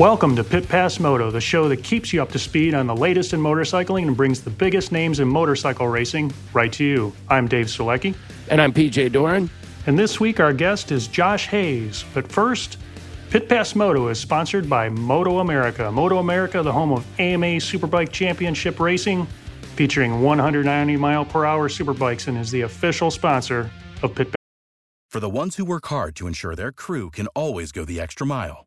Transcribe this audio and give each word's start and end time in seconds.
Welcome 0.00 0.34
to 0.34 0.42
Pit 0.42 0.68
Pass 0.68 0.98
Moto, 0.98 1.30
the 1.30 1.40
show 1.40 1.68
that 1.68 1.84
keeps 1.84 2.12
you 2.12 2.20
up 2.20 2.32
to 2.32 2.38
speed 2.40 2.74
on 2.74 2.88
the 2.88 2.96
latest 2.96 3.32
in 3.32 3.38
motorcycling 3.38 4.08
and 4.08 4.16
brings 4.16 4.40
the 4.40 4.50
biggest 4.50 4.90
names 4.90 5.20
in 5.20 5.28
motorcycle 5.28 5.86
racing 5.86 6.32
right 6.52 6.72
to 6.72 6.84
you. 6.84 7.12
I'm 7.28 7.46
Dave 7.46 7.66
Solecki. 7.66 8.16
And 8.50 8.60
I'm 8.60 8.72
PJ 8.72 9.12
Doran. 9.12 9.48
And 9.86 9.96
this 9.96 10.18
week 10.18 10.40
our 10.40 10.52
guest 10.52 10.90
is 10.90 11.06
Josh 11.06 11.46
Hayes. 11.46 12.04
But 12.12 12.26
first, 12.26 12.78
Pit 13.30 13.48
Pass 13.48 13.76
Moto 13.76 14.08
is 14.08 14.18
sponsored 14.18 14.68
by 14.68 14.88
Moto 14.88 15.38
America. 15.38 15.92
Moto 15.92 16.18
America, 16.18 16.60
the 16.60 16.72
home 16.72 16.90
of 16.90 17.06
AMA 17.20 17.58
Superbike 17.58 18.10
Championship 18.10 18.80
Racing, 18.80 19.28
featuring 19.76 20.22
190 20.22 20.96
mile 20.96 21.24
per 21.24 21.44
hour 21.44 21.68
superbikes 21.68 22.26
and 22.26 22.36
is 22.36 22.50
the 22.50 22.62
official 22.62 23.12
sponsor 23.12 23.70
of 24.02 24.12
Pit 24.12 24.26
Pass. 24.26 24.34
For 25.08 25.20
the 25.20 25.30
ones 25.30 25.54
who 25.54 25.64
work 25.64 25.86
hard 25.86 26.16
to 26.16 26.26
ensure 26.26 26.56
their 26.56 26.72
crew 26.72 27.10
can 27.12 27.28
always 27.28 27.70
go 27.70 27.84
the 27.84 28.00
extra 28.00 28.26
mile, 28.26 28.66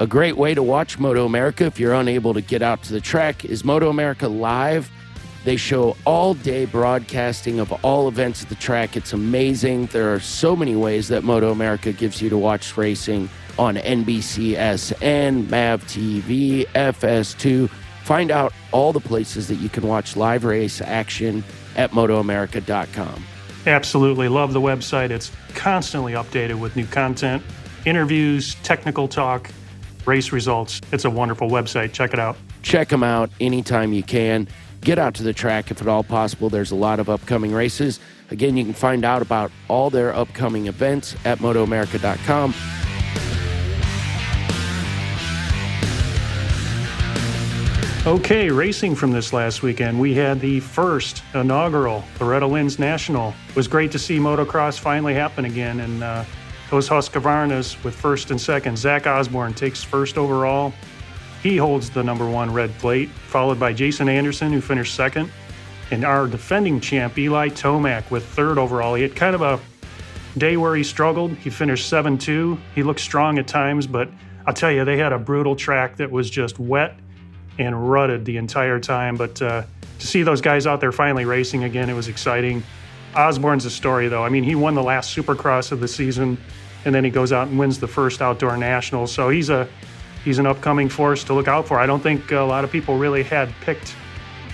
A 0.00 0.08
great 0.08 0.36
way 0.36 0.54
to 0.54 0.62
watch 0.62 0.98
Moto 0.98 1.24
America 1.24 1.66
if 1.66 1.78
you're 1.78 1.94
unable 1.94 2.34
to 2.34 2.40
get 2.40 2.62
out 2.62 2.82
to 2.82 2.92
the 2.92 3.00
track 3.00 3.44
is 3.44 3.64
Moto 3.64 3.90
America 3.90 4.26
Live. 4.26 4.90
They 5.44 5.54
show 5.56 5.96
all 6.04 6.34
day 6.34 6.64
broadcasting 6.64 7.60
of 7.60 7.70
all 7.84 8.08
events 8.08 8.42
at 8.42 8.48
the 8.48 8.56
track. 8.56 8.96
It's 8.96 9.12
amazing. 9.12 9.86
There 9.86 10.12
are 10.12 10.18
so 10.18 10.56
many 10.56 10.74
ways 10.74 11.06
that 11.08 11.22
Moto 11.22 11.52
America 11.52 11.92
gives 11.92 12.20
you 12.20 12.28
to 12.28 12.36
watch 12.36 12.76
racing 12.76 13.30
on 13.56 13.76
NBCSN, 13.76 15.48
MAV 15.48 15.84
TV, 15.84 16.66
FS2. 16.70 17.70
Find 18.02 18.32
out 18.32 18.52
all 18.72 18.92
the 18.92 18.98
places 18.98 19.46
that 19.46 19.56
you 19.56 19.68
can 19.68 19.86
watch 19.86 20.16
live 20.16 20.42
race 20.42 20.80
action 20.80 21.44
at 21.76 21.92
MotoAmerica.com. 21.92 23.24
Absolutely 23.68 24.26
love 24.26 24.54
the 24.54 24.60
website. 24.60 25.10
It's 25.10 25.30
constantly 25.54 26.14
updated 26.14 26.58
with 26.58 26.74
new 26.74 26.86
content, 26.86 27.44
interviews, 27.84 28.56
technical 28.56 29.06
talk, 29.06 29.50
race 30.06 30.32
results. 30.32 30.80
It's 30.92 31.04
a 31.04 31.10
wonderful 31.10 31.48
website. 31.48 31.92
Check 31.92 32.12
it 32.12 32.18
out. 32.18 32.36
Check 32.62 32.88
them 32.88 33.02
out 33.02 33.30
anytime 33.40 33.92
you 33.92 34.02
can. 34.02 34.48
Get 34.80 34.98
out 34.98 35.14
to 35.14 35.22
the 35.22 35.32
track 35.32 35.70
if 35.70 35.80
at 35.80 35.88
all 35.88 36.04
possible. 36.04 36.50
There's 36.50 36.70
a 36.70 36.76
lot 36.76 37.00
of 37.00 37.08
upcoming 37.08 37.52
races. 37.52 38.00
Again, 38.30 38.56
you 38.56 38.64
can 38.64 38.74
find 38.74 39.04
out 39.04 39.22
about 39.22 39.50
all 39.68 39.90
their 39.90 40.14
upcoming 40.14 40.66
events 40.66 41.16
at 41.24 41.38
MotoAmerica.com. 41.38 42.54
Okay, 48.06 48.50
racing 48.50 48.94
from 48.94 49.12
this 49.12 49.32
last 49.32 49.62
weekend, 49.62 49.98
we 49.98 50.12
had 50.12 50.38
the 50.38 50.60
first 50.60 51.22
inaugural 51.32 52.04
Loretta 52.20 52.46
Lynn's 52.46 52.78
National. 52.78 53.32
It 53.48 53.56
was 53.56 53.66
great 53.66 53.90
to 53.92 53.98
see 53.98 54.18
motocross 54.18 54.78
finally 54.78 55.14
happen 55.14 55.46
again, 55.46 55.80
and 55.80 56.04
uh, 56.04 56.24
those 56.70 56.88
Husqvarnas 56.88 57.82
with 57.84 57.94
first 57.94 58.30
and 58.30 58.40
second. 58.40 58.78
Zach 58.78 59.06
Osborne 59.06 59.54
takes 59.54 59.82
first 59.82 60.18
overall. 60.18 60.72
He 61.42 61.56
holds 61.56 61.90
the 61.90 62.02
number 62.02 62.28
one 62.28 62.52
red 62.52 62.72
plate, 62.78 63.10
followed 63.10 63.60
by 63.60 63.72
Jason 63.72 64.08
Anderson, 64.08 64.52
who 64.52 64.60
finished 64.60 64.94
second, 64.94 65.30
and 65.90 66.04
our 66.04 66.26
defending 66.26 66.80
champ 66.80 67.18
Eli 67.18 67.48
Tomac 67.48 68.10
with 68.10 68.24
third 68.24 68.58
overall. 68.58 68.94
He 68.94 69.02
had 69.02 69.14
kind 69.14 69.34
of 69.34 69.42
a 69.42 69.60
day 70.38 70.56
where 70.56 70.74
he 70.74 70.82
struggled. 70.82 71.32
He 71.36 71.50
finished 71.50 71.88
7 71.88 72.18
2. 72.18 72.58
He 72.74 72.82
looked 72.82 73.00
strong 73.00 73.38
at 73.38 73.46
times, 73.46 73.86
but 73.86 74.08
I'll 74.46 74.54
tell 74.54 74.70
you, 74.70 74.84
they 74.84 74.96
had 74.96 75.12
a 75.12 75.18
brutal 75.18 75.56
track 75.56 75.96
that 75.96 76.10
was 76.10 76.28
just 76.30 76.58
wet 76.58 76.96
and 77.58 77.90
rutted 77.90 78.24
the 78.24 78.36
entire 78.36 78.80
time. 78.80 79.16
But 79.16 79.40
uh, 79.40 79.62
to 79.98 80.06
see 80.06 80.22
those 80.22 80.40
guys 80.40 80.66
out 80.66 80.80
there 80.80 80.92
finally 80.92 81.24
racing 81.24 81.64
again, 81.64 81.88
it 81.88 81.94
was 81.94 82.08
exciting. 82.08 82.62
Osborne's 83.16 83.64
a 83.64 83.70
story, 83.70 84.08
though. 84.08 84.24
I 84.24 84.28
mean, 84.28 84.44
he 84.44 84.54
won 84.54 84.74
the 84.74 84.82
last 84.82 85.16
Supercross 85.16 85.72
of 85.72 85.80
the 85.80 85.88
season, 85.88 86.38
and 86.84 86.94
then 86.94 87.04
he 87.04 87.10
goes 87.10 87.32
out 87.32 87.48
and 87.48 87.58
wins 87.58 87.78
the 87.78 87.88
first 87.88 88.20
outdoor 88.20 88.56
national. 88.56 89.06
So 89.06 89.28
he's 89.28 89.50
a 89.50 89.68
he's 90.24 90.38
an 90.38 90.46
upcoming 90.46 90.88
force 90.88 91.24
to 91.24 91.34
look 91.34 91.48
out 91.48 91.68
for. 91.68 91.78
I 91.78 91.86
don't 91.86 92.02
think 92.02 92.32
a 92.32 92.40
lot 92.40 92.64
of 92.64 92.72
people 92.72 92.96
really 92.96 93.22
had 93.22 93.52
picked 93.60 93.94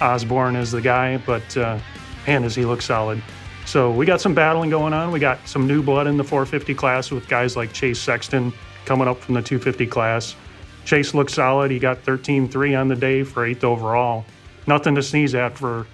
Osborne 0.01 0.57
as 0.57 0.71
the 0.71 0.81
guy, 0.81 1.19
but 1.19 1.57
uh, 1.57 1.79
man, 2.27 2.43
does 2.43 2.55
he 2.55 2.65
look 2.65 2.83
solid. 2.83 3.23
So 3.67 3.91
we 3.91 4.07
got 4.07 4.21
some 4.21 4.35
battling 4.35 4.71
going 4.71 4.93
on. 4.93 5.13
We 5.13 5.21
got 5.21 5.47
some 5.47 5.67
new 5.67 5.83
blood 5.83 6.07
in 6.07 6.17
the 6.17 6.25
450 6.25 6.75
class 6.75 7.11
with 7.11 7.29
guys 7.29 7.57
like 7.57 7.73
Chase 7.73 8.01
Sexton 8.01 8.53
coming 8.85 9.07
up 9.07 9.21
from 9.21 9.35
the 9.35 9.43
250 9.43 9.87
class. 9.87 10.35
Chase 10.85 11.15
looked 11.15 11.31
solid. 11.31 11.71
He 11.71 11.79
got 11.79 12.03
13-3 12.03 12.79
on 12.79 12.89
the 12.89 12.97
day 12.97 13.23
for 13.23 13.45
eighth 13.45 13.63
overall. 13.63 14.25
Nothing 14.67 14.95
to 14.97 15.03
sneeze 15.03 15.35
at 15.35 15.57
for 15.57 15.87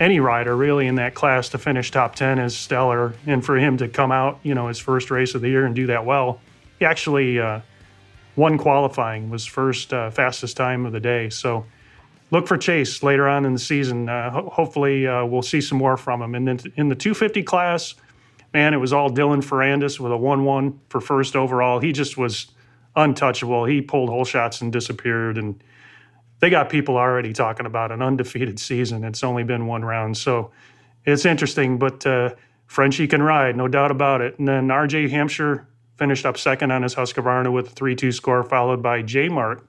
any 0.00 0.20
rider 0.20 0.56
really 0.56 0.86
in 0.86 0.96
that 0.96 1.14
class 1.14 1.48
to 1.50 1.58
finish 1.58 1.90
top 1.90 2.14
10 2.14 2.38
is 2.38 2.56
stellar. 2.56 3.14
And 3.26 3.44
for 3.44 3.56
him 3.56 3.76
to 3.78 3.88
come 3.88 4.12
out, 4.12 4.40
you 4.42 4.54
know, 4.54 4.68
his 4.68 4.78
first 4.78 5.10
race 5.10 5.34
of 5.34 5.42
the 5.42 5.48
year 5.48 5.64
and 5.64 5.74
do 5.74 5.86
that 5.86 6.04
well, 6.04 6.40
he 6.78 6.84
actually 6.84 7.38
uh, 7.38 7.60
won 8.36 8.58
qualifying, 8.58 9.30
was 9.30 9.46
first 9.46 9.92
uh, 9.92 10.10
fastest 10.10 10.56
time 10.56 10.86
of 10.86 10.92
the 10.92 11.00
day. 11.00 11.30
So 11.30 11.66
look 12.30 12.48
for 12.48 12.56
Chase 12.56 13.02
later 13.02 13.28
on 13.28 13.44
in 13.44 13.52
the 13.52 13.58
season. 13.58 14.08
Uh, 14.08 14.30
ho- 14.30 14.50
hopefully 14.50 15.06
uh, 15.06 15.24
we'll 15.24 15.42
see 15.42 15.60
some 15.60 15.78
more 15.78 15.96
from 15.96 16.22
him. 16.22 16.34
And 16.34 16.48
then 16.48 16.58
in 16.76 16.88
the 16.88 16.96
250 16.96 17.42
class, 17.42 17.94
man, 18.52 18.74
it 18.74 18.78
was 18.78 18.92
all 18.92 19.10
Dylan 19.10 19.44
Ferrandis 19.44 20.00
with 20.00 20.12
a 20.12 20.16
1-1 20.16 20.78
for 20.88 21.00
first 21.00 21.36
overall. 21.36 21.78
He 21.78 21.92
just 21.92 22.16
was 22.16 22.48
untouchable. 22.96 23.64
He 23.64 23.80
pulled 23.80 24.08
hole 24.08 24.24
shots 24.24 24.60
and 24.60 24.72
disappeared. 24.72 25.38
And 25.38 25.62
they 26.42 26.50
got 26.50 26.68
people 26.68 26.96
already 26.96 27.32
talking 27.32 27.66
about 27.66 27.92
an 27.92 28.02
undefeated 28.02 28.58
season. 28.58 29.04
It's 29.04 29.22
only 29.22 29.44
been 29.44 29.68
one 29.68 29.84
round. 29.84 30.16
So 30.16 30.50
it's 31.04 31.24
interesting, 31.24 31.78
but 31.78 32.04
uh, 32.04 32.34
Frenchie 32.66 33.06
can 33.06 33.22
ride, 33.22 33.56
no 33.56 33.68
doubt 33.68 33.92
about 33.92 34.20
it. 34.20 34.40
And 34.40 34.48
then 34.48 34.66
RJ 34.66 35.08
Hampshire 35.08 35.68
finished 35.98 36.26
up 36.26 36.36
second 36.36 36.72
on 36.72 36.82
his 36.82 36.96
Husqvarna 36.96 37.52
with 37.52 37.68
a 37.68 37.70
3 37.70 37.94
2 37.94 38.10
score, 38.10 38.42
followed 38.42 38.82
by 38.82 39.02
J 39.02 39.28
Mart 39.28 39.64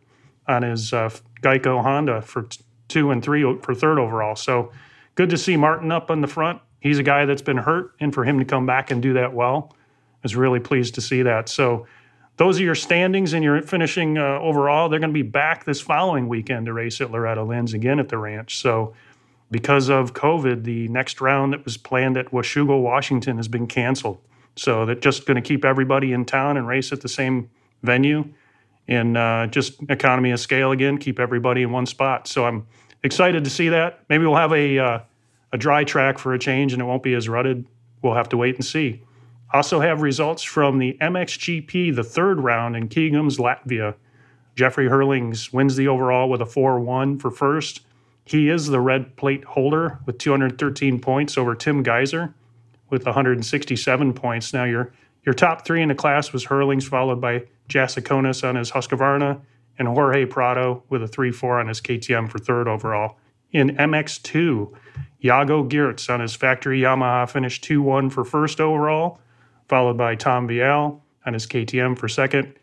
on 0.47 0.63
his 0.63 0.91
uh, 0.91 1.11
Geico 1.43 1.83
Honda 1.83 2.23
for 2.23 2.41
t- 2.41 2.63
two 2.87 3.11
and 3.11 3.23
three 3.23 3.43
for 3.61 3.75
third 3.75 3.99
overall. 3.99 4.35
So 4.35 4.71
good 5.13 5.29
to 5.29 5.37
see 5.37 5.55
Martin 5.55 5.91
up 5.91 6.09
on 6.09 6.21
the 6.21 6.27
front. 6.27 6.59
He's 6.79 6.97
a 6.97 7.03
guy 7.03 7.25
that's 7.25 7.43
been 7.43 7.57
hurt, 7.57 7.93
and 7.99 8.11
for 8.11 8.25
him 8.25 8.39
to 8.39 8.45
come 8.45 8.65
back 8.65 8.89
and 8.89 8.99
do 8.99 9.13
that 9.13 9.31
well, 9.31 9.69
I 9.71 10.19
was 10.23 10.35
really 10.35 10.59
pleased 10.59 10.95
to 10.95 11.01
see 11.01 11.21
that. 11.21 11.49
So 11.49 11.85
those 12.37 12.59
are 12.59 12.63
your 12.63 12.75
standings 12.75 13.33
and 13.33 13.43
your 13.43 13.61
finishing 13.61 14.17
uh, 14.17 14.39
overall. 14.39 14.89
They're 14.89 14.99
going 14.99 15.11
to 15.11 15.13
be 15.13 15.21
back 15.21 15.65
this 15.65 15.79
following 15.79 16.27
weekend 16.27 16.65
to 16.65 16.73
race 16.73 16.99
at 16.99 17.11
Loretta 17.11 17.43
Lynn's 17.43 17.73
again 17.73 17.99
at 17.99 18.09
the 18.09 18.17
ranch. 18.17 18.57
So, 18.57 18.93
because 19.51 19.87
of 19.87 20.13
COVID, 20.15 20.63
the 20.63 20.87
next 20.87 21.21
round 21.21 21.53
that 21.53 21.63
was 21.63 21.77
planned 21.77 22.17
at 22.17 22.31
Washougal, 22.31 22.81
Washington, 22.81 23.37
has 23.37 23.47
been 23.47 23.67
canceled. 23.67 24.19
So, 24.55 24.85
they're 24.85 24.95
just 24.95 25.27
going 25.27 25.35
to 25.35 25.47
keep 25.47 25.63
everybody 25.63 26.11
in 26.11 26.25
town 26.25 26.57
and 26.57 26.67
race 26.67 26.91
at 26.91 27.01
the 27.01 27.09
same 27.09 27.49
venue 27.83 28.25
and 28.87 29.15
uh, 29.15 29.47
just 29.47 29.81
economy 29.89 30.31
of 30.31 30.39
scale 30.39 30.71
again, 30.71 30.97
keep 30.97 31.19
everybody 31.19 31.61
in 31.61 31.71
one 31.71 31.85
spot. 31.85 32.27
So, 32.27 32.45
I'm 32.45 32.65
excited 33.03 33.43
to 33.43 33.49
see 33.51 33.69
that. 33.69 33.99
Maybe 34.09 34.25
we'll 34.25 34.37
have 34.37 34.53
a, 34.53 34.79
uh, 34.79 34.99
a 35.51 35.57
dry 35.59 35.83
track 35.83 36.17
for 36.17 36.33
a 36.33 36.39
change 36.39 36.73
and 36.73 36.81
it 36.81 36.85
won't 36.85 37.03
be 37.03 37.13
as 37.13 37.29
rutted. 37.29 37.67
We'll 38.01 38.15
have 38.15 38.29
to 38.29 38.37
wait 38.37 38.55
and 38.55 38.65
see. 38.65 39.03
Also 39.53 39.81
have 39.81 40.01
results 40.01 40.43
from 40.43 40.79
the 40.79 40.97
MXGP, 41.01 41.95
the 41.95 42.03
third 42.03 42.41
round 42.41 42.75
in 42.75 42.89
Kegums, 42.89 43.39
Latvia. 43.39 43.95
Jeffrey 44.55 44.89
Herlings 44.89 45.53
wins 45.53 45.77
the 45.77 45.87
overall 45.89 46.29
with 46.29 46.41
a 46.41 46.47
4 46.47 46.79
1 46.81 47.19
for 47.19 47.31
first. 47.31 47.81
He 48.25 48.49
is 48.49 48.67
the 48.67 48.81
red 48.81 49.17
plate 49.17 49.45
holder 49.45 49.99
with 50.05 50.19
213 50.19 50.99
points 51.01 51.37
over 51.37 51.55
Tim 51.55 51.83
Gajser. 51.83 52.33
with 52.91 53.05
167 53.05 54.13
points. 54.13 54.53
Now, 54.53 54.65
your 54.65 54.93
your 55.25 55.33
top 55.35 55.65
three 55.65 55.83
in 55.83 55.89
the 55.89 55.95
class 55.95 56.33
was 56.33 56.45
Herlings, 56.45 56.87
followed 56.87 57.21
by 57.21 57.45
Jasikonis 57.69 58.47
on 58.47 58.55
his 58.57 58.71
Husqvarna 58.71 59.41
and 59.79 59.87
Jorge 59.89 60.25
Prado 60.25 60.83
with 60.89 61.03
a 61.03 61.09
3 61.09 61.31
4 61.31 61.61
on 61.61 61.69
his 61.69 61.81
KTM 61.81 62.29
for 62.31 62.39
third 62.39 62.67
overall. 62.69 63.17
In 63.51 63.77
MX2, 63.77 64.73
Jago 65.19 65.63
Geerts 65.67 66.13
on 66.13 66.21
his 66.21 66.35
factory 66.35 66.81
Yamaha 66.81 67.29
finished 67.29 67.63
2 67.65 67.81
1 67.83 68.11
for 68.11 68.25
first 68.25 68.61
overall, 68.61 69.19
followed 69.67 69.97
by 69.97 70.15
Tom 70.15 70.47
Vialle 70.47 70.99
on 71.25 71.33
his 71.33 71.47
KTM 71.47 71.97
for 71.97 72.07
second. 72.07 72.53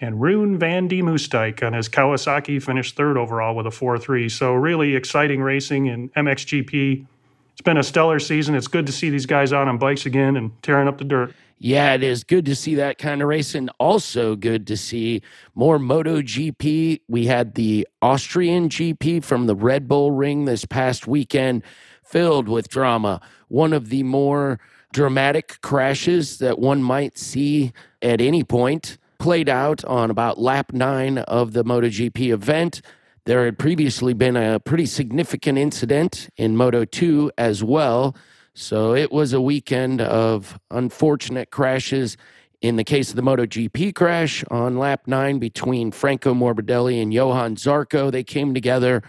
And 0.00 0.20
Roan 0.20 0.58
van 0.58 0.88
de 0.88 1.02
Moosdijk 1.02 1.62
on 1.62 1.74
his 1.74 1.88
Kawasaki 1.88 2.62
finished 2.62 2.96
third 2.96 3.18
overall 3.18 3.54
with 3.54 3.66
a 3.66 3.70
4 3.70 3.98
3. 3.98 4.28
So, 4.28 4.54
really 4.54 4.96
exciting 4.96 5.42
racing 5.42 5.86
in 5.86 6.08
MXGP. 6.10 7.04
It's 7.52 7.60
been 7.60 7.76
a 7.76 7.82
stellar 7.82 8.18
season. 8.18 8.54
It's 8.54 8.68
good 8.68 8.86
to 8.86 8.92
see 8.92 9.10
these 9.10 9.26
guys 9.26 9.52
out 9.52 9.68
on 9.68 9.76
bikes 9.76 10.06
again 10.06 10.36
and 10.36 10.50
tearing 10.62 10.88
up 10.88 10.96
the 10.96 11.04
dirt. 11.04 11.34
Yeah, 11.62 11.92
it 11.92 12.02
is 12.02 12.24
good 12.24 12.46
to 12.46 12.56
see 12.56 12.76
that 12.76 12.96
kind 12.96 13.20
of 13.20 13.28
racing. 13.28 13.68
Also, 13.78 14.34
good 14.34 14.66
to 14.68 14.78
see 14.78 15.20
more 15.54 15.78
MotoGP. 15.78 17.02
We 17.06 17.26
had 17.26 17.54
the 17.54 17.86
Austrian 18.00 18.70
GP 18.70 19.22
from 19.22 19.46
the 19.46 19.54
Red 19.54 19.86
Bull 19.86 20.10
Ring 20.10 20.46
this 20.46 20.64
past 20.64 21.06
weekend, 21.06 21.62
filled 22.02 22.48
with 22.48 22.70
drama. 22.70 23.20
One 23.48 23.74
of 23.74 23.90
the 23.90 24.04
more 24.04 24.58
dramatic 24.92 25.58
crashes 25.62 26.38
that 26.38 26.58
one 26.58 26.82
might 26.82 27.18
see 27.18 27.72
at 28.02 28.20
any 28.20 28.42
point 28.42 28.98
played 29.18 29.48
out 29.48 29.84
on 29.84 30.10
about 30.10 30.38
lap 30.38 30.72
nine 30.72 31.18
of 31.18 31.52
the 31.52 31.62
MotoGP 31.62 32.32
event. 32.32 32.80
There 33.26 33.44
had 33.44 33.58
previously 33.58 34.14
been 34.14 34.36
a 34.36 34.58
pretty 34.58 34.86
significant 34.86 35.58
incident 35.58 36.30
in 36.36 36.56
Moto 36.56 36.84
2 36.84 37.30
as 37.36 37.62
well. 37.62 38.16
So 38.54 38.94
it 38.94 39.12
was 39.12 39.32
a 39.32 39.40
weekend 39.40 40.00
of 40.00 40.58
unfortunate 40.70 41.50
crashes. 41.50 42.16
In 42.62 42.76
the 42.76 42.84
case 42.84 43.10
of 43.10 43.16
the 43.16 43.22
MotoGP 43.22 43.94
crash 43.94 44.42
on 44.50 44.78
lap 44.78 45.06
nine 45.06 45.38
between 45.38 45.92
Franco 45.92 46.34
Morbidelli 46.34 47.00
and 47.00 47.12
Johann 47.12 47.56
Zarco, 47.56 48.10
they 48.10 48.24
came 48.24 48.52
together 48.52 49.02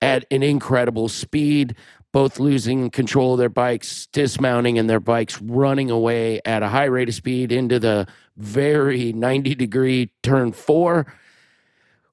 at 0.00 0.24
an 0.30 0.42
incredible 0.42 1.08
speed, 1.08 1.76
both 2.12 2.40
losing 2.40 2.90
control 2.90 3.34
of 3.34 3.38
their 3.38 3.48
bikes, 3.48 4.06
dismounting, 4.06 4.78
and 4.78 4.90
their 4.90 5.00
bikes 5.00 5.40
running 5.40 5.90
away 5.90 6.40
at 6.44 6.62
a 6.62 6.68
high 6.68 6.84
rate 6.84 7.08
of 7.08 7.14
speed 7.14 7.52
into 7.52 7.78
the 7.78 8.06
very 8.36 9.12
90 9.12 9.54
degree 9.54 10.10
turn 10.22 10.52
four. 10.52 11.06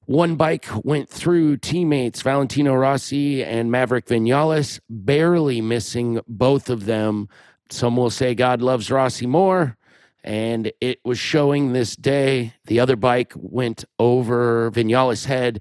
One 0.06 0.36
bike 0.36 0.66
went 0.84 1.10
through 1.10 1.58
teammates 1.58 2.22
Valentino 2.22 2.74
Rossi 2.74 3.44
and 3.44 3.70
Maverick 3.70 4.06
Vinales, 4.06 4.80
barely 4.88 5.60
missing 5.60 6.20
both 6.26 6.70
of 6.70 6.86
them. 6.86 7.28
Some 7.68 7.96
will 7.96 8.08
say 8.08 8.34
God 8.34 8.62
loves 8.62 8.90
Rossi 8.90 9.26
more. 9.26 9.76
And 10.24 10.72
it 10.80 11.00
was 11.04 11.18
showing 11.18 11.72
this 11.72 11.94
day. 11.94 12.54
The 12.66 12.80
other 12.80 12.96
bike 12.96 13.32
went 13.36 13.84
over 13.98 14.70
Vinales' 14.70 15.26
head, 15.26 15.60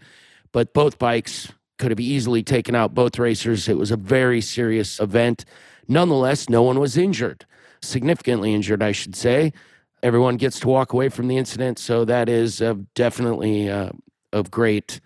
but 0.51 0.73
both 0.73 0.97
bikes 0.97 1.51
could 1.77 1.91
have 1.91 1.99
easily 1.99 2.43
taken 2.43 2.75
out 2.75 2.93
both 2.93 3.19
racers. 3.19 3.67
It 3.67 3.77
was 3.77 3.91
a 3.91 3.97
very 3.97 4.41
serious 4.41 4.99
event. 4.99 5.45
Nonetheless, 5.87 6.49
no 6.49 6.63
one 6.63 6.79
was 6.79 6.97
injured, 6.97 7.45
significantly 7.81 8.53
injured, 8.53 8.83
I 8.83 8.91
should 8.91 9.15
say. 9.15 9.53
Everyone 10.03 10.37
gets 10.37 10.59
to 10.61 10.67
walk 10.67 10.93
away 10.93 11.09
from 11.09 11.27
the 11.27 11.37
incident, 11.37 11.79
so 11.79 12.05
that 12.05 12.29
is 12.29 12.61
uh, 12.61 12.75
definitely 12.93 13.69
uh, 13.69 13.89
of 14.33 14.51
great 14.51 14.99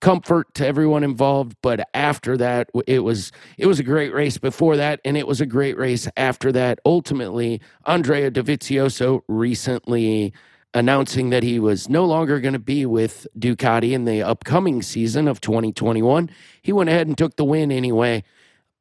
comfort 0.00 0.52
to 0.54 0.66
everyone 0.66 1.04
involved 1.04 1.54
but 1.62 1.86
after 1.92 2.36
that 2.36 2.70
it 2.86 3.00
was 3.00 3.30
it 3.58 3.66
was 3.66 3.78
a 3.78 3.82
great 3.82 4.14
race 4.14 4.38
before 4.38 4.76
that 4.76 4.98
and 5.04 5.16
it 5.16 5.26
was 5.26 5.42
a 5.42 5.46
great 5.46 5.76
race 5.76 6.08
after 6.16 6.50
that 6.50 6.78
ultimately 6.86 7.60
andrea 7.84 8.30
dovizioso 8.30 9.20
recently 9.28 10.32
announcing 10.74 11.30
that 11.30 11.42
he 11.42 11.58
was 11.58 11.88
no 11.88 12.04
longer 12.04 12.40
going 12.40 12.52
to 12.52 12.58
be 12.58 12.86
with 12.86 13.26
ducati 13.38 13.92
in 13.92 14.04
the 14.04 14.22
upcoming 14.22 14.82
season 14.82 15.26
of 15.26 15.40
2021 15.40 16.30
he 16.62 16.72
went 16.72 16.88
ahead 16.88 17.06
and 17.06 17.18
took 17.18 17.36
the 17.36 17.44
win 17.44 17.72
anyway 17.72 18.22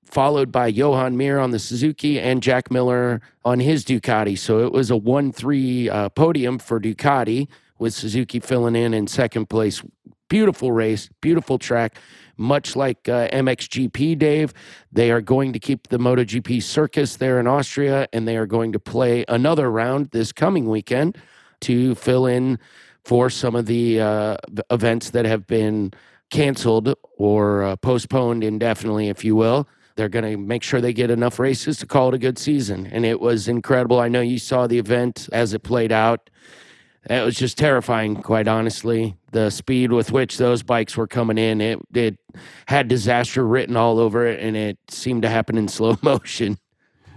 followed 0.04 0.52
by 0.52 0.72
joan 0.72 1.18
mir 1.18 1.40
on 1.40 1.52
the 1.52 1.60
suzuki 1.60 2.20
and 2.20 2.44
jack 2.44 2.70
miller 2.70 3.22
on 3.44 3.60
his 3.60 3.84
ducati 3.84 4.38
so 4.38 4.60
it 4.60 4.72
was 4.72 4.92
a 4.92 4.96
1-3 4.96 5.90
uh, 5.90 6.10
podium 6.10 6.60
for 6.60 6.80
ducati 6.80 7.48
with 7.80 7.94
Suzuki 7.94 8.40
filling 8.40 8.76
in 8.76 8.94
in 8.94 9.08
second 9.08 9.50
place. 9.50 9.82
Beautiful 10.28 10.72
race, 10.72 11.10
beautiful 11.22 11.58
track. 11.58 11.98
Much 12.38 12.76
like 12.76 13.10
uh, 13.10 13.28
MXGP, 13.30 14.18
Dave, 14.18 14.54
they 14.92 15.12
are 15.12 15.22
going 15.22 15.52
to 15.54 15.60
keep 15.60 15.88
the 15.88 15.98
MotoGP 15.98 16.62
circus 16.62 17.18
there 17.18 17.40
in 17.40 17.48
Austria, 17.48 18.08
and 18.14 18.28
they 18.28 18.38
are 18.38 18.46
going 18.46 18.72
to 18.72 18.80
play 18.80 19.26
another 19.28 19.70
round 19.70 20.12
this 20.12 20.32
coming 20.32 20.70
weekend 20.70 21.18
to 21.62 21.96
fill 21.96 22.26
in 22.26 22.60
for 23.04 23.30
some 23.30 23.56
of 23.56 23.66
the 23.66 24.00
uh, 24.00 24.38
events 24.70 25.12
that 25.12 25.26
have 25.26 25.48
been 25.48 25.92
canceled 26.30 26.94
or 27.18 27.64
uh, 27.64 27.76
postponed 27.78 28.44
indefinitely, 28.44 29.10
if 29.10 29.24
you 29.24 29.36
will. 29.36 29.68
They're 29.96 30.10
going 30.10 30.32
to 30.32 30.38
make 30.38 30.64
sure 30.64 30.80
they 30.80 30.94
get 30.94 31.12
enough 31.12 31.40
races 31.40 31.78
to 31.80 31.86
call 31.86 32.10
it 32.10 32.14
a 32.14 32.20
good 32.20 32.38
season. 32.38 32.88
And 32.88 33.06
it 33.06 33.20
was 33.20 33.48
incredible. 33.48 34.00
I 34.00 34.08
know 34.08 34.22
you 34.22 34.40
saw 34.40 34.68
the 34.68 34.78
event 34.78 35.28
as 35.34 35.54
it 35.54 35.64
played 35.64 35.92
out 35.92 36.30
it 37.10 37.26
was 37.26 37.36
just 37.36 37.58
terrifying, 37.58 38.22
quite 38.22 38.48
honestly. 38.48 39.16
The 39.32 39.50
speed 39.50 39.92
with 39.92 40.12
which 40.12 40.38
those 40.38 40.64
bikes 40.64 40.98
were 40.98 41.08
coming 41.08 41.38
in, 41.38 41.62
it, 41.62 41.80
it 41.94 42.20
had 42.68 42.88
disaster 42.88 43.46
written 43.46 43.76
all 43.78 44.00
over 44.00 44.28
it, 44.28 44.40
and 44.40 44.58
it 44.58 44.78
seemed 44.90 45.22
to 45.24 45.30
happen 45.30 45.58
in 45.58 45.68
slow 45.70 45.98
motion. 46.02 46.58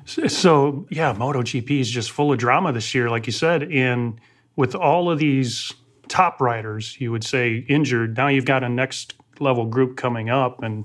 So, 0.05 0.87
yeah, 0.91 1.15
MotoGP 1.15 1.81
is 1.81 1.91
just 1.91 2.11
full 2.11 2.33
of 2.33 2.39
drama 2.39 2.73
this 2.73 2.95
year, 2.95 3.09
like 3.09 3.27
you 3.27 3.33
said. 3.33 3.71
And 3.71 4.21
with 4.57 4.75
all 4.75 5.11
of 5.11 5.19
these 5.19 5.73
top 6.09 6.41
riders, 6.41 6.97
you 7.01 7.11
would 7.11 7.25
say 7.25 7.65
injured, 7.69 8.17
now 8.17 8.29
you've 8.29 8.45
got 8.45 8.63
a 8.63 8.69
next 8.69 9.15
level 9.41 9.67
group 9.67 9.97
coming 9.97 10.29
up. 10.31 10.63
And 10.63 10.85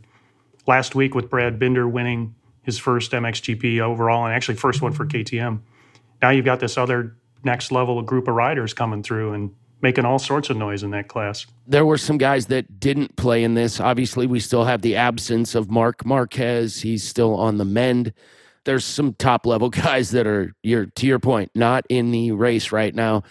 last 0.65 0.95
week 0.95 1.15
with 1.15 1.29
Brad 1.29 1.59
Binder 1.59 1.87
winning 1.87 2.35
his 2.63 2.77
first 2.77 3.11
MXGP 3.11 3.79
overall, 3.79 4.25
and 4.25 4.33
actually 4.33 4.55
first 4.55 4.81
one 4.81 4.91
for 4.91 5.05
mm-hmm. 5.05 5.37
KTM. 5.37 5.59
Now 6.21 6.29
you've 6.31 6.45
got 6.45 6.59
this 6.59 6.77
other 6.77 7.15
next 7.43 7.71
level 7.71 8.01
group 8.01 8.27
of 8.27 8.35
riders 8.35 8.73
coming 8.73 9.03
through 9.03 9.33
and 9.33 9.53
making 9.81 10.05
all 10.05 10.19
sorts 10.19 10.49
of 10.49 10.57
noise 10.57 10.83
in 10.83 10.91
that 10.91 11.07
class. 11.07 11.45
There 11.67 11.85
were 11.85 11.97
some 11.97 12.17
guys 12.17 12.47
that 12.47 12.79
didn't 12.79 13.15
play 13.15 13.43
in 13.43 13.53
this. 13.53 13.79
Obviously, 13.79 14.25
we 14.25 14.39
still 14.39 14.65
have 14.65 14.81
the 14.81 14.95
absence 14.95 15.55
of 15.55 15.69
Marc 15.69 16.05
Marquez. 16.05 16.81
He's 16.81 17.03
still 17.03 17.35
on 17.35 17.57
the 17.57 17.65
mend. 17.65 18.13
There's 18.65 18.85
some 18.85 19.13
top 19.13 19.45
level 19.45 19.69
guys 19.85 20.11
that 20.11 20.27
are 20.27 20.53
your 20.63 20.87
to 20.87 21.05
your 21.05 21.19
point, 21.19 21.51
not 21.55 21.85
in 21.89 22.11
the 22.11 22.31
race 22.31 22.71
right 22.71 22.93
now. 22.93 23.23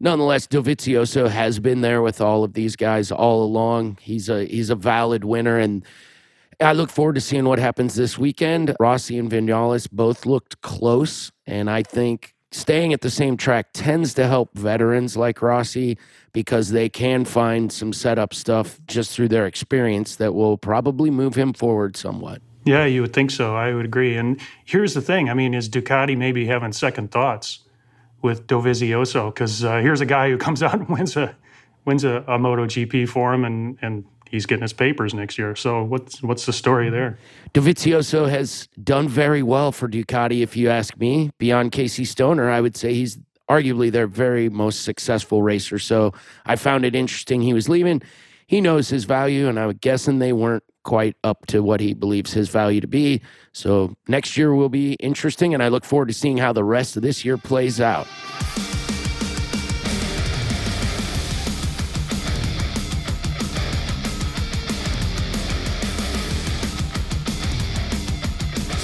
Nonetheless, 0.00 0.46
Dovizioso 0.46 1.28
has 1.28 1.60
been 1.60 1.80
there 1.80 2.02
with 2.02 2.20
all 2.20 2.44
of 2.44 2.52
these 2.52 2.76
guys 2.76 3.10
all 3.10 3.42
along. 3.42 3.98
He's 4.00 4.28
a 4.28 4.44
he's 4.44 4.70
a 4.70 4.74
valid 4.74 5.24
winner 5.24 5.58
and 5.58 5.84
I 6.60 6.72
look 6.72 6.90
forward 6.90 7.14
to 7.16 7.20
seeing 7.20 7.44
what 7.46 7.58
happens 7.58 7.94
this 7.94 8.18
weekend. 8.18 8.76
Rossi 8.78 9.18
and 9.18 9.30
Vinales 9.30 9.90
both 9.90 10.24
looked 10.24 10.60
close, 10.60 11.32
and 11.46 11.68
I 11.68 11.82
think 11.82 12.34
staying 12.52 12.92
at 12.92 13.00
the 13.00 13.10
same 13.10 13.36
track 13.36 13.68
tends 13.72 14.14
to 14.14 14.26
help 14.26 14.56
veterans 14.56 15.16
like 15.16 15.42
Rossi 15.42 15.98
because 16.32 16.70
they 16.70 16.88
can 16.88 17.24
find 17.24 17.72
some 17.72 17.92
setup 17.92 18.32
stuff 18.32 18.78
just 18.86 19.10
through 19.10 19.28
their 19.28 19.46
experience 19.46 20.16
that 20.16 20.34
will 20.34 20.56
probably 20.56 21.10
move 21.10 21.34
him 21.34 21.52
forward 21.52 21.96
somewhat. 21.96 22.40
Yeah, 22.64 22.86
you 22.86 23.02
would 23.02 23.12
think 23.12 23.30
so. 23.30 23.56
I 23.56 23.74
would 23.74 23.84
agree. 23.84 24.16
And 24.16 24.40
here's 24.64 24.94
the 24.94 25.02
thing 25.02 25.28
I 25.28 25.34
mean, 25.34 25.54
is 25.54 25.68
Ducati 25.68 26.16
maybe 26.16 26.46
having 26.46 26.72
second 26.72 27.10
thoughts 27.10 27.63
with 28.24 28.48
Dovizioso? 28.48 29.32
Because 29.32 29.62
uh, 29.62 29.78
here's 29.78 30.00
a 30.00 30.06
guy 30.06 30.30
who 30.30 30.38
comes 30.38 30.62
out 30.64 30.74
and 30.74 30.88
wins 30.88 31.16
a 31.16 31.36
wins 31.84 32.02
a, 32.02 32.24
a 32.26 32.38
MotoGP 32.38 33.06
for 33.08 33.34
him 33.34 33.44
and, 33.44 33.78
and 33.82 34.04
he's 34.30 34.46
getting 34.46 34.62
his 34.62 34.72
papers 34.72 35.12
next 35.12 35.38
year. 35.38 35.54
So 35.54 35.84
what's 35.84 36.22
what's 36.22 36.46
the 36.46 36.52
story 36.52 36.90
there? 36.90 37.18
Dovizioso 37.52 38.28
has 38.28 38.68
done 38.82 39.08
very 39.08 39.42
well 39.42 39.70
for 39.70 39.88
Ducati, 39.88 40.42
if 40.42 40.56
you 40.56 40.70
ask 40.70 40.96
me. 40.96 41.30
Beyond 41.38 41.72
Casey 41.72 42.04
Stoner, 42.04 42.50
I 42.50 42.60
would 42.60 42.76
say 42.76 42.94
he's 42.94 43.18
arguably 43.48 43.92
their 43.92 44.06
very 44.06 44.48
most 44.48 44.82
successful 44.82 45.42
racer. 45.42 45.78
So 45.78 46.14
I 46.46 46.56
found 46.56 46.84
it 46.86 46.94
interesting 46.94 47.42
he 47.42 47.52
was 47.52 47.68
leaving. 47.68 48.02
He 48.46 48.60
knows 48.60 48.88
his 48.88 49.04
value, 49.04 49.48
and 49.48 49.60
I'm 49.60 49.72
guessing 49.72 50.18
they 50.18 50.32
weren't 50.32 50.64
quite 50.84 51.16
up 51.24 51.46
to 51.46 51.62
what 51.62 51.80
he 51.80 51.94
believes 51.94 52.32
his 52.32 52.48
value 52.48 52.80
to 52.80 52.86
be. 52.86 53.20
So 53.52 53.96
next 54.06 54.36
year 54.36 54.54
will 54.54 54.68
be 54.68 54.92
interesting, 54.94 55.54
and 55.54 55.62
I 55.62 55.68
look 55.68 55.84
forward 55.84 56.08
to 56.08 56.14
seeing 56.14 56.36
how 56.36 56.52
the 56.52 56.64
rest 56.64 56.96
of 56.96 57.02
this 57.02 57.24
year 57.24 57.36
plays 57.36 57.80
out. 57.80 58.06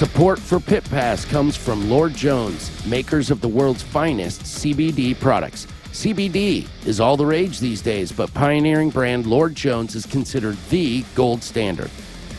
Support 0.01 0.39
for 0.39 0.59
Pit 0.59 0.83
Pass 0.89 1.27
comes 1.27 1.59
from 1.59 1.91
Lord 1.91 2.15
Jones, 2.15 2.71
makers 2.87 3.31
of 3.31 3.43
the 3.43 3.49
world's 3.49 3.83
finest 3.83 4.41
CBD 4.45 5.19
products. 5.21 5.67
CBD 5.93 6.69
is 6.87 7.01
all 7.01 7.17
the 7.17 7.27
rage 7.27 7.59
these 7.59 7.83
days, 7.83 8.13
but 8.13 8.33
pioneering 8.33 8.91
brand 8.91 9.27
Lord 9.27 9.57
Jones 9.57 9.97
is 9.97 10.07
considered 10.07 10.57
the 10.71 11.05
gold 11.17 11.43
standard. 11.43 11.91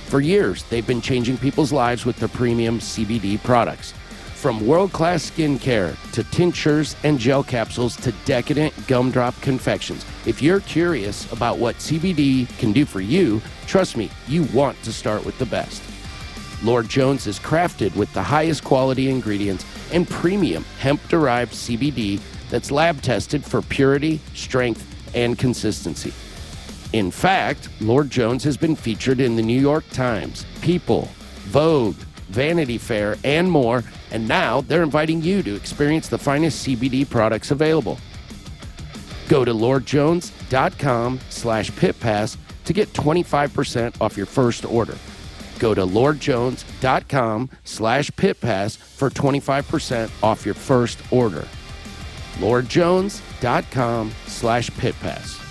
For 0.08 0.22
years, 0.22 0.64
they've 0.64 0.88
been 0.88 1.02
changing 1.02 1.38
people's 1.38 1.74
lives 1.74 2.06
with 2.06 2.16
their 2.16 2.30
premium 2.30 2.80
CBD 2.80 3.44
products. 3.44 3.92
From 4.36 4.66
world 4.66 4.94
class 4.94 5.30
skincare 5.30 5.96
to 6.14 6.24
tinctures 6.24 6.96
and 7.04 7.20
gel 7.20 7.44
capsules 7.44 7.98
to 7.98 8.14
decadent 8.24 8.74
gumdrop 8.88 9.40
confections. 9.42 10.06
If 10.26 10.42
you're 10.42 10.62
curious 10.62 11.32
about 11.34 11.58
what 11.58 11.76
CBD 11.76 12.48
can 12.58 12.72
do 12.72 12.86
for 12.86 13.02
you, 13.02 13.42
trust 13.68 13.98
me, 13.98 14.10
you 14.28 14.44
want 14.54 14.82
to 14.84 14.94
start 14.94 15.26
with 15.26 15.38
the 15.38 15.46
best. 15.46 15.84
Lord 16.64 16.88
Jones 16.88 17.28
is 17.28 17.38
crafted 17.38 17.96
with 17.98 18.12
the 18.14 18.24
highest 18.24 18.64
quality 18.64 19.10
ingredients 19.10 19.66
and 19.92 20.10
premium 20.10 20.64
hemp 20.80 21.06
derived 21.10 21.54
CBD 21.54 22.22
that's 22.52 22.70
lab 22.70 23.02
tested 23.02 23.44
for 23.44 23.64
purity, 23.64 24.20
strength, 24.36 24.86
and 25.16 25.40
consistency. 25.40 26.14
In 26.94 27.10
fact, 27.10 27.70
Lord 27.80 28.10
Jones 28.10 28.44
has 28.44 28.58
been 28.58 28.76
featured 28.76 29.20
in 29.20 29.36
the 29.36 29.42
New 29.42 29.60
York 29.60 29.86
Times, 29.90 30.46
People, 30.62 31.08
Vogue, 31.46 31.96
Vanity 32.30 32.78
Fair, 32.78 33.18
and 33.24 33.50
more, 33.50 33.84
and 34.12 34.28
now 34.28 34.62
they're 34.62 34.84
inviting 34.84 35.22
you 35.22 35.42
to 35.44 35.56
experience 35.56 36.10
the 36.10 36.18
finest 36.18 36.68
CBD 36.68 37.10
products 37.10 37.52
available. 37.52 37.98
Go 39.30 39.46
to 39.46 39.54
lordjones.com 39.54 41.20
slash 41.30 41.72
pitpass 41.72 42.38
to 42.66 42.74
get 42.74 42.92
25% 42.92 44.02
off 44.02 44.18
your 44.18 44.26
first 44.26 44.66
order. 44.66 44.98
Go 45.60 45.74
to 45.74 45.86
lordjones.com 45.86 47.50
slash 47.64 48.12
pitpass 48.12 48.76
for 48.76 49.10
25% 49.10 50.12
off 50.22 50.46
your 50.46 50.56
first 50.56 51.00
order. 51.14 51.48
lordjones.com 52.40 54.12
slash 54.28 54.70
pitpass. 54.72 55.42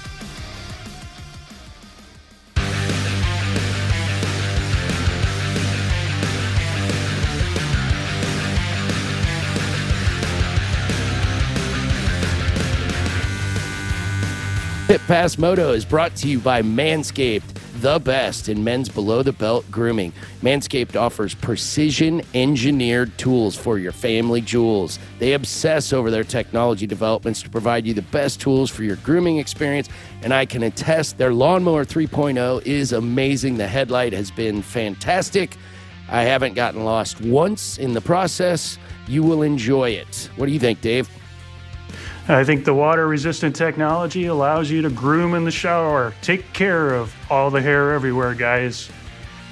Pit 14.91 15.01
Pass 15.07 15.39
Moto 15.39 15.71
is 15.71 15.85
brought 15.85 16.17
to 16.17 16.27
you 16.27 16.41
by 16.41 16.63
Manscaped, 16.63 17.60
the 17.81 17.99
best 17.99 18.49
in 18.49 18.63
men's 18.63 18.89
below 18.89 19.23
the 19.23 19.33
belt 19.33 19.65
grooming. 19.71 20.13
Manscaped 20.43 21.01
offers 21.01 21.35
precision 21.35 22.21
engineered 22.35 23.17
tools 23.17 23.57
for 23.57 23.79
your 23.79 23.93
family 23.93 24.41
jewels. 24.41 24.99
They 25.19 25.33
obsess 25.33 25.93
over 25.93 26.11
their 26.11 26.25
technology 26.25 26.87
developments 26.87 27.43
to 27.43 27.51
provide 27.51 27.87
you 27.87 27.95
the 27.95 28.03
best 28.03 28.41
tools 28.41 28.71
for 28.71 28.83
your 28.83 28.97
grooming 28.97 29.39
experience, 29.39 29.89
and 30.23 30.35
I 30.35 30.45
can 30.45 30.63
attest 30.63 31.17
their 31.17 31.33
Lawnmower 31.33 31.85
3.0 31.85 32.67
is 32.67 32.93
amazing. 32.93 33.57
The 33.57 33.67
headlight 33.67 34.13
has 34.13 34.31
been 34.31 34.61
fantastic. 34.63 35.57
I 36.09 36.23
haven't 36.23 36.55
gotten 36.55 36.85
lost 36.85 37.21
once 37.21 37.79
in 37.79 37.95
the 37.95 38.01
process. 38.01 38.79
You 39.07 39.23
will 39.23 39.43
enjoy 39.43 39.91
it. 39.91 40.29
What 40.37 40.47
do 40.47 40.53
you 40.53 40.61
think, 40.61 40.81
Dave? 40.81 41.09
I 42.29 42.45
think 42.45 42.65
the 42.65 42.75
water 42.75 43.09
resistant 43.09 43.57
technology 43.57 44.27
allows 44.27 44.71
you 44.71 44.83
to 44.83 44.91
groom 44.91 45.35
in 45.35 45.45
the 45.45 45.51
shower. 45.51 46.15
Take 46.23 46.53
care 46.53 46.95
of 46.95 47.15
all 47.31 47.51
the 47.51 47.61
hair 47.61 47.93
everywhere, 47.93 48.35
guys. 48.35 48.91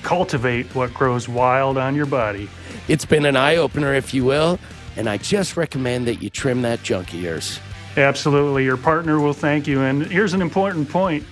Cultivate 0.03 0.73
what 0.75 0.95
grows 0.95 1.29
wild 1.29 1.77
on 1.77 1.95
your 1.95 2.07
body. 2.07 2.49
It's 2.87 3.05
been 3.05 3.25
an 3.27 3.37
eye 3.37 3.57
opener, 3.57 3.95
if 3.95 4.15
you 4.15 4.25
will, 4.25 4.59
and 4.97 5.09
I 5.09 5.17
just 5.17 5.57
recommend 5.57 6.07
that 6.07 6.23
you 6.23 6.31
trim 6.31 6.63
that 6.63 6.83
junk 6.83 7.13
of 7.15 7.21
yours. 7.21 7.59
Absolutely. 7.97 8.65
Your 8.65 8.77
partner 8.77 9.19
will 9.19 9.33
thank 9.33 9.67
you. 9.67 9.83
And 9.83 10.07
here's 10.07 10.35
an 10.35 10.43
important 10.43 10.89
point 10.89 11.25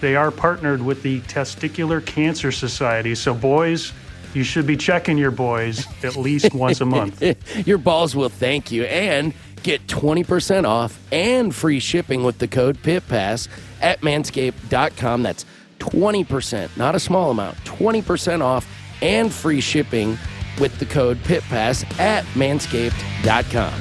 they 0.00 0.16
are 0.16 0.30
partnered 0.30 0.80
with 0.80 1.02
the 1.02 1.20
Testicular 1.22 2.04
Cancer 2.04 2.52
Society. 2.52 3.14
So, 3.14 3.34
boys, 3.34 3.92
you 4.34 4.44
should 4.44 4.66
be 4.66 4.76
checking 4.76 5.18
your 5.18 5.30
boys 5.30 5.86
at 6.04 6.16
least 6.16 6.54
once 6.54 6.80
a 6.80 6.84
month. 6.84 7.22
your 7.66 7.78
balls 7.78 8.14
will 8.14 8.28
thank 8.28 8.70
you. 8.70 8.84
And 8.84 9.34
Get 9.62 9.86
20% 9.86 10.64
off 10.64 10.98
and 11.12 11.54
free 11.54 11.80
shipping 11.80 12.22
with 12.22 12.38
the 12.38 12.48
code 12.48 12.78
PITPASS 12.82 13.48
at 13.80 14.00
manscaped.com. 14.00 15.22
That's 15.22 15.44
20%, 15.78 16.76
not 16.76 16.94
a 16.94 17.00
small 17.00 17.30
amount, 17.30 17.56
20% 17.58 18.40
off 18.40 18.66
and 19.02 19.32
free 19.32 19.60
shipping 19.60 20.18
with 20.60 20.78
the 20.78 20.86
code 20.86 21.18
PITPASS 21.18 21.98
at 22.00 22.24
manscaped.com. 22.34 23.74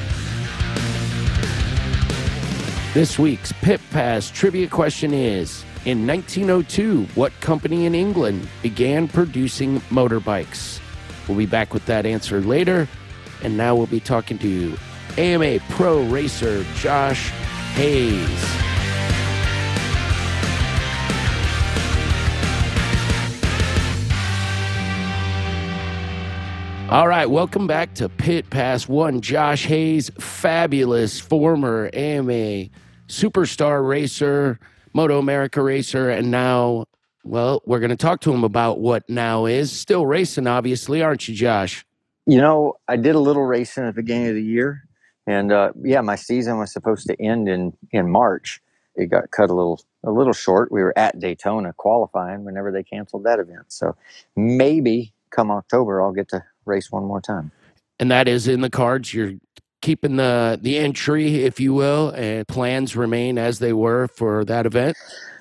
This 2.94 3.20
week's 3.20 3.52
Pit 3.52 3.80
Pass 3.92 4.32
trivia 4.32 4.68
question 4.68 5.14
is 5.14 5.64
In 5.86 6.08
1902, 6.08 7.06
what 7.14 7.32
company 7.42 7.86
in 7.86 7.94
England 7.94 8.48
began 8.64 9.08
producing 9.08 9.80
motorbikes? 9.82 10.80
We'll 11.28 11.38
be 11.38 11.46
back 11.46 11.74
with 11.74 11.86
that 11.86 12.06
answer 12.06 12.42
later. 12.42 12.88
And 13.44 13.56
now 13.56 13.76
we'll 13.76 13.86
be 13.86 14.00
talking 14.00 14.40
to 14.40 14.48
AMA 15.18 15.60
Pro 15.70 16.04
Racer 16.04 16.64
Josh 16.76 17.32
Hayes. 17.74 18.58
All 26.90 27.08
right, 27.10 27.26
welcome 27.30 27.68
back 27.68 27.96
to 27.96 28.08
Pit 28.08 28.50
Pass 28.50 28.88
One. 28.88 29.20
Josh 29.20 29.66
Hayes, 29.66 30.10
fabulous 30.20 31.20
former 31.20 31.90
AMA 31.94 32.70
superstar 33.10 33.86
racer, 33.86 34.58
Moto 34.94 35.20
America 35.20 35.62
racer, 35.62 36.10
and 36.10 36.32
now, 36.32 36.86
well, 37.26 37.62
we're 37.66 37.80
going 37.80 37.90
to 37.90 37.98
talk 37.98 38.22
to 38.22 38.34
him 38.34 38.46
about 38.46 38.80
what 38.80 39.04
now 39.10 39.46
is. 39.46 39.72
Still 39.72 40.06
racing, 40.06 40.48
obviously, 40.48 41.02
aren't 41.02 41.28
you, 41.28 41.36
Josh? 41.36 41.86
You 42.26 42.38
know, 42.38 42.76
I 42.88 42.96
did 42.96 43.16
a 43.16 43.20
little 43.20 43.44
racing 43.44 43.84
at 43.84 43.96
the 43.96 44.02
beginning 44.02 44.30
of 44.30 44.36
the 44.36 44.44
year. 44.44 44.87
And 45.28 45.54
uh, 45.54 45.74
yeah, 45.84 46.02
my 46.02 46.18
season 46.18 46.60
was 46.60 46.74
supposed 46.74 47.08
to 47.08 47.22
end 47.22 47.50
in 47.50 47.74
in 47.92 48.12
March. 48.12 48.62
It 48.96 49.08
got 49.08 49.32
cut 49.32 49.52
a 49.52 49.56
little 49.56 49.82
a 50.06 50.12
little 50.12 50.34
short. 50.34 50.72
We 50.72 50.84
were 50.84 50.98
at 50.98 51.20
Daytona 51.20 51.74
qualifying 51.74 52.46
whenever 52.46 52.72
they 52.72 52.84
canceled 52.84 53.26
that 53.26 53.40
event. 53.40 53.68
So 53.74 53.98
maybe 54.36 55.14
come 55.32 55.52
October, 55.52 56.02
I'll 56.04 56.14
get 56.14 56.30
to 56.30 56.44
race 56.66 56.92
one 56.92 57.06
more 57.06 57.22
time. 57.22 57.52
And 58.00 58.12
that 58.12 58.28
is 58.30 58.48
in 58.48 58.62
the 58.62 58.72
cards. 58.72 59.14
You're 59.14 59.34
keeping 59.82 60.18
the 60.18 60.60
the 60.62 60.78
entry, 60.78 61.44
if 61.46 61.60
you 61.60 61.74
will, 61.74 62.12
and 62.12 62.48
plans 62.48 62.96
remain 62.98 63.38
as 63.40 63.60
they 63.60 63.74
were 63.74 64.08
for 64.10 64.46
that 64.46 64.68
event. 64.68 64.98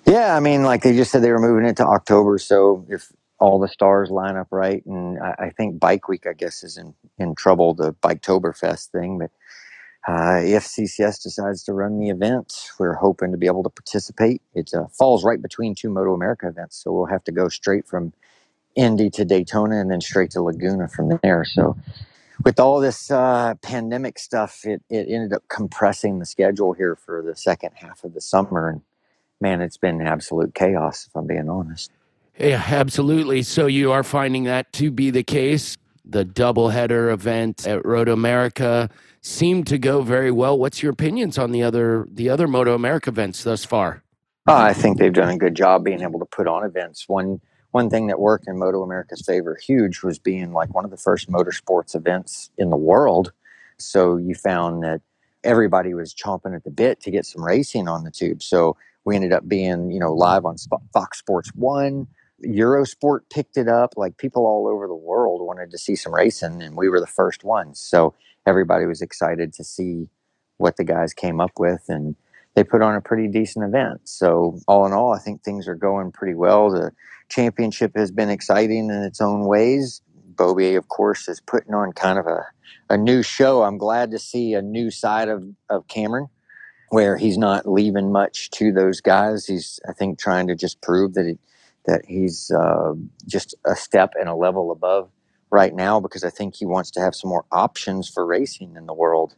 Yeah, 0.07 0.37
I 0.37 0.41
mean, 0.41 0.65
like 0.65 0.83
they 0.83 0.97
just 0.97 1.13
said 1.13 1.23
they 1.23 1.31
were 1.33 1.39
moving 1.41 1.67
it 1.67 1.77
to 1.79 1.87
October. 1.87 2.39
So 2.39 2.87
if 2.91 3.13
all 3.39 3.61
the 3.61 3.69
stars 3.69 4.11
line 4.11 4.37
up 4.37 4.49
right, 4.51 4.85
and 4.87 5.19
I, 5.21 5.47
I 5.47 5.51
think 5.51 5.79
Bike 5.81 6.09
Week, 6.09 6.27
I 6.27 6.33
guess, 6.33 6.65
is 6.65 6.77
in 6.77 6.95
in 7.19 7.35
trouble, 7.37 7.75
the 7.75 7.95
Biketoberfest 7.95 8.89
thing, 8.89 9.19
but 9.19 9.31
uh, 10.09 10.41
if 10.45 10.65
CCS 10.65 11.23
decides 11.23 11.65
to 11.65 11.73
run 11.73 11.99
the 11.99 12.11
event, 12.11 12.71
we're 12.79 12.95
hoping 12.95 13.33
to 13.33 13.39
be 13.39 13.47
able 13.47 13.65
to 13.65 13.69
participate. 13.69 14.41
It 14.55 14.73
uh, 14.73 14.87
falls 14.87 15.25
right 15.25 15.43
between 15.43 15.75
two 15.75 15.91
Moto 15.91 16.15
America 16.15 16.47
events, 16.47 16.77
so 16.77 16.93
we'll 16.93 17.07
have 17.07 17.25
to 17.25 17.33
go 17.33 17.49
straight 17.49 17.89
from 17.89 18.13
Indy 18.77 19.11
to 19.11 19.25
Daytona 19.25 19.81
and 19.81 19.91
then 19.91 20.01
straight 20.01 20.31
to 20.33 20.43
Laguna 20.43 20.87
from 20.89 21.19
there. 21.23 21.45
So, 21.45 21.77
with 22.45 22.61
all 22.61 22.79
this 22.79 23.11
uh, 23.11 23.55
pandemic 23.63 24.19
stuff, 24.19 24.65
it, 24.65 24.81
it 24.91 25.09
ended 25.09 25.33
up 25.33 25.43
compressing 25.49 26.21
the 26.21 26.27
schedule 26.27 26.75
here 26.75 26.95
for 26.95 27.23
the 27.23 27.35
second 27.35 27.73
half 27.75 28.05
of 28.05 28.15
the 28.15 28.21
summer. 28.21 28.69
And 28.69 28.83
man, 29.41 29.61
it's 29.61 29.79
been 29.79 30.01
absolute 30.03 30.55
chaos, 30.55 31.07
if 31.09 31.17
I'm 31.17 31.27
being 31.27 31.49
honest. 31.49 31.91
Yeah, 32.39 32.63
absolutely. 32.65 33.43
So, 33.43 33.67
you 33.67 33.91
are 33.91 34.05
finding 34.05 34.45
that 34.45 34.73
to 34.75 34.93
be 34.93 35.11
the 35.11 35.25
case. 35.25 35.77
The 36.09 36.25
doubleheader 36.25 37.13
event 37.13 37.67
at 37.67 37.85
Road 37.85 38.09
America 38.09 38.89
seemed 39.21 39.67
to 39.67 39.79
go 39.79 40.03
very 40.03 40.31
well. 40.31 40.57
What's 40.57 40.83
your 40.83 40.93
opinions 40.93 41.37
on 41.37 41.51
the 41.51 41.63
other 41.63 42.07
the 42.11 42.29
other 42.29 42.47
Moto 42.47 42.75
America 42.75 43.11
events 43.11 43.43
thus 43.43 43.65
far? 43.65 44.03
Uh, 44.49 44.55
I 44.55 44.73
think 44.73 44.99
they've 44.99 45.13
done 45.13 45.31
a 45.31 45.37
good 45.37 45.57
job 45.57 45.85
being 45.85 46.03
able 46.03 46.21
to 46.21 46.27
put 46.27 46.47
on 46.47 46.65
events. 46.65 47.09
One 47.09 47.41
one 47.73 47.91
thing 47.91 48.07
that 48.07 48.21
worked 48.21 48.47
in 48.47 48.59
Moto 48.59 48.83
America's 48.83 49.23
favor, 49.27 49.59
huge, 49.61 50.03
was 50.03 50.19
being 50.19 50.53
like 50.53 50.73
one 50.73 50.85
of 50.85 50.91
the 50.91 50.97
first 50.97 51.29
motorsports 51.29 51.95
events 51.95 52.51
in 52.57 52.71
the 52.71 52.77
world. 52.77 53.33
So 53.77 54.17
you 54.17 54.35
found 54.35 54.83
that 54.85 55.03
everybody 55.45 55.93
was 55.93 56.15
chomping 56.15 56.55
at 56.55 56.65
the 56.65 56.71
bit 56.71 57.01
to 57.01 57.11
get 57.11 57.27
some 57.27 57.45
racing 57.45 57.89
on 57.89 58.05
the 58.05 58.11
tube. 58.11 58.43
So 58.43 58.77
we 59.05 59.15
ended 59.15 59.33
up 59.33 59.49
being, 59.49 59.91
you 59.91 60.01
know, 60.01 60.13
live 60.13 60.45
on 60.45 60.57
Fox 60.93 61.19
Sports 61.19 61.51
One. 61.55 62.07
Eurosport 62.45 63.21
picked 63.31 63.57
it 63.57 63.69
up. 63.69 63.95
Like 63.97 64.19
people 64.19 64.47
all 64.47 64.69
over 64.69 64.87
the 64.87 64.95
world 64.95 65.41
wanted 65.43 65.71
to 65.71 65.79
see 65.79 65.97
some 65.97 66.15
racing, 66.15 66.63
and 66.63 66.77
we 66.77 66.89
were 66.89 67.01
the 67.01 67.07
first 67.07 67.45
ones. 67.45 67.79
So 67.81 68.15
everybody 68.47 68.87
was 68.87 69.03
excited 69.03 69.53
to 69.55 69.65
see 69.65 70.09
what 70.59 70.77
the 70.77 70.85
guys 70.85 71.13
came 71.13 71.41
up 71.41 71.53
with 71.59 71.85
and 71.89 72.17
they 72.55 72.65
put 72.65 72.81
on 72.81 72.95
a 72.95 73.01
pretty 73.03 73.29
decent 73.29 73.65
event. 73.65 74.01
So 74.05 74.59
all 74.67 74.87
in 74.87 74.93
all, 74.93 75.13
I 75.13 75.19
think 75.19 75.43
things 75.43 75.69
are 75.69 75.75
going 75.75 76.11
pretty 76.11 76.35
well. 76.35 76.71
The 76.71 76.91
championship 77.29 77.93
has 77.97 78.11
been 78.11 78.31
exciting 78.31 78.89
in 78.89 79.03
its 79.03 79.21
own 79.21 79.45
ways. 79.45 80.01
Beaubier, 80.35 80.79
of 80.79 80.89
course, 80.89 81.29
is 81.29 81.41
putting 81.41 81.75
on 81.75 81.93
kind 81.93 82.19
of 82.19 82.27
a, 82.27 82.47
a 82.89 82.97
new 82.97 83.23
show. 83.23 83.63
I'm 83.63 83.77
glad 83.77 84.11
to 84.13 84.19
see 84.19 84.55
a 84.55 84.63
new 84.63 84.91
side 84.91 85.29
of, 85.29 85.45
of 85.69 85.87
Cameron 85.89 86.29
where 86.89 87.19
he's 87.19 87.37
not 87.37 87.69
leaving 87.69 88.11
much 88.11 88.51
to 88.53 88.73
those 88.73 89.03
guys. 89.03 89.45
He's, 89.45 89.79
I 89.89 89.93
think, 89.93 90.19
trying 90.19 90.47
to 90.47 90.55
just 90.55 90.81
prove 90.81 91.15
that 91.15 91.27
he, 91.27 91.39
that 91.87 92.05
he's 92.07 92.51
uh, 92.51 92.95
just 93.27 93.55
a 93.65 93.77
step 93.77 94.13
and 94.19 94.29
a 94.29 94.35
level 94.35 94.71
above 94.71 95.11
right 95.51 95.75
now 95.75 96.01
because 96.01 96.25
I 96.25 96.31
think 96.31 96.57
he 96.57 96.67
wants 96.67 96.91
to 96.93 97.01
have 97.01 97.15
some 97.15 97.31
more 97.31 97.45
options 97.53 98.09
for 98.09 98.27
racing 98.27 98.75
in 98.77 98.87
the 98.87 98.95
world 98.95 99.35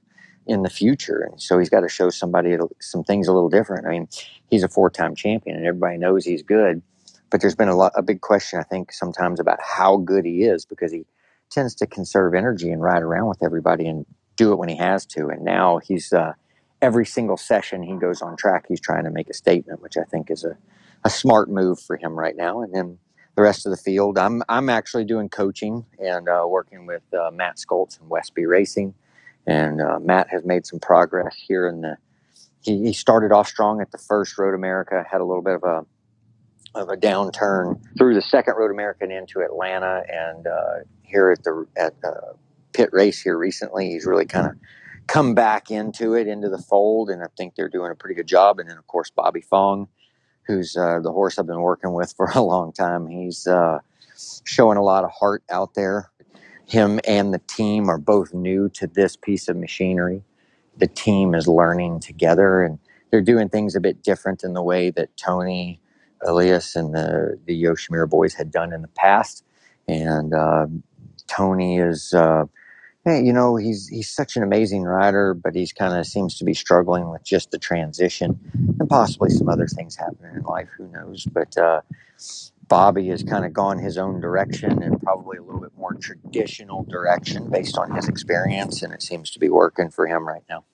in 0.46 0.62
the 0.62 0.70
future. 0.70 1.20
And 1.30 1.40
so 1.40 1.58
he's 1.58 1.68
got 1.68 1.80
to 1.80 1.88
show 1.88 2.08
somebody 2.10 2.56
some 2.80 3.04
things 3.04 3.28
a 3.28 3.32
little 3.32 3.50
different. 3.50 3.86
I 3.86 3.90
mean, 3.90 4.08
he's 4.50 4.62
a 4.64 4.68
four 4.68 4.90
time 4.90 5.14
champion 5.14 5.56
and 5.56 5.66
everybody 5.66 5.98
knows 5.98 6.24
he's 6.24 6.42
good. 6.42 6.82
But 7.30 7.42
there's 7.42 7.54
been 7.54 7.68
a 7.68 7.76
lot 7.76 7.92
a 7.94 8.02
big 8.02 8.22
question, 8.22 8.58
I 8.58 8.62
think, 8.62 8.90
sometimes 8.90 9.38
about 9.38 9.58
how 9.62 9.98
good 9.98 10.24
he 10.24 10.44
is 10.44 10.64
because 10.64 10.90
he 10.90 11.04
tends 11.50 11.74
to 11.76 11.86
conserve 11.86 12.34
energy 12.34 12.70
and 12.70 12.80
ride 12.80 13.02
around 13.02 13.28
with 13.28 13.42
everybody 13.42 13.86
and 13.86 14.06
do 14.36 14.52
it 14.52 14.56
when 14.56 14.70
he 14.70 14.76
has 14.76 15.04
to. 15.04 15.28
And 15.28 15.44
now 15.44 15.78
he's 15.78 16.10
uh, 16.12 16.32
every 16.80 17.04
single 17.04 17.36
session 17.36 17.82
he 17.82 17.96
goes 17.96 18.22
on 18.22 18.36
track, 18.36 18.64
he's 18.68 18.80
trying 18.80 19.04
to 19.04 19.10
make 19.10 19.28
a 19.28 19.34
statement, 19.34 19.82
which 19.82 19.98
I 19.98 20.04
think 20.04 20.30
is 20.30 20.44
a, 20.44 20.56
a 21.04 21.10
smart 21.10 21.48
move 21.50 21.80
for 21.80 21.96
him 21.96 22.18
right 22.18 22.36
now. 22.36 22.62
And 22.62 22.74
then 22.74 22.98
the 23.36 23.42
rest 23.42 23.66
of 23.66 23.70
the 23.70 23.76
field, 23.76 24.18
I'm 24.18 24.42
I'm 24.48 24.68
actually 24.68 25.04
doing 25.04 25.28
coaching 25.28 25.86
and 25.98 26.28
uh, 26.28 26.44
working 26.48 26.86
with 26.86 27.02
uh, 27.14 27.30
Matt 27.32 27.56
Scholtz 27.56 28.00
and 28.00 28.08
Westby 28.10 28.46
Racing, 28.46 28.94
and 29.46 29.80
uh, 29.80 30.00
Matt 30.00 30.28
has 30.30 30.44
made 30.44 30.66
some 30.66 30.80
progress 30.80 31.36
here 31.36 31.68
in 31.68 31.82
the. 31.82 31.96
He, 32.60 32.86
he 32.86 32.92
started 32.92 33.30
off 33.30 33.46
strong 33.46 33.80
at 33.80 33.92
the 33.92 33.98
first 33.98 34.36
Road 34.36 34.54
America, 34.54 35.04
had 35.08 35.20
a 35.20 35.24
little 35.24 35.42
bit 35.42 35.54
of 35.54 35.62
a 35.62 35.86
of 36.74 36.88
a 36.88 36.96
downturn 36.96 37.80
through 37.96 38.14
the 38.14 38.22
second 38.22 38.54
Road 38.56 38.70
America 38.70 39.04
and 39.04 39.12
into 39.12 39.40
Atlanta, 39.40 40.02
and 40.08 40.46
uh, 40.46 40.84
here 41.02 41.30
at 41.30 41.44
the 41.44 41.64
at 41.76 41.94
uh, 42.04 42.32
pit 42.72 42.90
race 42.92 43.20
here 43.20 43.38
recently, 43.38 43.90
he's 43.90 44.04
really 44.04 44.26
kind 44.26 44.46
of 44.48 44.52
come 45.06 45.34
back 45.34 45.70
into 45.70 46.14
it, 46.14 46.28
into 46.28 46.48
the 46.48 46.58
fold, 46.58 47.08
and 47.10 47.22
I 47.22 47.26
think 47.36 47.54
they're 47.54 47.68
doing 47.68 47.90
a 47.90 47.94
pretty 47.94 48.14
good 48.14 48.26
job. 48.26 48.58
And 48.58 48.68
then, 48.68 48.76
of 48.76 48.86
course, 48.86 49.10
Bobby 49.10 49.40
Fong, 49.40 49.88
who's 50.48 50.76
uh, 50.76 50.98
the 51.00 51.12
horse 51.12 51.38
I've 51.38 51.46
been 51.46 51.60
working 51.60 51.92
with 51.92 52.12
for 52.16 52.26
a 52.34 52.42
long 52.42 52.72
time, 52.72 53.06
he's 53.06 53.46
uh, 53.46 53.78
showing 54.44 54.78
a 54.78 54.82
lot 54.82 55.04
of 55.04 55.10
heart 55.12 55.44
out 55.50 55.74
there. 55.74 56.10
Him 56.66 56.98
and 57.06 57.32
the 57.32 57.40
team 57.46 57.88
are 57.88 57.98
both 57.98 58.34
new 58.34 58.68
to 58.70 58.86
this 58.88 59.16
piece 59.16 59.48
of 59.48 59.56
machinery. 59.56 60.22
The 60.78 60.88
team 60.88 61.34
is 61.34 61.46
learning 61.46 62.00
together, 62.00 62.62
and 62.62 62.78
they're 63.10 63.22
doing 63.22 63.48
things 63.48 63.76
a 63.76 63.80
bit 63.80 64.02
different 64.02 64.42
in 64.42 64.54
the 64.54 64.62
way 64.62 64.90
that 64.90 65.16
Toni 65.16 65.80
Elias 66.22 66.76
and 66.76 66.94
the 66.94 67.38
the 67.46 67.62
Yoshimura 67.62 68.08
boys 68.08 68.34
had 68.34 68.50
done 68.50 68.72
in 68.72 68.82
the 68.82 68.88
past. 68.88 69.44
And 69.86 70.34
uh, 70.34 70.66
Toni 71.26 71.78
is, 71.78 72.12
uh, 72.12 72.44
hey, 73.04 73.22
you 73.22 73.32
know, 73.32 73.56
he's 73.56 73.88
he's 73.88 74.10
such 74.10 74.36
an 74.36 74.42
amazing 74.42 74.82
rider, 74.82 75.34
but 75.34 75.54
he's 75.54 75.72
kind 75.72 75.98
of 75.98 76.06
seems 76.06 76.36
to 76.38 76.44
be 76.44 76.54
struggling 76.54 77.10
with 77.10 77.24
just 77.24 77.50
the 77.50 77.58
transition 77.58 78.38
and 78.78 78.88
possibly 78.88 79.30
some 79.30 79.48
other 79.48 79.66
things 79.66 79.96
happening 79.96 80.36
in 80.36 80.42
life. 80.42 80.68
Who 80.76 80.88
knows? 80.88 81.24
But 81.24 81.56
uh, 81.56 81.80
Bobby 82.68 83.08
has 83.08 83.22
kind 83.22 83.44
of 83.44 83.52
gone 83.52 83.78
his 83.78 83.96
own 83.96 84.20
direction 84.20 84.82
and 84.82 85.00
probably 85.02 85.38
a 85.38 85.42
little 85.42 85.60
bit 85.60 85.72
more 85.76 85.94
traditional 85.94 86.84
direction 86.84 87.50
based 87.50 87.78
on 87.78 87.94
his 87.94 88.08
experience, 88.08 88.82
and 88.82 88.92
it 88.92 89.02
seems 89.02 89.30
to 89.30 89.38
be 89.38 89.48
working 89.48 89.90
for 89.90 90.06
him 90.06 90.28
right 90.28 90.44
now. 90.48 90.64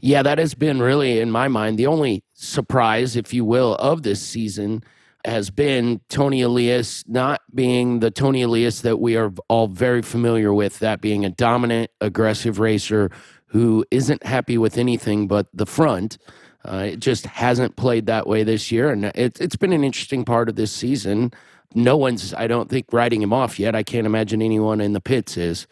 Yeah, 0.00 0.22
that 0.22 0.38
has 0.38 0.54
been 0.54 0.80
really, 0.80 1.20
in 1.20 1.30
my 1.30 1.48
mind, 1.48 1.78
the 1.78 1.86
only 1.86 2.24
surprise, 2.32 3.16
if 3.16 3.34
you 3.34 3.44
will, 3.44 3.74
of 3.74 4.02
this 4.02 4.22
season 4.22 4.82
has 5.24 5.50
been 5.50 6.00
Toni 6.08 6.42
Elias 6.42 7.04
not 7.06 7.42
being 7.54 8.00
the 8.00 8.10
Toni 8.10 8.42
Elias 8.42 8.80
that 8.82 8.98
we 8.98 9.16
are 9.16 9.32
all 9.48 9.68
very 9.68 10.02
familiar 10.02 10.52
with, 10.52 10.78
that 10.78 11.00
being 11.00 11.24
a 11.24 11.30
dominant, 11.30 11.90
aggressive 12.00 12.58
racer 12.58 13.10
who 13.46 13.84
isn't 13.90 14.24
happy 14.24 14.56
with 14.56 14.78
anything 14.78 15.26
but 15.28 15.46
the 15.52 15.66
front. 15.66 16.18
Uh, 16.64 16.88
it 16.92 17.00
just 17.00 17.26
hasn't 17.26 17.76
played 17.76 18.06
that 18.06 18.26
way 18.26 18.42
this 18.42 18.70
year. 18.70 18.90
And 18.90 19.06
it, 19.06 19.40
it's 19.40 19.56
been 19.56 19.72
an 19.72 19.84
interesting 19.84 20.24
part 20.24 20.48
of 20.48 20.56
this 20.56 20.72
season. 20.72 21.32
No 21.74 21.96
one's, 21.96 22.34
I 22.34 22.46
don't 22.46 22.68
think, 22.68 22.92
writing 22.92 23.22
him 23.22 23.32
off 23.32 23.58
yet. 23.58 23.74
I 23.74 23.82
can't 23.82 24.06
imagine 24.06 24.42
anyone 24.42 24.80
in 24.80 24.92
the 24.92 25.00
pits 25.00 25.36
is. 25.36 25.66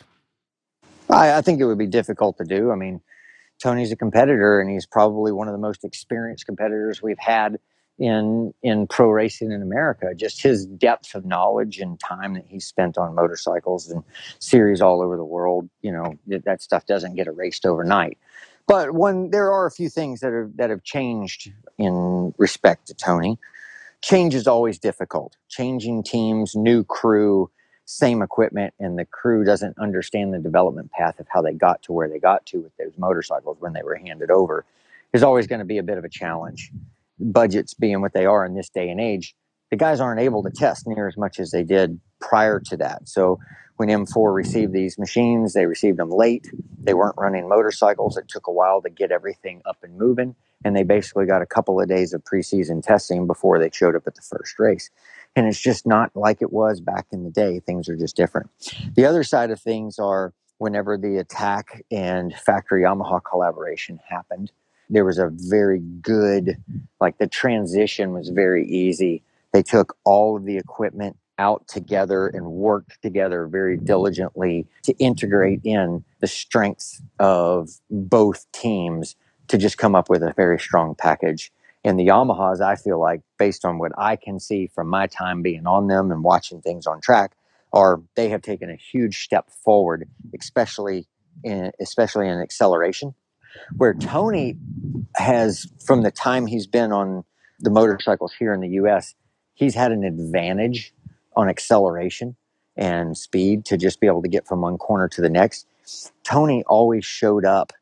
I, 1.10 1.34
I 1.34 1.42
think 1.42 1.60
it 1.60 1.66
would 1.66 1.78
be 1.78 1.86
difficult 1.86 2.38
to 2.38 2.44
do. 2.44 2.70
I 2.70 2.74
mean, 2.74 3.00
Toni's 3.62 3.92
a 3.92 3.96
competitor, 3.96 4.60
and 4.60 4.70
he's 4.70 4.86
probably 4.86 5.32
one 5.32 5.48
of 5.48 5.52
the 5.52 5.58
most 5.58 5.84
experienced 5.84 6.46
competitors 6.46 7.02
we've 7.02 7.18
had 7.18 7.58
in 7.98 8.54
in 8.62 8.86
pro 8.86 9.08
racing 9.10 9.52
in 9.52 9.62
America. 9.62 10.14
Just 10.14 10.42
his 10.42 10.66
depth 10.66 11.14
of 11.14 11.24
knowledge 11.24 11.78
and 11.78 11.98
time 12.00 12.34
that 12.34 12.46
he 12.48 12.60
spent 12.60 12.98
on 12.98 13.14
motorcycles 13.14 13.90
and 13.90 14.04
series 14.38 14.80
all 14.80 15.02
over 15.02 15.16
the 15.16 15.24
world. 15.24 15.68
You 15.82 15.92
know 15.92 16.18
that 16.44 16.62
stuff 16.62 16.86
doesn't 16.86 17.14
get 17.14 17.26
erased 17.26 17.66
overnight. 17.66 18.18
But 18.66 18.94
when 18.94 19.30
there 19.30 19.52
are 19.52 19.66
a 19.66 19.70
few 19.70 19.88
things 19.88 20.20
that 20.20 20.32
are 20.32 20.50
that 20.56 20.70
have 20.70 20.82
changed 20.84 21.52
in 21.78 22.34
respect 22.38 22.88
to 22.88 22.94
Toni. 22.94 23.38
Change 24.00 24.34
is 24.34 24.46
always 24.46 24.78
difficult. 24.78 25.36
Changing 25.48 26.04
teams, 26.04 26.54
new 26.54 26.84
crew, 26.84 27.50
same 27.88 28.20
equipment 28.20 28.74
and 28.78 28.98
the 28.98 29.04
crew 29.06 29.44
doesn't 29.44 29.78
understand 29.78 30.34
the 30.34 30.38
development 30.38 30.90
path 30.92 31.18
of 31.18 31.26
how 31.30 31.40
they 31.40 31.54
got 31.54 31.82
to 31.82 31.92
where 31.92 32.06
they 32.08 32.18
got 32.18 32.44
to 32.44 32.60
with 32.60 32.76
those 32.76 32.92
motorcycles 32.98 33.56
when 33.60 33.72
they 33.72 33.82
were 33.82 33.96
handed 33.96 34.30
over 34.30 34.66
is 35.14 35.22
always 35.22 35.46
going 35.46 35.60
to 35.60 35.64
be 35.64 35.78
a 35.78 35.82
bit 35.82 35.96
of 35.96 36.04
a 36.04 36.08
challenge. 36.08 36.70
Budgets 37.20 37.74
being 37.74 38.00
what 38.00 38.12
they 38.12 38.26
are 38.26 38.44
in 38.44 38.54
this 38.54 38.68
day 38.68 38.88
and 38.90 39.00
age, 39.00 39.34
the 39.70 39.76
guys 39.76 40.00
aren't 40.00 40.20
able 40.20 40.42
to 40.42 40.50
test 40.50 40.86
near 40.86 41.08
as 41.08 41.16
much 41.16 41.38
as 41.38 41.50
they 41.50 41.64
did 41.64 42.00
prior 42.20 42.60
to 42.60 42.76
that. 42.76 43.08
So 43.08 43.38
when 43.76 43.88
M4 43.88 44.34
received 44.34 44.72
these 44.72 44.98
machines, 44.98 45.52
they 45.52 45.66
received 45.66 45.98
them 45.98 46.10
late. 46.10 46.50
They 46.82 46.94
weren't 46.94 47.14
running 47.16 47.48
motorcycles. 47.48 48.16
It 48.16 48.28
took 48.28 48.46
a 48.46 48.52
while 48.52 48.82
to 48.82 48.90
get 48.90 49.12
everything 49.12 49.62
up 49.66 49.78
and 49.82 49.96
moving. 49.96 50.34
And 50.64 50.74
they 50.74 50.82
basically 50.82 51.26
got 51.26 51.42
a 51.42 51.46
couple 51.46 51.80
of 51.80 51.88
days 51.88 52.12
of 52.12 52.24
preseason 52.24 52.82
testing 52.82 53.28
before 53.28 53.60
they 53.60 53.70
showed 53.72 53.94
up 53.94 54.06
at 54.06 54.16
the 54.16 54.22
first 54.22 54.58
race 54.58 54.90
and 55.38 55.46
it's 55.46 55.60
just 55.60 55.86
not 55.86 56.10
like 56.16 56.42
it 56.42 56.52
was 56.52 56.80
back 56.80 57.06
in 57.12 57.22
the 57.22 57.30
day. 57.30 57.60
Things 57.60 57.88
are 57.88 57.96
just 57.96 58.16
different. 58.16 58.50
The 58.96 59.06
other 59.06 59.22
side 59.22 59.52
of 59.52 59.60
things 59.60 59.98
are 59.98 60.32
whenever 60.58 60.98
the 60.98 61.18
attack 61.18 61.84
and 61.92 62.34
factory 62.34 62.82
Yamaha 62.82 63.20
collaboration 63.22 64.00
happened, 64.08 64.50
there 64.90 65.04
was 65.04 65.18
a 65.18 65.30
very 65.32 65.80
good, 65.80 66.56
like 67.00 67.18
the 67.18 67.26
transition 67.26 68.12
was 68.12 68.28
very 68.28 68.66
easy. 68.66 69.22
They 69.52 69.62
took 69.62 69.96
all 70.04 70.36
of 70.36 70.44
the 70.44 70.56
equipment 70.56 71.16
out 71.38 71.66
together 71.68 72.26
and 72.26 72.46
worked 72.46 73.00
together 73.00 73.46
very 73.46 73.76
diligently 73.76 74.66
to 74.82 74.92
integrate 74.98 75.60
in 75.64 76.04
the 76.20 76.26
strengths 76.26 77.00
of 77.18 77.70
both 77.90 78.50
teams 78.52 79.14
to 79.48 79.56
just 79.56 79.78
come 79.78 79.94
up 79.94 80.10
with 80.10 80.22
a 80.22 80.32
very 80.36 80.58
strong 80.58 80.94
package. 80.94 81.52
And 81.84 81.98
the 81.98 82.08
Yamahas, 82.08 82.60
I 82.60 82.74
feel 82.74 82.98
like, 82.98 83.22
based 83.38 83.64
on 83.64 83.78
what 83.78 83.92
I 83.96 84.16
can 84.16 84.40
see 84.40 84.66
from 84.66 84.88
my 84.88 85.06
time 85.06 85.42
being 85.42 85.66
on 85.66 85.86
them 85.86 86.10
and 86.10 86.24
watching 86.24 86.60
things 86.60 86.86
on 86.86 87.00
track, 87.00 87.32
are 87.72 88.00
they 88.16 88.28
have 88.30 88.42
taken 88.42 88.68
a 88.70 88.76
huge 88.76 89.22
step 89.22 89.50
forward, 89.50 90.08
especially 90.38 91.06
in 91.44 91.70
especially 91.80 92.28
in 92.28 92.40
acceleration. 92.40 93.14
Where 93.76 93.94
Toni 93.94 94.56
has, 95.16 95.66
from 95.84 96.02
the 96.02 96.10
time 96.10 96.46
he's 96.46 96.66
been 96.66 96.92
on 96.92 97.24
the 97.60 97.70
motorcycles 97.70 98.32
here 98.38 98.52
in 98.52 98.60
the 98.60 98.68
U.S., 98.70 99.14
he's 99.54 99.74
had 99.74 99.92
an 99.92 100.04
advantage 100.04 100.92
on 101.36 101.48
acceleration 101.48 102.36
and 102.76 103.16
speed 103.16 103.64
to 103.66 103.76
just 103.76 104.00
be 104.00 104.06
able 104.06 104.22
to 104.22 104.28
get 104.28 104.46
from 104.46 104.60
one 104.60 104.78
corner 104.78 105.08
to 105.08 105.20
the 105.20 105.30
next. 105.30 105.66
Toni 106.24 106.62
always 106.66 107.04
showed 107.04 107.44
up 107.44 107.72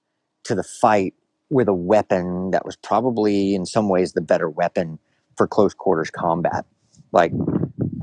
to 0.45 0.55
the 0.55 0.63
fight 0.63 1.15
with 1.51 1.69
a 1.69 1.75
weapon 1.75 2.51
that 2.51 2.65
was 2.65 2.77
probably 2.77 3.55
in 3.55 3.67
some 3.67 3.89
ways 3.89 4.13
the 4.13 4.21
better 4.21 4.49
weapon 4.49 4.99
for 5.37 5.47
close 5.47 5.75
quarters 5.75 6.11
combat. 6.11 6.65
Like 7.13 7.33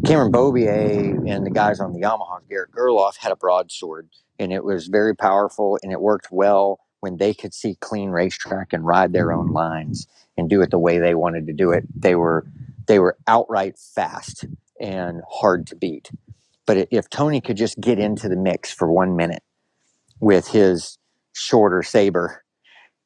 Cameron 0.05 0.31
Beaubier 0.31 1.27
and 1.27 1.45
the 1.45 1.49
guys 1.51 1.79
on 1.79 1.93
the 1.93 2.01
Yamaha, 2.01 2.39
Garrett 2.49 2.71
Gerloff, 2.71 3.17
had 3.17 3.31
a 3.31 3.35
broadsword 3.35 4.09
and 4.39 4.51
it 4.53 4.63
was 4.63 4.87
very 4.87 5.15
powerful 5.15 5.79
and 5.83 5.91
it 5.91 6.01
worked 6.01 6.27
well 6.31 6.79
when 7.03 7.17
they 7.17 7.33
could 7.33 7.53
see 7.53 7.75
clean 7.81 8.09
racetrack 8.09 8.71
and 8.71 8.85
ride 8.85 9.11
their 9.11 9.33
own 9.33 9.47
mm-hmm. 9.47 9.55
lines 9.55 10.07
and 10.37 10.49
do 10.49 10.61
it 10.61 10.71
the 10.71 10.79
way 10.79 10.99
they 10.99 11.13
wanted 11.13 11.45
to 11.47 11.53
do 11.53 11.71
it. 11.71 11.83
They 11.93 12.15
were 12.15 12.45
they 12.87 12.97
were 12.97 13.17
outright 13.27 13.77
fast 13.77 14.45
and 14.79 15.21
hard 15.29 15.67
to 15.67 15.75
beat. 15.75 16.09
But 16.65 16.87
if 16.91 17.09
Toni 17.09 17.41
could 17.41 17.57
just 17.57 17.79
get 17.79 17.99
into 17.99 18.29
the 18.29 18.37
mix 18.37 18.71
for 18.71 18.89
one 18.89 19.17
minute 19.17 19.43
with 20.21 20.47
his 20.47 20.97
shorter 21.33 21.83
saber 21.83 22.43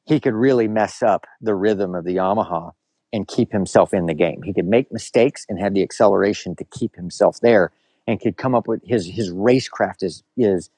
he 0.04 0.20
could 0.20 0.34
really 0.34 0.68
mess 0.68 1.02
up 1.02 1.26
the 1.40 1.54
rhythm 1.54 1.94
of 1.94 2.04
the 2.04 2.16
Yamaha 2.16 2.72
and 3.12 3.26
keep 3.28 3.52
himself 3.52 3.92
in 3.92 4.06
the 4.06 4.14
game. 4.14 4.42
He 4.42 4.54
could 4.54 4.66
make 4.66 4.92
mistakes 4.92 5.44
and 5.48 5.58
have 5.58 5.74
the 5.74 5.82
acceleration 5.82 6.56
to 6.56 6.64
keep 6.64 6.94
himself 6.96 7.40
there 7.40 7.72
and 8.06 8.20
could 8.20 8.36
come 8.36 8.54
up 8.54 8.68
with 8.68 8.80
his 8.84 9.06
his 9.06 9.32
racecraft 9.32 10.02
is 10.02 10.22
is 10.36 10.70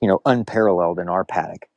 you 0.00 0.08
know 0.08 0.20
unparalleled 0.24 0.98
in 0.98 1.08
our 1.08 1.24
paddock. 1.24 1.69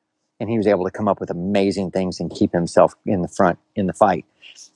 And 0.43 0.51
he 0.51 0.58
was 0.58 0.67
able 0.67 0.86
to 0.86 0.91
come 0.91 1.08
up 1.08 1.19
with 1.19 1.32
amazing 1.32 1.91
things 1.91 2.19
and 2.19 2.29
keep 2.29 2.53
himself 2.53 2.95
in 3.06 3.21
the 3.21 3.29
front 3.29 3.60
in 3.75 3.88
the 3.88 3.93
fight. 3.93 4.25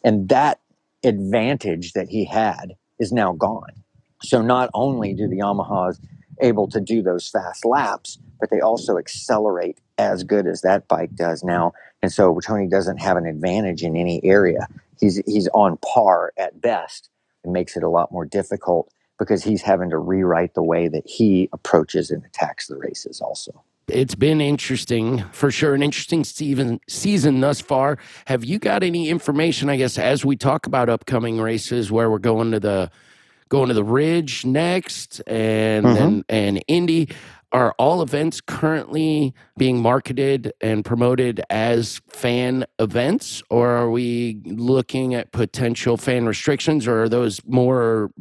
And 0.04 0.30
that 0.30 0.60
advantage 1.04 1.94
that 1.94 2.10
he 2.10 2.26
had 2.26 2.76
is 3.00 3.12
now 3.12 3.34
gone. 3.34 3.84
So 4.24 4.42
not 4.42 4.70
only 4.74 5.14
do 5.14 5.28
the 5.28 5.40
Yamahas 5.40 6.00
able 6.42 6.70
to 6.70 6.80
do 6.82 7.02
those 7.02 7.30
fast 7.30 7.66
laps, 7.66 8.18
but 8.40 8.50
they 8.50 8.62
also 8.62 8.98
accelerate 8.98 9.80
as 9.98 10.24
good 10.24 10.48
as 10.48 10.62
that 10.62 10.88
bike 10.88 11.16
does 11.16 11.44
now 11.44 11.74
and 12.02 12.14
so 12.14 12.40
Toni 12.40 12.68
doesn't 12.68 13.00
have 13.00 13.18
an 13.18 13.26
advantage 13.26 13.84
in 13.84 13.98
any 13.98 14.24
area. 14.24 14.68
He's 15.00 15.22
he's 15.28 15.50
on 15.50 15.78
par 15.78 16.34
at 16.38 16.62
best. 16.62 17.10
It 17.46 17.50
makes 17.52 17.78
it 17.78 17.84
a 17.84 17.90
lot 17.90 18.12
more 18.12 18.26
difficult 18.26 18.92
because 19.20 19.44
he's 19.44 19.64
having 19.64 19.90
to 19.92 19.98
rewrite 19.98 20.56
the 20.56 20.64
way 20.64 20.88
that 20.90 21.08
he 21.08 21.50
approaches 21.54 22.12
and 22.12 22.26
attacks 22.26 22.68
the 22.68 22.78
races 22.78 23.22
also. 23.22 23.64
It's 23.88 24.16
been 24.16 24.42
interesting 24.42 25.24
for 25.32 25.50
sure, 25.50 25.74
an 25.74 25.82
interesting 25.82 26.26
season 26.26 26.82
season 26.90 27.40
thus 27.40 27.62
far. 27.62 27.98
Have 28.26 28.44
you 28.44 28.60
got 28.60 28.84
any 28.84 29.10
information, 29.10 29.70
I 29.70 29.78
guess, 29.78 29.98
as 29.98 30.26
we 30.26 30.36
talk 30.36 30.66
about 30.66 30.90
upcoming 30.90 31.40
races 31.40 31.90
where 31.90 32.10
we're 32.12 32.20
going 32.20 32.52
to 32.52 32.60
the 32.60 32.92
going 33.48 33.70
to 33.70 33.74
the 33.74 33.86
Ridge 33.86 34.44
next 34.46 35.22
and 35.26 35.86
mm-hmm. 35.86 35.96
then 35.96 36.24
and 36.28 36.64
Indy? 36.68 37.10
Are 37.54 37.74
all 37.80 38.02
events 38.02 38.42
currently 38.42 39.34
being 39.58 39.82
marketed 39.82 40.52
and 40.60 40.84
promoted 40.84 41.42
as 41.50 42.02
fan 42.10 42.66
events, 42.78 43.42
or 43.50 43.70
are 43.70 43.90
we 43.90 44.42
looking 44.44 45.16
at 45.16 45.32
potential 45.32 45.96
fan 45.96 46.26
restrictions, 46.26 46.88
or 46.88 47.04
are 47.04 47.10
those 47.10 47.40
more 47.46 48.12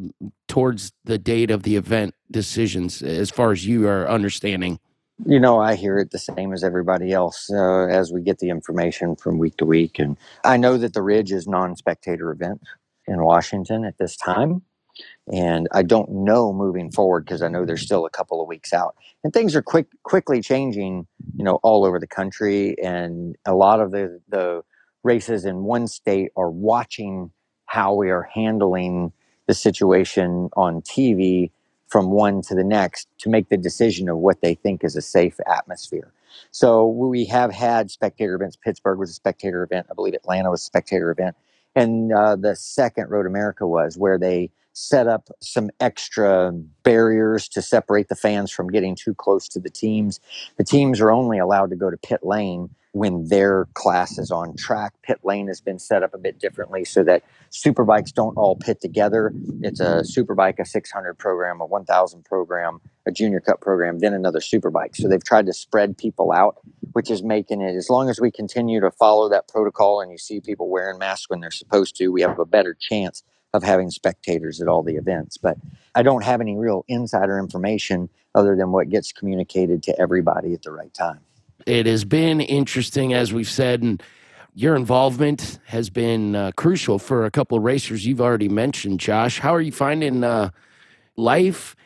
towards 0.47 0.93
the 1.05 1.19
date 1.19 1.51
of 1.51 1.65
the 1.65 1.75
event 1.75 2.15
decisions 2.31 3.03
as 3.03 3.29
far 3.33 3.51
as 3.51 3.67
you 3.67 3.89
are 3.89 4.09
understanding? 4.09 4.79
You 5.25 5.41
know, 5.41 5.61
I 5.61 5.77
hear 5.77 5.99
it 5.99 6.11
the 6.11 6.19
same 6.19 6.53
as 6.53 6.65
everybody 6.65 7.13
else 7.13 7.49
uh, 7.51 7.87
as 7.87 8.13
we 8.13 8.23
get 8.23 8.39
the 8.39 8.51
information 8.51 9.17
from 9.17 9.39
week 9.39 9.57
to 9.59 9.65
week. 9.65 9.99
And 9.99 10.17
I 10.45 10.57
know 10.57 10.77
that 10.79 10.95
the 10.95 11.03
Ridge 11.03 11.33
is 11.33 11.47
non 11.47 11.77
spectator 11.77 12.31
event 12.31 12.61
in 13.07 13.23
Washington 13.23 13.85
at 13.85 13.99
this 13.99 14.17
time. 14.17 14.63
And 15.33 15.69
I 15.73 15.83
don't 15.83 16.11
know 16.11 16.53
moving 16.53 16.93
forward 16.93 17.25
because 17.25 17.43
I 17.43 17.49
know 17.49 17.65
there's 17.65 17.83
still 17.83 18.07
a 18.07 18.11
couple 18.11 18.43
of 18.43 18.49
weeks 18.49 18.73
out. 18.73 18.97
And 19.25 19.33
things 19.33 19.57
are 19.57 19.63
quick 19.63 19.87
quickly 20.05 20.43
changing, 20.43 21.07
you 21.37 21.45
know, 21.45 21.57
all 21.63 21.85
over 21.85 21.99
the 21.99 22.07
country. 22.07 22.77
And 22.83 23.37
a 23.47 23.55
lot 23.55 23.81
of 23.81 23.93
the, 23.93 24.21
the 24.29 24.63
races 25.05 25.45
in 25.45 25.65
one 25.65 25.89
state 25.89 26.33
are 26.37 26.51
watching 26.51 27.33
how 27.67 27.95
we 27.95 28.11
are 28.11 28.29
handling 28.35 29.13
the 29.49 29.55
situation 29.55 30.51
on 30.57 30.83
TV 30.83 31.51
from 31.89 32.11
one 32.11 32.43
to 32.43 32.55
the 32.55 32.65
next 32.65 33.09
to 33.19 33.29
make 33.29 33.49
the 33.49 33.57
decision 33.57 34.09
of 34.09 34.19
what 34.19 34.41
they 34.41 34.55
think 34.55 34.85
is 34.85 34.97
a 34.97 35.03
safe 35.03 35.39
atmosphere. 35.47 36.13
So 36.51 36.87
we 36.87 37.25
have 37.27 37.53
had 37.53 37.91
spectator 37.91 38.35
events. 38.35 38.57
Pittsburgh 38.57 38.99
was 38.99 39.11
a 39.11 39.15
spectator 39.15 39.63
event. 39.63 39.87
I 39.91 39.95
believe 39.95 40.15
Atlanta 40.15 40.51
was 40.51 40.63
a 40.63 40.65
spectator 40.65 41.11
event. 41.11 41.37
And 41.75 42.13
uh, 42.13 42.37
the 42.37 42.57
second 42.57 43.11
Road 43.11 43.27
America 43.27 43.67
was 43.67 43.97
where 43.99 44.19
they 44.19 44.51
set 44.73 45.07
up 45.07 45.31
some 45.41 45.71
extra 45.81 46.53
barriers 46.83 47.49
to 47.49 47.63
separate 47.63 48.09
the 48.09 48.15
fans 48.15 48.51
from 48.51 48.69
getting 48.69 48.95
too 48.95 49.15
close 49.15 49.49
to 49.49 49.59
the 49.59 49.71
teams. 49.71 50.21
The 50.59 50.65
teams 50.65 51.01
are 51.01 51.11
only 51.11 51.39
allowed 51.39 51.71
to 51.71 51.77
go 51.77 51.91
to 51.91 51.97
pit 51.97 52.21
lane 52.23 52.69
when 52.97 53.29
their 53.29 53.67
class 53.75 54.17
is 54.17 54.31
on 54.31 54.57
track. 54.57 54.95
Pit 55.03 55.19
lane 55.23 55.49
has 55.49 55.61
been 55.61 55.79
set 55.79 56.03
up 56.03 56.15
a 56.15 56.19
bit 56.19 56.39
differently 56.39 56.83
so 56.83 57.03
that 57.03 57.23
super 57.51 57.85
bikes 57.85 58.11
don't 58.11 58.35
all 58.39 58.57
pit 58.57 58.81
together. 58.81 59.35
It's 59.61 59.81
a 59.81 60.03
super 60.03 60.35
bike, 60.35 60.59
a 60.59 60.65
600 60.65 61.19
program, 61.19 61.61
a 61.61 61.67
1000 61.67 62.25
program, 62.25 62.81
a 63.05 63.13
junior 63.13 63.41
cup 63.41 63.61
program, 63.61 63.99
then 63.99 64.15
another 64.15 64.41
super 64.41 64.71
bike. 64.71 64.97
So 64.97 65.09
they've 65.09 65.23
tried 65.23 65.45
to 65.45 65.53
spread 65.53 65.99
people 65.99 66.33
out, 66.33 66.57
which 66.93 67.11
is 67.11 67.23
making 67.23 67.61
it, 67.61 67.77
as 67.77 67.91
long 67.91 68.09
as 68.09 68.19
we 68.19 68.31
continue 68.31 68.81
to 68.81 68.91
follow 68.91 69.29
that 69.29 69.47
protocol 69.47 70.01
and 70.01 70.11
you 70.11 70.17
see 70.17 70.41
people 70.41 70.71
wearing 70.71 70.99
masks 70.99 71.29
when 71.29 71.41
they're 71.41 71.51
supposed 71.51 71.97
to, 71.97 72.09
we 72.09 72.23
have 72.23 72.39
a 72.39 72.47
better 72.47 72.75
chance 72.81 73.23
of 73.53 73.63
having 73.63 73.91
spectators 73.91 74.63
at 74.63 74.69
all 74.69 74.83
the 74.83 74.97
events. 74.97 75.37
But 75.37 75.59
I 75.95 76.03
don't 76.03 76.25
have 76.25 76.41
any 76.41 76.57
real 76.57 76.87
insider 76.89 77.39
information 77.39 78.09
other 78.35 78.57
than 78.57 78.73
what 78.73 78.89
gets 78.89 79.13
communicated 79.13 79.83
to 79.83 80.01
everybody 80.01 80.55
at 80.55 80.63
the 80.63 80.73
right 80.73 80.95
time. 80.95 81.21
It 81.67 81.87
has 81.87 82.05
been 82.05 82.41
interesting, 82.41 83.13
as 83.13 83.33
we've 83.33 83.49
said, 83.49 83.83
and 83.83 84.03
your 84.55 84.77
involvement 84.77 85.59
has 85.67 85.91
been 85.91 86.35
uh, 86.35 86.53
crucial 86.57 86.99
for 86.99 87.25
a 87.27 87.31
couple 87.31 87.59
of 87.59 87.65
racers 87.65 88.07
you've 88.07 88.21
already 88.21 88.49
mentioned, 88.49 89.01
Josh. 89.01 89.39
How 89.39 89.55
are 89.55 89.61
you 89.61 89.73
finding 89.73 90.25
uh, 90.25 90.51
life 91.17 91.77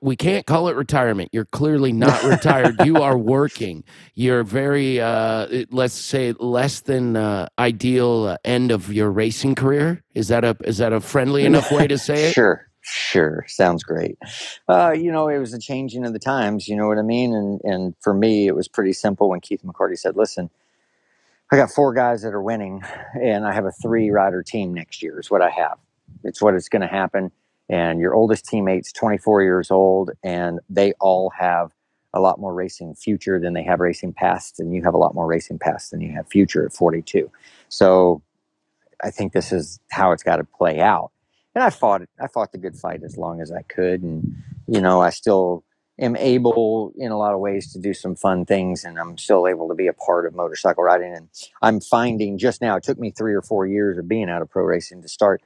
we 0.00 0.16
can't 0.16 0.46
call 0.46 0.68
it 0.68 0.76
retirement. 0.76 1.30
You're 1.32 1.44
clearly 1.44 1.92
not 1.92 2.22
retired. 2.24 2.76
you 2.84 2.96
are 3.02 3.18
working. 3.18 3.84
You're 4.14 4.42
very, 4.42 5.00
uh, 5.00 5.64
let's 5.70 5.94
say, 5.94 6.32
less 6.38 6.80
than 6.80 7.16
uh, 7.16 7.48
ideal 7.58 8.24
uh, 8.28 8.36
end 8.44 8.70
of 8.70 8.92
your 8.92 9.10
racing 9.10 9.54
career. 9.54 10.02
Is 10.14 10.28
that 10.28 10.44
a 10.44 10.56
is 10.64 10.78
that 10.78 10.92
a 10.92 11.00
friendly 11.00 11.44
enough 11.44 11.70
way 11.70 11.86
to 11.86 11.98
say 11.98 12.28
it? 12.30 12.34
Sure, 12.38 12.67
sure. 12.90 13.44
Sounds 13.48 13.84
great. 13.84 14.18
Uh, 14.68 14.92
you 14.92 15.12
know, 15.12 15.28
it 15.28 15.38
was 15.38 15.54
a 15.54 15.58
changing 15.58 16.04
of 16.06 16.12
the 16.12 16.18
times. 16.18 16.68
You 16.68 16.76
know 16.76 16.88
what 16.88 16.98
I 16.98 17.02
mean? 17.02 17.34
And 17.34 17.60
and 17.64 17.94
for 18.00 18.14
me, 18.14 18.46
it 18.48 18.54
was 18.56 18.68
pretty 18.68 18.92
simple 18.92 19.28
when 19.28 19.40
Keith 19.40 19.62
McCarty 19.64 19.98
said, 19.98 20.16
"Listen." 20.16 20.50
I 21.50 21.56
got 21.56 21.70
four 21.70 21.94
guys 21.94 22.20
that 22.22 22.34
are 22.34 22.42
winning, 22.42 22.82
and 23.22 23.46
I 23.46 23.54
have 23.54 23.64
a 23.64 23.72
three 23.72 24.10
rider 24.10 24.42
team 24.42 24.74
next 24.74 25.02
year. 25.02 25.18
Is 25.18 25.30
what 25.30 25.42
I 25.42 25.50
have. 25.50 25.78
It's 26.24 26.42
what 26.42 26.54
it's 26.54 26.68
going 26.68 26.82
to 26.82 26.88
happen 26.88 27.30
and 27.68 28.00
your 28.00 28.14
oldest 28.14 28.46
teammate's 28.46 28.92
24 28.92 29.42
years 29.42 29.70
old 29.70 30.10
and 30.22 30.60
they 30.70 30.92
all 31.00 31.30
have 31.30 31.72
a 32.14 32.20
lot 32.20 32.40
more 32.40 32.54
racing 32.54 32.94
future 32.94 33.38
than 33.38 33.52
they 33.52 33.62
have 33.62 33.80
racing 33.80 34.12
past 34.12 34.58
and 34.58 34.74
you 34.74 34.82
have 34.82 34.94
a 34.94 34.98
lot 34.98 35.14
more 35.14 35.26
racing 35.26 35.58
past 35.58 35.90
than 35.90 36.00
you 36.00 36.12
have 36.12 36.26
future 36.28 36.64
at 36.64 36.72
42 36.72 37.30
so 37.68 38.22
i 39.02 39.10
think 39.10 39.32
this 39.32 39.52
is 39.52 39.78
how 39.90 40.12
it's 40.12 40.22
got 40.22 40.36
to 40.36 40.44
play 40.44 40.80
out 40.80 41.10
and 41.58 41.64
i 41.64 41.70
fought 41.70 42.02
i 42.20 42.28
fought 42.28 42.52
the 42.52 42.58
good 42.58 42.76
fight 42.76 43.02
as 43.02 43.16
long 43.16 43.40
as 43.40 43.50
i 43.50 43.62
could. 43.62 44.02
And 44.02 44.36
you 44.68 44.80
know 44.80 45.00
i 45.02 45.10
still 45.10 45.64
am 45.98 46.14
able 46.14 46.92
in 46.96 47.10
a 47.10 47.18
lot 47.18 47.34
of 47.34 47.40
ways 47.40 47.72
to 47.72 47.80
do 47.80 47.92
some 47.92 48.14
fun 48.14 48.46
things 48.46 48.84
and 48.84 48.96
i'm 48.98 49.18
still 49.18 49.48
able 49.48 49.68
to 49.68 49.74
be 49.74 49.88
a 49.88 49.92
part 49.92 50.24
of 50.26 50.34
motorcycle 50.34 50.84
riding. 50.84 51.12
And 51.12 51.28
i'm 51.60 51.80
finding 51.80 52.38
just 52.38 52.62
now 52.62 52.76
it 52.76 52.84
took 52.84 52.98
me 52.98 53.10
three 53.10 53.34
or 53.34 53.42
four 53.42 53.66
years 53.66 53.98
of 53.98 54.06
being 54.06 54.30
out 54.30 54.40
of 54.40 54.50
pro 54.50 54.62
racing 54.62 55.02
to 55.02 55.08
start 55.08 55.42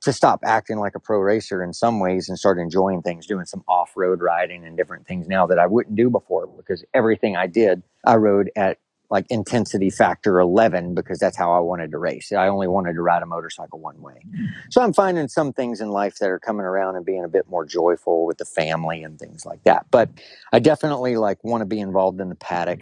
to 0.00 0.12
stop 0.12 0.40
acting 0.44 0.78
like 0.78 0.96
a 0.96 1.00
pro 1.00 1.18
racer 1.18 1.62
in 1.62 1.72
some 1.72 2.00
ways 2.00 2.28
and 2.28 2.36
start 2.36 2.58
enjoying 2.58 3.02
things, 3.02 3.24
doing 3.24 3.46
some 3.46 3.62
off 3.68 3.92
road 3.96 4.20
riding 4.20 4.66
and 4.66 4.76
different 4.76 5.06
things 5.06 5.28
now 5.28 5.46
that 5.46 5.60
I 5.60 5.66
wouldn't 5.66 5.94
do 5.94 6.10
before 6.10 6.48
because 6.48 6.84
everything 6.92 7.36
I 7.36 7.46
did, 7.46 7.84
I 8.04 8.16
rode 8.16 8.50
at 8.56 8.78
like 9.12 9.26
intensity 9.28 9.90
factor 9.90 10.40
11 10.40 10.94
because 10.94 11.18
that's 11.18 11.36
how 11.36 11.52
I 11.52 11.60
wanted 11.60 11.90
to 11.90 11.98
race. 11.98 12.32
I 12.32 12.48
only 12.48 12.66
wanted 12.66 12.94
to 12.94 13.02
ride 13.02 13.22
a 13.22 13.26
motorcycle 13.26 13.78
one 13.78 14.00
way. 14.00 14.24
So 14.70 14.80
I'm 14.80 14.94
finding 14.94 15.28
some 15.28 15.52
things 15.52 15.82
in 15.82 15.90
life 15.90 16.18
that 16.20 16.30
are 16.30 16.38
coming 16.38 16.64
around 16.64 16.96
and 16.96 17.04
being 17.04 17.22
a 17.22 17.28
bit 17.28 17.46
more 17.50 17.66
joyful 17.66 18.24
with 18.24 18.38
the 18.38 18.46
family 18.46 19.02
and 19.02 19.18
things 19.18 19.44
like 19.44 19.62
that. 19.64 19.84
But 19.90 20.08
I 20.50 20.60
definitely 20.60 21.18
like 21.18 21.44
want 21.44 21.60
to 21.60 21.66
be 21.66 21.78
involved 21.78 22.22
in 22.22 22.30
the 22.30 22.34
paddock. 22.36 22.80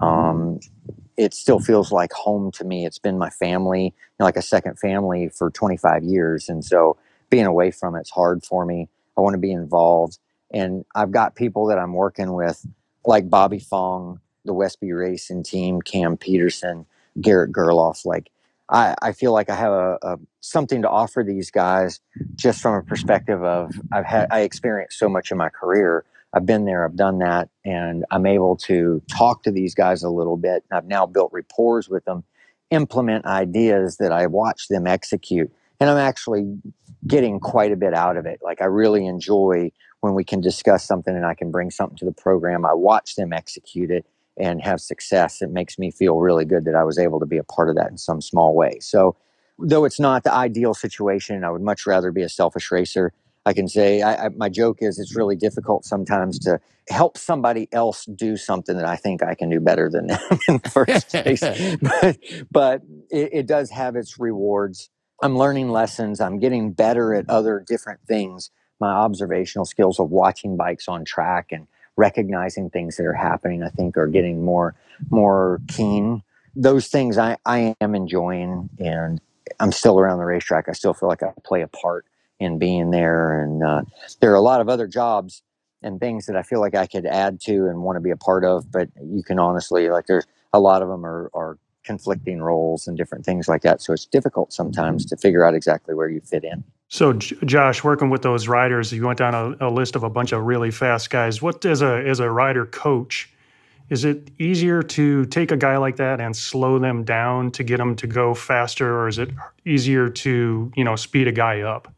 Um, 0.00 0.60
it 1.18 1.34
still 1.34 1.60
feels 1.60 1.92
like 1.92 2.12
home 2.14 2.50
to 2.52 2.64
me. 2.64 2.86
It's 2.86 2.98
been 2.98 3.18
my 3.18 3.28
family, 3.28 3.94
like 4.18 4.36
a 4.36 4.42
second 4.42 4.78
family 4.78 5.28
for 5.28 5.50
25 5.50 6.04
years. 6.04 6.48
And 6.48 6.64
so 6.64 6.96
being 7.28 7.44
away 7.44 7.70
from 7.70 7.96
it's 7.96 8.10
hard 8.10 8.46
for 8.46 8.64
me. 8.64 8.88
I 9.18 9.20
want 9.20 9.34
to 9.34 9.38
be 9.38 9.52
involved. 9.52 10.18
And 10.50 10.86
I've 10.94 11.10
got 11.10 11.34
people 11.34 11.66
that 11.66 11.78
I'm 11.78 11.92
working 11.92 12.32
with, 12.32 12.66
like 13.04 13.28
Bobby 13.28 13.58
Fong, 13.58 14.20
the 14.46 14.54
Westby 14.54 14.92
Racing 14.92 15.42
team, 15.42 15.82
Cam 15.82 16.16
Petersen, 16.16 16.86
Garrett 17.20 17.52
Gerloff. 17.52 18.04
Like, 18.04 18.30
I, 18.68 18.94
I 19.02 19.12
feel 19.12 19.32
like 19.32 19.50
I 19.50 19.54
have 19.54 19.72
a, 19.72 19.98
a, 20.02 20.16
something 20.40 20.82
to 20.82 20.88
offer 20.88 21.22
these 21.22 21.50
guys 21.50 22.00
just 22.34 22.60
from 22.60 22.74
a 22.74 22.82
perspective 22.82 23.42
of 23.44 23.72
I've 23.92 24.06
had 24.06 24.28
I 24.30 24.40
experienced 24.40 24.98
so 24.98 25.08
much 25.08 25.30
in 25.30 25.38
my 25.38 25.48
career 25.48 26.04
I've 26.36 26.44
been 26.44 26.66
there, 26.66 26.84
I've 26.84 26.96
done 26.96 27.18
that, 27.20 27.48
and 27.64 28.04
I'm 28.10 28.26
able 28.26 28.56
to 28.58 29.00
talk 29.10 29.42
to 29.44 29.50
these 29.50 29.74
guys 29.74 30.02
a 30.02 30.10
little 30.10 30.36
bit. 30.36 30.64
I've 30.70 30.86
now 30.86 31.06
built 31.06 31.32
rapport 31.32 31.82
with 31.88 32.04
them, 32.04 32.24
implement 32.70 33.24
ideas 33.24 33.96
that 33.96 34.12
I 34.12 34.26
watch 34.26 34.68
them 34.68 34.86
execute, 34.86 35.50
and 35.80 35.88
I'm 35.88 35.96
actually 35.96 36.58
getting 37.06 37.40
quite 37.40 37.72
a 37.72 37.76
bit 37.76 37.94
out 37.94 38.18
of 38.18 38.26
it. 38.26 38.40
Like 38.42 38.60
I 38.60 38.66
really 38.66 39.06
enjoy 39.06 39.72
when 40.00 40.12
we 40.14 40.24
can 40.24 40.42
discuss 40.42 40.84
something 40.84 41.16
and 41.16 41.24
I 41.24 41.34
can 41.34 41.50
bring 41.50 41.70
something 41.70 41.96
to 41.98 42.04
the 42.04 42.12
program. 42.12 42.66
I 42.66 42.74
watch 42.74 43.14
them 43.14 43.32
execute 43.32 43.90
it 43.90 44.04
and 44.38 44.62
have 44.62 44.80
success. 44.80 45.42
It 45.42 45.50
makes 45.50 45.78
me 45.78 45.90
feel 45.90 46.18
really 46.18 46.44
good 46.44 46.64
that 46.64 46.74
I 46.74 46.84
was 46.84 46.98
able 46.98 47.20
to 47.20 47.26
be 47.26 47.38
a 47.38 47.44
part 47.44 47.68
of 47.68 47.76
that 47.76 47.90
in 47.90 47.98
some 47.98 48.20
small 48.20 48.54
way. 48.54 48.78
So, 48.80 49.16
though 49.58 49.84
it's 49.84 49.98
not 49.98 50.24
the 50.24 50.32
ideal 50.32 50.74
situation, 50.74 51.44
I 51.44 51.50
would 51.50 51.62
much 51.62 51.86
rather 51.86 52.12
be 52.12 52.22
a 52.22 52.28
selfish 52.28 52.70
racer 52.70 53.12
I 53.46 53.52
can 53.52 53.68
say 53.68 54.02
I, 54.02 54.26
I, 54.26 54.28
my 54.30 54.48
joke 54.48 54.78
is 54.80 54.98
it's 54.98 55.14
really 55.14 55.36
difficult 55.36 55.84
sometimes 55.84 56.40
to 56.40 56.60
help 56.88 57.16
somebody 57.16 57.68
else 57.70 58.04
do 58.04 58.36
something 58.36 58.76
that 58.76 58.84
I 58.84 58.96
think 58.96 59.22
I 59.22 59.34
can 59.34 59.48
do 59.48 59.60
better 59.60 59.88
than 59.88 60.08
them 60.08 60.18
in 60.48 60.60
the 60.62 60.70
first 60.70 61.08
place. 61.08 61.40
but, 61.80 62.18
but 62.50 62.82
it, 63.08 63.30
it 63.32 63.46
does 63.46 63.70
have 63.70 63.94
its 63.94 64.18
rewards. 64.18 64.90
I'm 65.22 65.38
learning 65.38 65.70
lessons. 65.70 66.20
I'm 66.20 66.40
getting 66.40 66.72
better 66.72 67.14
at 67.14 67.26
mm-hmm. 67.26 67.36
other 67.36 67.64
different 67.66 68.00
things. 68.08 68.50
My 68.80 68.90
observational 68.90 69.64
skills 69.64 70.00
of 70.00 70.10
watching 70.10 70.56
bikes 70.56 70.88
on 70.88 71.04
track 71.04 71.52
and 71.52 71.68
recognizing 71.96 72.70
things 72.70 72.96
that 72.96 73.06
are 73.06 73.14
happening, 73.14 73.62
I 73.62 73.70
think, 73.70 73.96
are 73.96 74.06
getting 74.08 74.44
more 74.44 74.74
more 75.10 75.60
keen. 75.68 76.22
Those 76.54 76.88
things 76.88 77.18
I, 77.18 77.36
I 77.46 77.74
am 77.80 77.94
enjoying, 77.94 78.70
and 78.78 79.20
I'm 79.60 79.72
still 79.72 79.98
around 80.00 80.18
the 80.18 80.24
racetrack. 80.24 80.68
I 80.68 80.72
still 80.72 80.94
feel 80.94 81.08
like 81.08 81.22
I 81.22 81.32
play 81.44 81.62
a 81.62 81.68
part 81.68 82.06
in 82.40 82.58
being 82.58 82.90
there. 82.90 83.42
And 83.42 83.62
uh, 83.62 83.82
there 84.20 84.32
are 84.32 84.36
a 84.36 84.40
lot 84.40 84.60
of 84.60 84.68
other 84.68 84.86
jobs 84.86 85.42
and 85.82 86.00
things 86.00 86.26
that 86.26 86.36
I 86.36 86.42
feel 86.42 86.60
like 86.60 86.74
I 86.74 86.86
could 86.86 87.06
add 87.06 87.40
to 87.42 87.66
and 87.68 87.82
want 87.82 87.96
to 87.96 88.00
be 88.00 88.10
a 88.10 88.16
part 88.16 88.44
of. 88.44 88.70
But 88.70 88.88
you 89.02 89.22
can 89.22 89.38
honestly, 89.38 89.88
like, 89.90 90.06
there's 90.06 90.26
a 90.52 90.60
lot 90.60 90.82
of 90.82 90.88
them 90.88 91.04
are, 91.04 91.30
are 91.34 91.58
conflicting 91.84 92.42
roles 92.42 92.86
and 92.86 92.96
different 92.96 93.24
things 93.24 93.48
like 93.48 93.62
that. 93.62 93.82
So 93.82 93.92
it's 93.92 94.06
difficult 94.06 94.52
sometimes 94.52 95.06
to 95.06 95.16
figure 95.16 95.44
out 95.44 95.54
exactly 95.54 95.94
where 95.94 96.08
you 96.08 96.20
fit 96.20 96.44
in. 96.44 96.64
So, 96.88 97.14
J- 97.14 97.36
Josh, 97.44 97.82
working 97.82 98.10
with 98.10 98.22
those 98.22 98.48
riders, 98.48 98.92
you 98.92 99.06
went 99.06 99.18
down 99.18 99.34
a, 99.34 99.68
a, 99.68 99.70
list 99.70 99.96
of 99.96 100.02
a 100.02 100.10
bunch 100.10 100.32
of 100.32 100.42
really 100.44 100.70
fast 100.70 101.10
guys. 101.10 101.42
What 101.42 101.64
as 101.64 101.82
a 101.82 102.02
as 102.06 102.20
a 102.20 102.30
rider 102.30 102.66
coach, 102.66 103.32
is 103.88 104.04
it 104.04 104.30
easier 104.38 104.82
to 104.82 105.24
take 105.26 105.50
a 105.50 105.56
guy 105.56 105.76
like 105.78 105.96
that 105.96 106.20
and 106.20 106.36
slow 106.36 106.78
them 106.78 107.02
down 107.04 107.50
to 107.52 107.64
get 107.64 107.78
them 107.78 107.96
to 107.96 108.06
go 108.06 108.34
faster, 108.34 109.00
or 109.00 109.08
is 109.08 109.18
it 109.18 109.30
easier 109.64 110.08
to 110.08 110.72
you 110.76 110.84
know 110.84 110.94
speed 110.94 111.26
a 111.26 111.32
guy 111.32 111.62
up 111.62 111.92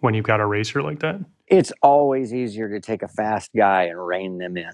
when 0.00 0.14
you've 0.14 0.24
got 0.24 0.40
a 0.40 0.46
racer 0.46 0.82
like 0.82 1.00
that? 1.00 1.20
It's 1.46 1.72
always 1.82 2.32
easier 2.32 2.70
to 2.70 2.80
take 2.80 3.02
a 3.02 3.08
fast 3.08 3.50
guy 3.54 3.84
and 3.84 4.04
rein 4.04 4.38
them 4.38 4.56
in 4.56 4.72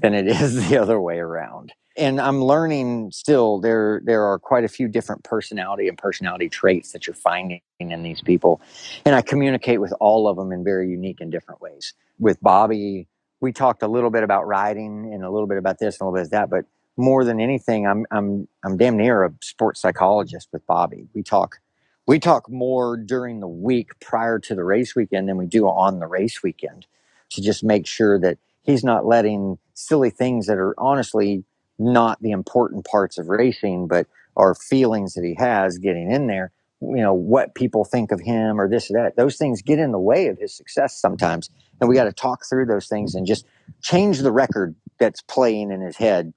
than 0.00 0.14
it 0.14 0.26
is 0.40 0.68
the 0.68 0.78
other 0.78 1.00
way 1.00 1.18
around 1.18 1.72
and 1.98 2.20
I'm 2.20 2.42
learning 2.42 3.10
still 3.10 3.60
there 3.60 4.00
there 4.04 4.24
are 4.24 4.38
quite 4.38 4.64
a 4.64 4.68
few 4.68 4.88
different 4.88 5.24
personality 5.24 5.88
and 5.88 5.98
personality 5.98 6.48
traits 6.48 6.92
that 6.92 7.06
you're 7.06 7.14
finding 7.14 7.60
in 7.80 8.02
these 8.02 8.22
people. 8.22 8.60
And 9.04 9.14
I 9.14 9.20
communicate 9.20 9.80
with 9.80 9.92
all 10.00 10.28
of 10.28 10.36
them 10.36 10.52
in 10.52 10.64
very 10.64 10.88
unique 10.88 11.20
and 11.20 11.30
different 11.30 11.60
ways. 11.60 11.92
With 12.18 12.40
Bobby, 12.40 13.08
we 13.40 13.52
talked 13.52 13.82
a 13.82 13.88
little 13.88 14.10
bit 14.10 14.22
about 14.22 14.46
riding 14.46 15.12
and 15.12 15.24
a 15.24 15.30
little 15.30 15.48
bit 15.48 15.58
about 15.58 15.78
this 15.78 15.96
and 15.96 16.02
a 16.02 16.04
little 16.04 16.18
bit 16.18 16.26
of 16.26 16.30
that, 16.30 16.50
but 16.50 16.64
more 16.96 17.24
than 17.24 17.40
anything, 17.40 17.86
I'm 17.86 18.06
I'm 18.10 18.48
I'm 18.64 18.76
damn 18.76 18.96
near 18.96 19.24
a 19.24 19.32
sports 19.42 19.80
psychologist 19.80 20.48
with 20.52 20.66
Bobby. 20.66 21.08
We 21.14 21.22
talk 21.22 21.58
we 22.06 22.18
talk 22.18 22.48
more 22.48 22.96
during 22.96 23.40
the 23.40 23.48
week 23.48 23.90
prior 24.00 24.38
to 24.38 24.54
the 24.54 24.64
race 24.64 24.94
weekend 24.96 25.28
than 25.28 25.36
we 25.36 25.46
do 25.46 25.66
on 25.66 25.98
the 25.98 26.06
race 26.06 26.42
weekend 26.42 26.86
to 27.30 27.42
just 27.42 27.62
make 27.62 27.86
sure 27.86 28.18
that 28.20 28.38
he's 28.68 28.84
not 28.84 29.06
letting 29.06 29.58
silly 29.72 30.10
things 30.10 30.46
that 30.46 30.58
are 30.58 30.74
honestly 30.76 31.42
not 31.78 32.20
the 32.20 32.32
important 32.32 32.84
parts 32.84 33.16
of 33.18 33.28
racing, 33.28 33.88
but 33.88 34.06
are 34.36 34.54
feelings 34.54 35.14
that 35.14 35.24
he 35.24 35.34
has 35.38 35.78
getting 35.78 36.10
in 36.10 36.26
there. 36.26 36.52
You 36.80 36.98
know, 36.98 37.14
what 37.14 37.54
people 37.54 37.84
think 37.84 38.12
of 38.12 38.20
him 38.20 38.60
or 38.60 38.68
this 38.68 38.90
or 38.90 39.02
that. 39.02 39.16
Those 39.16 39.36
things 39.36 39.62
get 39.62 39.78
in 39.78 39.90
the 39.90 39.98
way 39.98 40.26
of 40.26 40.38
his 40.38 40.54
success 40.54 41.00
sometimes. 41.00 41.48
And 41.80 41.88
we 41.88 41.96
got 41.96 42.04
to 42.04 42.12
talk 42.12 42.44
through 42.48 42.66
those 42.66 42.88
things 42.88 43.14
and 43.14 43.26
just 43.26 43.46
change 43.82 44.18
the 44.18 44.32
record 44.32 44.74
that's 45.00 45.22
playing 45.22 45.72
in 45.72 45.80
his 45.80 45.96
head 45.96 46.34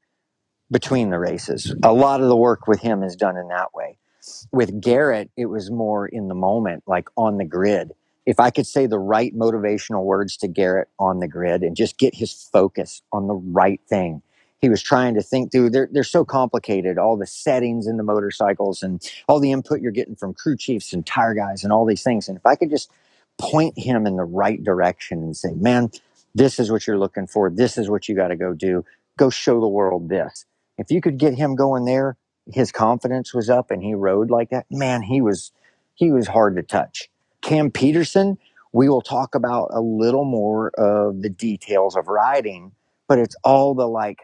between 0.72 1.10
the 1.10 1.20
races. 1.20 1.76
A 1.84 1.91
lot 1.91 2.22
of 2.22 2.30
the 2.30 2.36
work 2.36 2.65
with 2.65 2.80
him 2.80 3.04
is 3.04 3.17
done 3.17 3.36
in 3.36 3.50
that 3.50 3.74
way. 3.74 3.98
With 4.54 4.82
Garrett, 4.82 5.30
it 5.36 5.48
was 5.48 5.70
more 5.70 6.08
in 6.08 6.30
the 6.30 6.36
moment, 6.36 6.84
like 6.88 7.10
on 7.17 7.38
the 7.38 7.46
grid. 7.46 7.91
If 8.26 8.40
I 8.40 8.52
could 8.52 8.68
say 8.68 8.86
the 8.88 9.00
right 9.00 9.36
motivational 9.36 10.04
words 10.06 10.38
to 10.38 10.48
Garrett 10.48 10.90
on 11.00 11.20
the 11.20 11.28
grid 11.28 11.64
and 11.64 11.76
just 11.76 11.98
get 11.98 12.16
his 12.16 12.34
focus 12.54 13.02
on 13.14 13.28
the 13.28 13.36
right 13.36 13.82
thing, 13.90 14.22
he 14.62 14.70
was 14.70 14.82
trying 14.84 15.16
to 15.16 15.24
think 15.24 15.52
through. 15.52 15.72
They're, 15.72 15.90
they're 15.92 16.04
so 16.04 16.26
complicated, 16.26 16.98
all 17.00 17.18
the 17.18 17.28
settings 17.28 17.88
in 17.88 17.98
the 17.98 18.04
motorcycles 18.04 18.84
and 18.84 19.02
all 19.28 19.40
the 19.40 19.52
input 19.52 19.82
you're 19.82 19.92
getting 19.92 20.16
from 20.16 20.36
crew 20.36 20.58
chiefs 20.58 20.94
and 20.94 21.06
tire 21.06 21.36
guys 21.36 21.64
and 21.64 21.74
all 21.74 21.86
these 21.86 22.04
things. 22.04 22.30
And 22.30 22.38
if 22.38 22.46
I 22.46 22.56
could 22.56 22.70
just 22.72 22.92
point 23.40 23.78
him 23.78 24.08
in 24.08 24.18
the 24.18 24.26
right 24.26 24.64
direction 24.64 25.20
and 25.24 25.38
say, 25.38 25.54
man, 25.56 25.92
this 26.36 26.60
is 26.60 26.72
what 26.72 26.88
you're 26.88 27.00
looking 27.00 27.28
for. 27.28 27.50
This 27.52 27.78
is 27.78 27.90
what 27.90 28.10
you 28.10 28.16
got 28.16 28.30
to 28.30 28.38
go 28.38 28.54
do. 28.54 28.86
Go 29.18 29.32
show 29.32 29.62
the 29.62 29.68
world 29.70 30.10
this. 30.10 30.46
If 30.78 30.92
you 30.92 31.02
could 31.02 31.20
get 31.20 31.36
him 31.36 31.56
going 31.56 31.86
there, 31.86 32.18
his 32.52 32.72
confidence 32.72 33.34
was 33.34 33.50
up 33.50 33.72
and 33.72 33.84
he 33.84 33.96
rode 33.96 34.32
like 34.32 34.52
that. 34.52 34.68
Man, 34.72 35.04
he 35.04 35.22
was 35.22 35.54
he 35.96 36.12
was 36.12 36.28
hard 36.30 36.58
to 36.58 36.64
touch. 36.64 37.11
Cam 37.41 37.71
Petersen, 37.71 38.38
we 38.73 38.89
will 38.89 39.01
talk 39.01 39.36
about 39.36 39.69
a 39.71 39.82
little 39.82 40.25
more 40.25 40.69
of 40.77 41.21
the 41.21 41.30
details 41.30 41.95
of 41.95 42.08
riding, 42.08 42.71
but 43.08 43.19
it's 43.19 43.36
all 43.43 43.73
the 43.73 43.88
like 43.88 44.19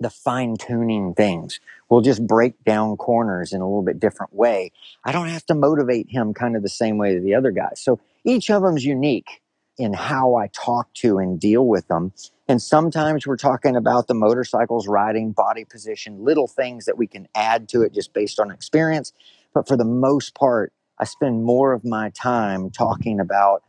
the 0.00 0.10
fine 0.10 0.56
tuning 0.56 1.14
things. 1.14 1.60
We'll 1.88 2.00
just 2.00 2.26
break 2.26 2.62
down 2.64 2.96
corners 2.96 3.52
in 3.52 3.60
a 3.60 3.64
little 3.64 3.82
bit 3.82 4.00
different 4.00 4.34
way. 4.34 4.72
I 5.04 5.12
don't 5.12 5.28
have 5.28 5.46
to 5.46 5.54
motivate 5.54 6.10
him 6.10 6.34
kind 6.34 6.56
of 6.56 6.62
the 6.62 6.68
same 6.68 6.98
way 6.98 7.16
as 7.16 7.22
the 7.22 7.34
other 7.34 7.50
guys. 7.50 7.80
So 7.80 8.00
each 8.24 8.50
of 8.50 8.62
them's 8.62 8.84
unique 8.84 9.40
in 9.78 9.92
how 9.92 10.36
I 10.36 10.48
talk 10.48 10.92
to 10.94 11.18
and 11.18 11.40
deal 11.40 11.66
with 11.66 11.88
them. 11.88 12.12
And 12.48 12.60
sometimes 12.60 13.26
we're 13.26 13.36
talking 13.36 13.76
about 13.76 14.06
the 14.06 14.14
motorcycles, 14.14 14.86
riding, 14.86 15.32
body 15.32 15.64
position, 15.64 16.22
little 16.22 16.46
things 16.46 16.84
that 16.84 16.98
we 16.98 17.06
can 17.06 17.26
add 17.34 17.68
to 17.70 17.82
it 17.82 17.92
just 17.92 18.12
based 18.12 18.38
on 18.38 18.50
experience. 18.50 19.12
But 19.52 19.66
for 19.66 19.76
the 19.76 19.84
most 19.84 20.34
part, 20.34 20.72
I 21.04 21.06
spend 21.06 21.44
more 21.44 21.74
of 21.74 21.84
my 21.84 22.08
time 22.12 22.70
talking 22.70 23.20
about 23.20 23.62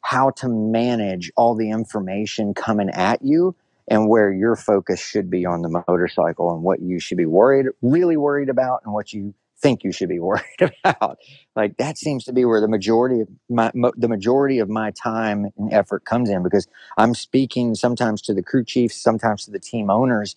how 0.00 0.30
to 0.30 0.48
manage 0.48 1.30
all 1.36 1.54
the 1.54 1.70
information 1.70 2.54
coming 2.54 2.90
at 2.90 3.22
you 3.22 3.54
and 3.86 4.08
where 4.08 4.32
your 4.32 4.56
focus 4.56 5.00
should 5.00 5.30
be 5.30 5.46
on 5.46 5.62
the 5.62 5.84
motorcycle 5.86 6.52
and 6.52 6.64
what 6.64 6.82
you 6.82 6.98
should 6.98 7.18
be 7.18 7.24
worried, 7.24 7.66
really 7.82 8.16
worried 8.16 8.48
about, 8.48 8.80
and 8.84 8.92
what 8.92 9.12
you 9.12 9.32
think 9.60 9.84
you 9.84 9.92
should 9.92 10.08
be 10.08 10.18
worried 10.18 10.42
about. 10.82 11.18
Like 11.54 11.76
that 11.76 11.98
seems 11.98 12.24
to 12.24 12.32
be 12.32 12.44
where 12.44 12.60
the 12.60 12.66
majority 12.66 13.20
of 13.20 13.28
my 13.48 13.70
mo- 13.76 13.92
the 13.96 14.08
majority 14.08 14.58
of 14.58 14.68
my 14.68 14.90
time 14.90 15.52
and 15.56 15.72
effort 15.72 16.04
comes 16.04 16.30
in 16.30 16.42
because 16.42 16.66
I'm 16.98 17.14
speaking 17.14 17.76
sometimes 17.76 18.20
to 18.22 18.34
the 18.34 18.42
crew 18.42 18.64
chiefs, 18.64 18.96
sometimes 19.00 19.44
to 19.44 19.52
the 19.52 19.60
team 19.60 19.88
owners, 19.88 20.34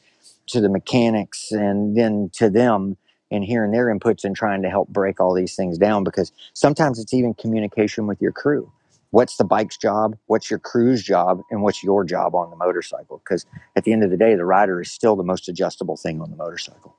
to 0.49 0.62
the 0.62 0.69
mechanics, 0.69 1.51
and 1.51 1.97
then 1.97 2.29
to 2.36 2.51
them 2.51 2.97
and 3.31 3.43
hearing 3.43 3.71
their 3.71 3.88
inputs 3.88 4.23
and 4.23 4.35
trying 4.35 4.61
to 4.61 4.69
help 4.69 4.88
break 4.89 5.19
all 5.19 5.33
these 5.33 5.55
things 5.55 5.77
down 5.77 6.03
because 6.03 6.31
sometimes 6.53 6.99
it's 6.99 7.13
even 7.13 7.33
communication 7.33 8.07
with 8.07 8.21
your 8.21 8.31
crew 8.31 8.71
what's 9.15 9.38
the 9.38 9.45
bike's 9.45 9.77
job, 9.77 10.17
what's 10.25 10.49
your 10.49 10.59
crew's 10.59 11.01
job, 11.01 11.41
and 11.49 11.61
what's 11.61 11.81
your 11.81 12.03
job 12.03 12.35
on 12.35 12.49
the 12.49 12.55
motorcycle. 12.57 13.21
Because 13.23 13.45
at 13.77 13.85
the 13.85 13.93
end 13.93 14.03
of 14.03 14.09
the 14.09 14.17
day, 14.17 14.35
the 14.35 14.43
rider 14.43 14.81
is 14.81 14.91
still 14.91 15.15
the 15.15 15.23
most 15.23 15.47
adjustable 15.47 15.95
thing 15.95 16.19
on 16.19 16.29
the 16.29 16.35
motorcycle. 16.35 16.97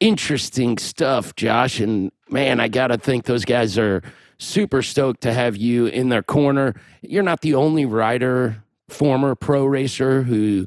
Interesting 0.00 0.78
stuff, 0.78 1.36
Josh. 1.36 1.78
And 1.78 2.10
man, 2.30 2.60
I 2.60 2.68
got 2.68 2.86
to 2.86 2.96
think 2.96 3.26
those 3.26 3.44
guys 3.44 3.76
are 3.76 4.02
super 4.38 4.80
stoked 4.80 5.20
to 5.20 5.34
have 5.34 5.54
you 5.58 5.84
in 5.84 6.08
their 6.08 6.22
corner. 6.22 6.74
You're 7.02 7.22
not 7.22 7.42
the 7.42 7.54
only 7.54 7.84
rider, 7.84 8.64
former 8.88 9.34
pro 9.34 9.66
racer 9.66 10.22
who 10.22 10.66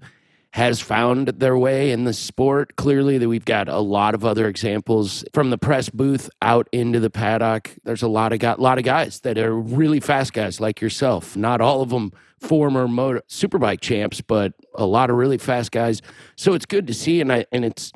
has 0.53 0.79
found 0.79 1.29
their 1.29 1.57
way 1.57 1.89
in 1.89 2.03
the 2.03 2.13
sport. 2.13 2.75
Clearly, 2.75 3.17
that 3.17 3.27
we've 3.27 3.43
got 3.43 3.67
a 3.67 3.79
lot 3.79 4.13
of 4.13 4.23
other 4.23 4.47
examples 4.47 5.25
from 5.33 5.49
the 5.49 5.57
press 5.57 5.89
booth 5.89 6.29
out 6.43 6.69
into 6.71 6.99
the 6.99 7.09
paddock. 7.09 7.75
There's 7.85 8.03
a 8.03 8.07
lot 8.07 8.33
of 8.33 8.39
got, 8.39 8.59
lot 8.59 8.77
of 8.77 8.83
guys 8.83 9.21
that 9.21 9.39
are 9.39 9.55
really 9.55 9.99
fast 9.99 10.31
guys 10.31 10.61
like 10.61 10.79
yourself. 10.79 11.35
Not 11.35 11.59
all 11.59 11.81
of 11.81 11.89
them 11.89 12.11
former 12.39 12.87
motor, 12.87 13.23
superbike 13.27 13.81
champs, 13.81 14.21
but 14.21 14.53
a 14.75 14.85
lot 14.85 15.09
of 15.09 15.15
really 15.15 15.39
fast 15.39 15.71
guys. 15.71 16.03
So 16.35 16.53
it's 16.53 16.67
good 16.67 16.85
to 16.85 16.93
see, 16.93 17.19
and 17.19 17.33
I 17.33 17.47
and 17.51 17.65
it's 17.65 17.91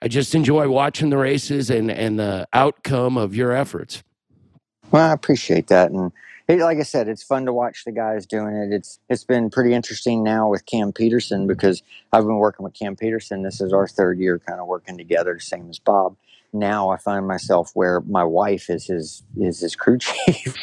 I 0.00 0.08
just 0.08 0.34
enjoy 0.34 0.70
watching 0.70 1.10
the 1.10 1.18
races 1.18 1.68
and 1.68 1.90
and 1.90 2.18
the 2.18 2.48
outcome 2.54 3.18
of 3.18 3.36
your 3.36 3.52
efforts. 3.52 4.02
Well, 4.90 5.10
I 5.10 5.12
appreciate 5.12 5.66
that, 5.66 5.90
and 5.90 6.10
it, 6.48 6.60
like 6.60 6.78
I 6.78 6.82
said, 6.82 7.08
it's 7.08 7.22
fun 7.22 7.46
to 7.46 7.52
watch 7.52 7.84
the 7.84 7.92
guys 7.92 8.26
doing 8.26 8.54
it. 8.54 8.72
It's 8.72 8.98
it's 9.08 9.24
been 9.24 9.50
pretty 9.50 9.74
interesting 9.74 10.22
now 10.22 10.48
with 10.48 10.66
Cam 10.66 10.92
Petersen 10.92 11.46
because 11.46 11.82
I've 12.12 12.24
been 12.24 12.36
working 12.36 12.64
with 12.64 12.74
Cam 12.74 12.96
Petersen. 12.96 13.42
This 13.42 13.60
is 13.60 13.72
our 13.72 13.86
third 13.86 14.18
year 14.18 14.38
kind 14.38 14.60
of 14.60 14.66
working 14.66 14.98
together, 14.98 15.38
same 15.38 15.70
as 15.70 15.78
Bob. 15.78 16.16
Now 16.54 16.90
I 16.90 16.98
find 16.98 17.26
myself 17.26 17.70
where 17.72 18.00
my 18.02 18.24
wife 18.24 18.68
is 18.68 18.86
his 18.86 19.22
is 19.40 19.60
his 19.60 19.74
crew 19.74 19.98
chief, 20.00 20.54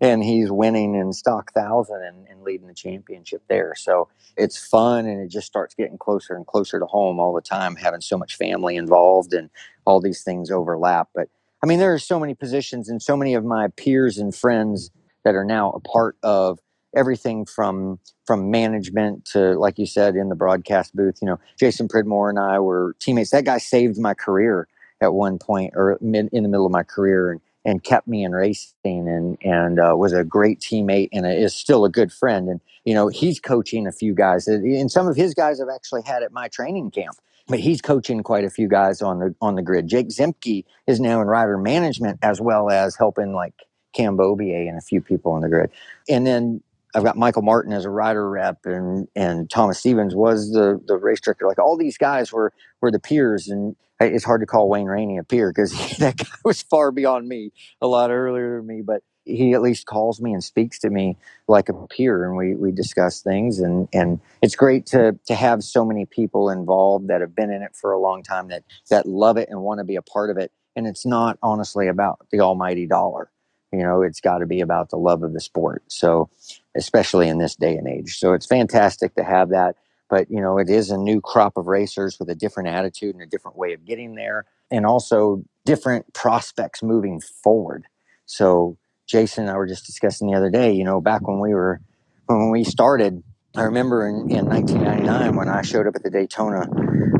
and 0.00 0.22
he's 0.22 0.50
winning 0.52 0.94
in 0.94 1.12
stock 1.12 1.52
thousand 1.52 2.02
and, 2.02 2.28
and 2.28 2.42
leading 2.42 2.68
the 2.68 2.74
championship 2.74 3.42
there. 3.48 3.74
So 3.76 4.08
it's 4.36 4.56
fun, 4.56 5.06
and 5.06 5.20
it 5.20 5.28
just 5.28 5.48
starts 5.48 5.74
getting 5.74 5.98
closer 5.98 6.36
and 6.36 6.46
closer 6.46 6.78
to 6.78 6.86
home 6.86 7.18
all 7.18 7.34
the 7.34 7.40
time. 7.40 7.74
Having 7.76 8.02
so 8.02 8.16
much 8.16 8.36
family 8.36 8.76
involved 8.76 9.32
and 9.32 9.50
all 9.86 10.00
these 10.00 10.22
things 10.22 10.50
overlap, 10.52 11.08
but 11.14 11.28
I 11.62 11.66
mean, 11.66 11.78
there 11.78 11.92
are 11.92 11.98
so 11.98 12.18
many 12.18 12.34
positions 12.34 12.88
and 12.88 13.02
so 13.02 13.16
many 13.16 13.34
of 13.34 13.44
my 13.44 13.68
peers 13.76 14.18
and 14.18 14.34
friends 14.34 14.90
that 15.24 15.34
are 15.34 15.44
now 15.44 15.70
a 15.70 15.80
part 15.80 16.16
of 16.22 16.58
everything 16.96 17.46
from 17.46 17.98
from 18.26 18.50
management 18.50 19.24
to 19.24 19.58
like 19.58 19.78
you 19.78 19.86
said 19.86 20.16
in 20.16 20.28
the 20.28 20.34
broadcast 20.34 20.94
booth. 20.94 21.18
You 21.22 21.26
know 21.26 21.40
jason 21.58 21.88
pridmore 21.88 22.30
and 22.30 22.38
i 22.38 22.58
were 22.58 22.96
teammates. 23.00 23.30
That 23.30 23.44
guy 23.44 23.58
saved 23.58 23.98
my 23.98 24.14
career 24.14 24.66
at 25.00 25.14
one 25.14 25.38
point 25.38 25.72
or 25.76 25.98
mid, 26.00 26.28
in 26.32 26.42
the 26.42 26.48
middle 26.48 26.66
of 26.66 26.72
my 26.72 26.82
career 26.82 27.32
and, 27.32 27.40
and 27.64 27.84
kept 27.84 28.08
me 28.08 28.24
in 28.24 28.32
racing 28.32 28.74
and 28.84 29.38
and 29.42 29.78
uh, 29.78 29.94
was 29.96 30.12
a 30.12 30.24
great 30.24 30.60
teammate 30.60 31.10
and 31.12 31.26
is 31.26 31.54
still 31.54 31.84
a 31.84 31.90
good 31.90 32.12
friend. 32.12 32.48
And 32.48 32.60
you 32.84 32.94
know 32.94 33.08
he's 33.08 33.38
coaching 33.38 33.86
a 33.86 33.92
few 33.92 34.14
guys 34.14 34.48
and 34.48 34.90
some 34.90 35.06
of 35.06 35.16
his 35.16 35.34
guys 35.34 35.60
have 35.60 35.68
actually 35.72 36.02
had 36.02 36.22
at 36.22 36.32
my 36.32 36.48
training 36.48 36.90
camp 36.90 37.16
but 37.48 37.60
he's 37.60 37.80
coaching 37.80 38.22
quite 38.22 38.44
a 38.44 38.50
few 38.50 38.68
guys 38.68 39.02
on 39.02 39.18
the 39.18 39.34
on 39.40 39.54
the 39.54 39.62
grid. 39.62 39.86
Jake 39.86 40.08
Zemke 40.08 40.64
is 40.86 41.00
now 41.00 41.20
in 41.20 41.26
rider 41.26 41.58
management 41.58 42.18
as 42.22 42.40
well 42.40 42.70
as 42.70 42.96
helping 42.96 43.32
like 43.34 43.54
Cam 43.94 44.16
Beaubier 44.16 44.68
and 44.68 44.78
a 44.78 44.82
few 44.82 45.00
people 45.00 45.32
on 45.32 45.42
the 45.42 45.48
grid. 45.48 45.70
And 46.08 46.26
then 46.26 46.62
I've 46.94 47.04
got 47.04 47.16
Michael 47.16 47.42
Martin 47.42 47.72
as 47.72 47.84
a 47.84 47.90
rider 47.90 48.28
rep, 48.28 48.58
and 48.64 49.08
and 49.14 49.48
Thomas 49.48 49.78
Stevens 49.78 50.14
was 50.14 50.50
the 50.52 50.80
the 50.86 50.96
race 50.96 51.20
director. 51.20 51.46
Like 51.46 51.58
all 51.58 51.76
these 51.76 51.98
guys 51.98 52.32
were 52.32 52.52
were 52.80 52.90
the 52.90 52.98
peers, 52.98 53.48
and 53.48 53.76
it's 54.00 54.24
hard 54.24 54.40
to 54.40 54.46
call 54.46 54.68
Wayne 54.68 54.86
Rainey 54.86 55.18
a 55.18 55.24
peer 55.24 55.50
because 55.50 55.72
that 55.98 56.16
guy 56.16 56.26
was 56.44 56.62
far 56.62 56.90
beyond 56.90 57.28
me, 57.28 57.52
a 57.80 57.86
lot 57.86 58.10
earlier 58.10 58.56
than 58.56 58.66
me. 58.66 58.82
But 58.82 59.02
he 59.24 59.52
at 59.54 59.62
least 59.62 59.86
calls 59.86 60.20
me 60.20 60.32
and 60.32 60.42
speaks 60.42 60.78
to 60.80 60.90
me 60.90 61.16
like 61.46 61.68
a 61.68 61.74
peer 61.88 62.24
and 62.24 62.36
we, 62.36 62.54
we 62.54 62.72
discuss 62.72 63.20
things 63.20 63.58
and, 63.58 63.88
and 63.92 64.20
it's 64.42 64.56
great 64.56 64.86
to, 64.86 65.18
to 65.26 65.34
have 65.34 65.62
so 65.62 65.84
many 65.84 66.06
people 66.06 66.50
involved 66.50 67.08
that 67.08 67.20
have 67.20 67.34
been 67.34 67.50
in 67.50 67.62
it 67.62 67.74
for 67.74 67.92
a 67.92 67.98
long 67.98 68.22
time 68.22 68.48
that, 68.48 68.64
that 68.88 69.06
love 69.06 69.36
it 69.36 69.48
and 69.48 69.62
want 69.62 69.78
to 69.78 69.84
be 69.84 69.96
a 69.96 70.02
part 70.02 70.30
of 70.30 70.36
it. 70.36 70.52
And 70.76 70.86
it's 70.86 71.04
not 71.04 71.38
honestly 71.42 71.88
about 71.88 72.26
the 72.30 72.40
almighty 72.40 72.86
dollar. 72.86 73.30
You 73.72 73.82
know, 73.82 74.02
it's 74.02 74.20
got 74.20 74.38
to 74.38 74.46
be 74.46 74.60
about 74.60 74.90
the 74.90 74.96
love 74.96 75.22
of 75.22 75.32
the 75.32 75.40
sport. 75.40 75.84
So, 75.88 76.28
especially 76.76 77.28
in 77.28 77.38
this 77.38 77.54
day 77.54 77.76
and 77.76 77.86
age. 77.86 78.18
So, 78.18 78.32
it's 78.32 78.46
fantastic 78.46 79.14
to 79.14 79.22
have 79.22 79.50
that. 79.50 79.76
But, 80.08 80.28
you 80.28 80.40
know, 80.40 80.58
it 80.58 80.68
is 80.68 80.90
a 80.90 80.98
new 80.98 81.20
crop 81.20 81.56
of 81.56 81.68
racers 81.68 82.18
with 82.18 82.28
a 82.30 82.34
different 82.34 82.68
attitude 82.68 83.14
and 83.14 83.22
a 83.22 83.26
different 83.26 83.56
way 83.56 83.72
of 83.72 83.84
getting 83.84 84.16
there, 84.16 84.44
and 84.72 84.84
also 84.84 85.44
different 85.64 86.12
prospects 86.14 86.82
moving 86.82 87.20
forward. 87.20 87.84
So, 88.26 88.76
Jason 89.10 89.44
and 89.44 89.50
I 89.50 89.56
were 89.56 89.66
just 89.66 89.86
discussing 89.86 90.30
the 90.30 90.36
other 90.36 90.50
day, 90.50 90.72
you 90.72 90.84
know, 90.84 91.00
back 91.00 91.26
when 91.26 91.40
we 91.40 91.52
were, 91.52 91.80
when 92.26 92.50
we 92.50 92.62
started, 92.62 93.22
I 93.56 93.62
remember 93.62 94.06
in, 94.06 94.30
in 94.30 94.46
1999 94.46 95.34
when 95.34 95.48
I 95.48 95.62
showed 95.62 95.88
up 95.88 95.96
at 95.96 96.04
the 96.04 96.10
Daytona 96.10 96.68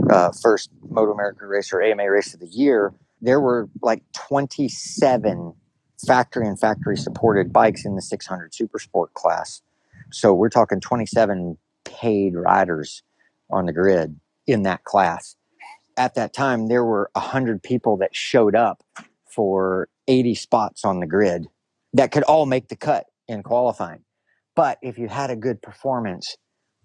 uh, 0.08 0.30
first 0.40 0.70
Moto 0.88 1.12
America 1.12 1.46
race 1.46 1.72
or 1.72 1.82
AMA 1.82 2.08
race 2.08 2.32
of 2.32 2.38
the 2.38 2.46
year, 2.46 2.94
there 3.20 3.40
were 3.40 3.68
like 3.82 4.04
27 4.12 5.52
factory 6.06 6.46
and 6.46 6.58
factory 6.58 6.96
supported 6.96 7.52
bikes 7.52 7.84
in 7.84 7.96
the 7.96 8.02
600 8.02 8.54
Super 8.54 8.78
Sport 8.78 9.12
class. 9.14 9.60
So 10.12 10.32
we're 10.32 10.48
talking 10.48 10.80
27 10.80 11.58
paid 11.84 12.34
riders 12.36 13.02
on 13.50 13.66
the 13.66 13.72
grid 13.72 14.18
in 14.46 14.62
that 14.62 14.84
class. 14.84 15.34
At 15.96 16.14
that 16.14 16.32
time, 16.32 16.68
there 16.68 16.84
were 16.84 17.10
100 17.14 17.64
people 17.64 17.96
that 17.96 18.14
showed 18.14 18.54
up 18.54 18.84
for 19.26 19.88
80 20.06 20.36
spots 20.36 20.84
on 20.84 21.00
the 21.00 21.06
grid 21.06 21.48
that 21.94 22.12
could 22.12 22.22
all 22.24 22.46
make 22.46 22.68
the 22.68 22.76
cut 22.76 23.06
in 23.28 23.42
qualifying. 23.42 24.02
But 24.56 24.78
if 24.82 24.98
you 24.98 25.08
had 25.08 25.30
a 25.30 25.36
good 25.36 25.62
performance, 25.62 26.36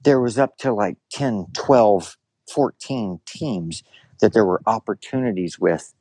there 0.04 0.20
was 0.22 0.38
up 0.38 0.58
to 0.60 0.74
like 0.74 0.98
10, 1.13 1.48
12, 1.54 2.18
14 2.54 3.20
teams 3.26 3.84
that 4.22 4.34
there 4.34 4.46
were 4.46 4.62
opportunities 4.65 5.60
with 5.60 5.94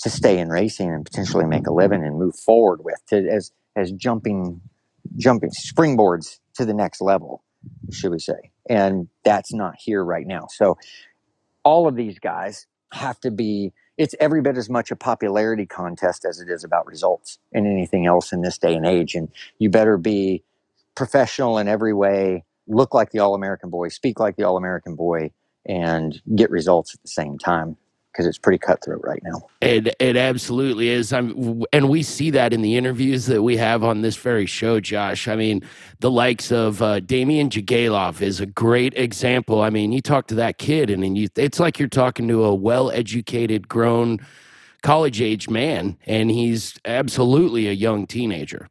to 0.00 0.10
stay 0.10 0.38
in 0.38 0.48
racing 0.50 0.90
and 0.90 1.04
potentially 1.04 1.46
make 1.46 1.66
a 1.66 1.72
living 1.72 2.04
and 2.04 2.18
move 2.18 2.36
forward 2.38 2.80
with 2.84 3.00
to, 3.08 3.28
as 3.30 3.52
as 3.76 3.92
jumping 3.92 4.60
jumping 5.16 5.50
springboards 5.50 6.38
to 6.54 6.64
the 6.64 6.74
next 6.74 7.00
level 7.00 7.42
should 7.92 8.10
we 8.10 8.18
say 8.18 8.50
and 8.68 9.08
that's 9.24 9.52
not 9.52 9.74
here 9.78 10.04
right 10.04 10.26
now 10.26 10.46
so 10.50 10.76
all 11.64 11.88
of 11.88 11.96
these 11.96 12.18
guys 12.18 12.66
have 12.92 13.20
to 13.20 13.30
be 13.30 13.72
it's 13.98 14.14
every 14.20 14.40
bit 14.40 14.56
as 14.56 14.70
much 14.70 14.90
a 14.90 14.96
popularity 14.96 15.66
contest 15.66 16.24
as 16.24 16.40
it 16.40 16.48
is 16.48 16.64
about 16.64 16.86
results 16.86 17.38
and 17.52 17.66
anything 17.66 18.06
else 18.06 18.32
in 18.32 18.42
this 18.42 18.58
day 18.58 18.74
and 18.74 18.86
age. 18.86 19.14
And 19.14 19.28
you 19.58 19.70
better 19.70 19.98
be 19.98 20.42
professional 20.94 21.58
in 21.58 21.68
every 21.68 21.92
way 21.92 22.44
look 22.66 22.94
like 22.94 23.10
the 23.10 23.18
all-american 23.18 23.68
boy 23.70 23.88
speak 23.88 24.20
like 24.20 24.36
the 24.36 24.44
all-american 24.44 24.94
boy 24.94 25.30
and 25.66 26.22
get 26.36 26.50
results 26.50 26.94
at 26.94 27.02
the 27.02 27.08
same 27.08 27.36
time 27.38 27.76
because 28.12 28.26
it's 28.26 28.38
pretty 28.38 28.58
cutthroat 28.58 29.00
right 29.04 29.20
now. 29.22 29.42
It 29.60 29.94
it 30.00 30.16
absolutely 30.16 30.88
is. 30.88 31.12
I'm, 31.12 31.64
and 31.72 31.88
we 31.88 32.02
see 32.02 32.30
that 32.30 32.52
in 32.52 32.62
the 32.62 32.76
interviews 32.76 33.26
that 33.26 33.42
we 33.42 33.56
have 33.58 33.84
on 33.84 34.02
this 34.02 34.16
very 34.16 34.46
show, 34.46 34.80
Josh. 34.80 35.28
I 35.28 35.36
mean, 35.36 35.62
the 36.00 36.10
likes 36.10 36.50
of 36.50 36.82
uh, 36.82 37.00
Damien 37.00 37.50
Jigalov 37.50 38.22
is 38.22 38.40
a 38.40 38.46
great 38.46 38.94
example. 38.96 39.62
I 39.62 39.70
mean, 39.70 39.92
you 39.92 40.00
talk 40.00 40.26
to 40.28 40.34
that 40.36 40.58
kid, 40.58 40.90
and, 40.90 41.04
and 41.04 41.16
you, 41.16 41.28
it's 41.36 41.60
like 41.60 41.78
you're 41.78 41.88
talking 41.88 42.26
to 42.28 42.44
a 42.44 42.54
well-educated, 42.54 43.68
grown, 43.68 44.18
college-age 44.82 45.48
man, 45.48 45.96
and 46.06 46.30
he's 46.30 46.78
absolutely 46.84 47.68
a 47.68 47.72
young 47.72 48.06
teenager. 48.06 48.68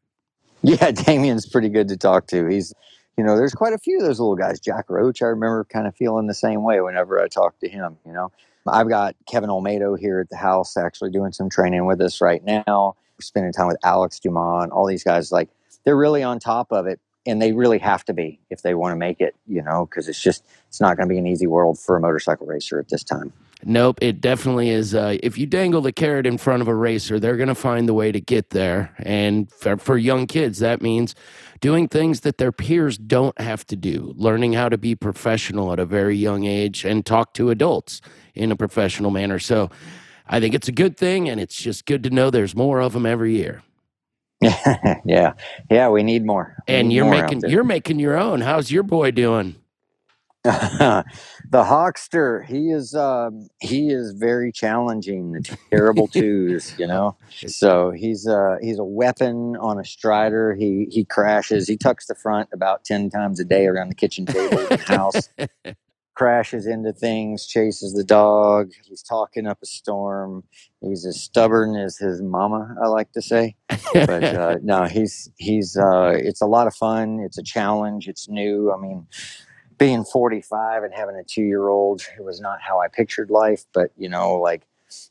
Yeah, 0.64 0.92
Damian's 0.94 1.48
pretty 1.48 1.70
good 1.70 1.88
to 1.90 1.98
talk 1.98 2.28
to. 2.28 2.48
He's 2.48 2.74
you 3.20 3.26
know, 3.26 3.36
there's 3.36 3.54
quite 3.54 3.74
a 3.74 3.78
few 3.78 3.98
of 3.98 4.06
those 4.06 4.22
little 4.22 4.38
guys. 4.38 4.62
Jack 4.62 4.86
Roach, 4.90 5.22
I 5.22 5.26
remember 5.26 5.66
kind 5.66 5.88
of 5.88 5.94
feeling 5.94 6.28
the 6.28 6.34
same 6.34 6.64
way 6.64 6.80
whenever 6.80 7.22
I 7.22 7.28
talked 7.28 7.60
to 7.60 7.68
him. 7.68 7.98
You 8.06 8.14
know, 8.14 8.32
I've 8.68 8.90
got 8.90 9.16
Kevin 9.28 9.50
Olmedo 9.50 9.98
here 9.98 10.20
at 10.20 10.30
the 10.30 10.38
house 10.38 10.78
actually 10.78 11.12
doing 11.12 11.32
some 11.32 11.50
training 11.50 11.86
with 11.86 12.02
us 12.02 12.22
right 12.22 12.44
now, 12.44 12.96
spending 13.22 13.54
time 13.54 13.68
with 13.68 13.78
Alex 13.84 14.20
Dumont, 14.20 14.72
all 14.72 14.86
these 14.86 15.04
guys. 15.04 15.32
Like, 15.32 15.50
they're 15.86 15.98
really 15.98 16.24
on 16.24 16.40
top 16.40 16.72
of 16.72 16.86
it. 16.88 17.00
And 17.26 17.42
they 17.42 17.52
really 17.52 17.80
have 17.80 18.06
to 18.06 18.14
be 18.14 18.40
if 18.50 18.62
they 18.62 18.74
want 18.74 18.94
to 18.94 18.96
make 18.96 19.20
it, 19.20 19.36
you 19.46 19.62
know, 19.62 19.86
because 19.86 20.08
it's 20.08 20.22
just, 20.22 20.44
it's 20.70 20.80
not 20.82 20.96
going 20.96 21.08
to 21.08 21.14
be 21.14 21.20
an 21.20 21.28
easy 21.28 21.46
world 21.46 21.78
for 21.78 21.98
a 21.98 22.00
motorcycle 22.00 22.48
racer 22.48 22.80
at 22.80 22.90
this 22.90 23.04
time. 23.04 23.34
Nope, 23.64 24.00
it 24.02 24.22
definitely 24.22 24.70
is. 24.70 24.96
Uh, 24.96 25.18
if 25.22 25.38
you 25.38 25.46
dangle 25.46 25.82
the 25.82 25.92
carrot 25.92 26.26
in 26.26 26.38
front 26.38 26.62
of 26.62 26.70
a 26.70 26.74
racer, 26.74 27.20
they're 27.20 27.36
going 27.36 27.50
to 27.50 27.56
find 27.56 27.90
the 27.90 27.94
way 27.94 28.12
to 28.12 28.22
get 28.22 28.52
there. 28.52 28.96
And 29.00 29.52
for, 29.52 29.78
for 29.78 29.98
young 29.98 30.28
kids, 30.28 30.60
that 30.60 30.82
means 30.82 31.14
doing 31.62 31.88
things 31.88 32.22
that 32.22 32.38
their 32.38 32.52
peers 32.52 32.98
don't 32.98 33.40
have 33.40 33.66
to 33.68 33.76
do, 33.76 34.14
learning 34.18 34.54
how 34.54 34.70
to 34.70 34.78
be 34.78 34.96
professional 34.96 35.74
at 35.74 35.80
a 35.80 35.86
very 35.86 36.16
young 36.16 36.46
age 36.46 36.86
and 36.86 37.06
talk 37.06 37.34
to 37.36 37.50
adults 37.50 38.02
in 38.36 38.52
a 38.52 38.56
professional 38.56 39.12
manner. 39.12 39.40
So 39.40 39.70
I 40.28 40.40
think 40.40 40.56
it's 40.56 40.68
a 40.68 40.74
good 40.74 40.98
thing, 40.98 41.30
and 41.30 41.40
it's 41.40 41.56
just 41.56 41.86
good 41.86 42.04
to 42.04 42.10
know 42.10 42.30
there's 42.30 42.56
more 42.56 42.82
of 42.82 42.94
them 42.94 43.06
every 43.06 43.36
year. 43.36 43.64
yeah, 45.06 45.34
yeah, 45.70 45.90
we 45.90 46.04
need 46.04 46.26
more. 46.26 46.58
We 46.72 46.82
and 46.82 46.90
need 46.90 46.96
you're 46.96 47.06
more 47.06 47.12
making 47.16 47.44
you're 47.46 47.64
making 47.66 48.00
your 48.00 48.18
own. 48.18 48.42
How's 48.42 48.72
your 48.72 48.84
boy 48.84 49.12
doing? 49.12 49.56
the 50.44 51.04
Hawkster, 51.54 52.46
he 52.46 52.72
is 52.72 52.96
um, 52.96 53.50
he 53.60 53.90
is 53.90 54.14
very 54.14 54.54
challenging. 54.54 55.34
The 55.34 55.58
terrible 55.70 56.08
twos, 56.14 56.74
you 56.80 56.88
know. 56.88 57.18
So 57.30 57.92
he's 57.92 58.26
uh, 58.26 58.56
he's 58.62 58.80
a 58.80 58.86
weapon 58.86 59.58
on 59.58 59.78
a 59.80 59.84
strider. 59.84 60.56
He 60.56 60.88
he 60.90 61.04
crashes. 61.04 61.68
He 61.68 61.76
tucks 61.76 62.08
the 62.08 62.16
front 62.16 62.48
about 62.54 62.86
ten 62.86 63.10
times 63.10 63.42
a 63.42 63.44
day 63.44 63.68
around 63.68 63.90
the 63.90 63.96
kitchen 63.96 64.26
table 64.26 64.60
in 64.60 64.68
the 64.70 64.78
house. 64.78 65.30
crashes 66.16 66.68
into 66.68 66.92
things, 66.94 67.46
chases 67.46 67.94
the 67.94 68.04
dog. 68.04 68.72
He's 68.86 69.02
talking 69.02 69.46
up 69.46 69.58
a 69.62 69.66
storm. 69.66 70.44
He's 70.82 71.06
as 71.06 71.20
stubborn 71.20 71.76
as 71.78 71.98
his 71.98 72.22
mama, 72.22 72.76
I 72.82 72.88
like 72.88 73.12
to 73.14 73.22
say. 73.22 73.56
But 73.94 74.24
uh, 74.24 74.58
no, 74.64 74.86
he's 74.86 75.30
he's 75.38 75.76
uh, 75.76 76.14
it's 76.16 76.42
a 76.42 76.46
lot 76.46 76.68
of 76.68 76.76
fun. 76.76 77.20
It's 77.20 77.38
a 77.38 77.44
challenge. 77.44 78.08
It's 78.08 78.30
new. 78.30 78.72
I 78.72 78.80
mean 78.80 79.06
being 79.80 80.04
45 80.06 80.84
and 80.84 80.94
having 80.94 81.16
a 81.16 81.24
two 81.24 81.44
year 81.44 81.70
old, 81.70 82.04
it 82.18 82.24
was 82.24 82.42
not 82.42 82.62
how 82.62 82.82
I 82.82 82.90
pictured 82.90 83.32
life. 83.32 83.66
But, 83.74 83.92
you 83.98 84.10
know, 84.10 84.36
like 84.36 84.64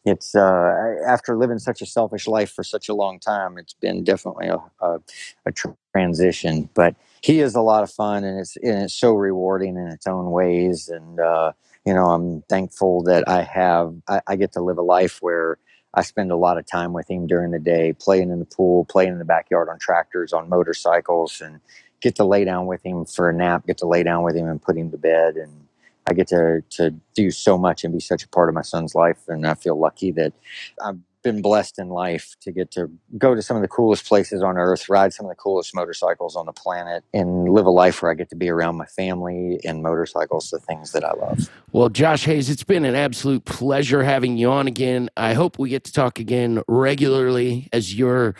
it's 0.04 0.36
uh, 0.36 0.96
after 1.06 1.36
living 1.36 1.58
such 1.58 1.82
a 1.82 1.86
selfish 1.86 2.28
life 2.28 2.52
for 2.52 2.64
such 2.64 2.88
a 2.88 2.94
long 2.94 3.20
time, 3.20 3.58
it's 3.58 3.74
been 3.74 4.04
definitely 4.04 4.48
a, 4.48 4.58
a, 4.80 5.00
a 5.46 5.52
transition. 5.92 6.70
But 6.74 6.96
he 7.22 7.40
is 7.40 7.56
a 7.56 7.62
lot 7.62 7.82
of 7.82 7.90
fun 7.90 8.24
and 8.24 8.38
it's, 8.40 8.56
and 8.58 8.84
it's 8.84 8.94
so 8.94 9.14
rewarding 9.14 9.76
in 9.76 9.88
its 9.88 10.06
own 10.06 10.30
ways. 10.30 10.88
And, 10.88 11.18
uh, 11.18 11.52
you 11.86 11.94
know, 11.94 12.10
I'm 12.10 12.42
thankful 12.42 13.02
that 13.04 13.28
I 13.28 13.42
have, 13.42 13.94
I, 14.08 14.20
I 14.28 14.36
get 14.36 14.52
to 14.52 14.60
live 14.62 14.78
a 14.78 14.82
life 14.82 15.18
where 15.22 15.58
I 15.94 16.02
spend 16.02 16.30
a 16.30 16.36
lot 16.36 16.58
of 16.58 16.66
time 16.66 16.92
with 16.92 17.10
him 17.10 17.26
during 17.26 17.50
the 17.50 17.58
day, 17.58 17.94
playing 17.94 18.30
in 18.30 18.40
the 18.40 18.44
pool, 18.44 18.84
playing 18.84 19.12
in 19.12 19.18
the 19.18 19.24
backyard 19.24 19.68
on 19.70 19.78
tractors, 19.78 20.32
on 20.34 20.48
motorcycles, 20.48 21.40
and 21.40 21.60
get 22.00 22.14
to 22.16 22.24
lay 22.24 22.44
down 22.44 22.66
with 22.66 22.84
him 22.84 23.04
for 23.04 23.28
a 23.28 23.32
nap, 23.32 23.66
get 23.66 23.78
to 23.78 23.86
lay 23.86 24.02
down 24.02 24.22
with 24.22 24.36
him 24.36 24.46
and 24.46 24.62
put 24.62 24.76
him 24.76 24.90
to 24.90 24.98
bed. 24.98 25.36
And 25.36 25.66
I 26.06 26.14
get 26.14 26.28
to, 26.28 26.62
to 26.70 26.94
do 27.14 27.30
so 27.30 27.58
much 27.58 27.84
and 27.84 27.92
be 27.92 28.00
such 28.00 28.24
a 28.24 28.28
part 28.28 28.48
of 28.48 28.54
my 28.54 28.62
son's 28.62 28.94
life. 28.94 29.18
And 29.28 29.46
I 29.46 29.54
feel 29.54 29.78
lucky 29.78 30.10
that 30.12 30.32
I've 30.84 30.98
been 31.22 31.42
blessed 31.42 31.78
in 31.78 31.88
life 31.88 32.36
to 32.40 32.52
get 32.52 32.70
to 32.70 32.90
go 33.18 33.34
to 33.34 33.42
some 33.42 33.56
of 33.56 33.62
the 33.62 33.68
coolest 33.68 34.06
places 34.06 34.42
on 34.42 34.56
earth, 34.56 34.88
ride 34.88 35.12
some 35.12 35.26
of 35.26 35.30
the 35.30 35.36
coolest 35.36 35.74
motorcycles 35.74 36.36
on 36.36 36.46
the 36.46 36.52
planet, 36.52 37.04
and 37.12 37.48
live 37.52 37.66
a 37.66 37.70
life 37.70 38.00
where 38.00 38.10
I 38.10 38.14
get 38.14 38.30
to 38.30 38.36
be 38.36 38.48
around 38.48 38.76
my 38.76 38.86
family 38.86 39.60
and 39.64 39.82
motorcycles, 39.82 40.50
the 40.50 40.58
things 40.58 40.92
that 40.92 41.04
I 41.04 41.12
love. 41.14 41.50
Well, 41.72 41.88
Josh 41.88 42.24
Hayes, 42.24 42.48
it's 42.48 42.64
been 42.64 42.84
an 42.84 42.94
absolute 42.94 43.44
pleasure 43.44 44.02
having 44.02 44.36
you 44.36 44.50
on 44.50 44.66
again. 44.66 45.10
I 45.16 45.34
hope 45.34 45.58
we 45.58 45.70
get 45.70 45.84
to 45.84 45.92
talk 45.92 46.18
again 46.18 46.62
regularly 46.68 47.68
as 47.72 47.94
you're 47.94 48.34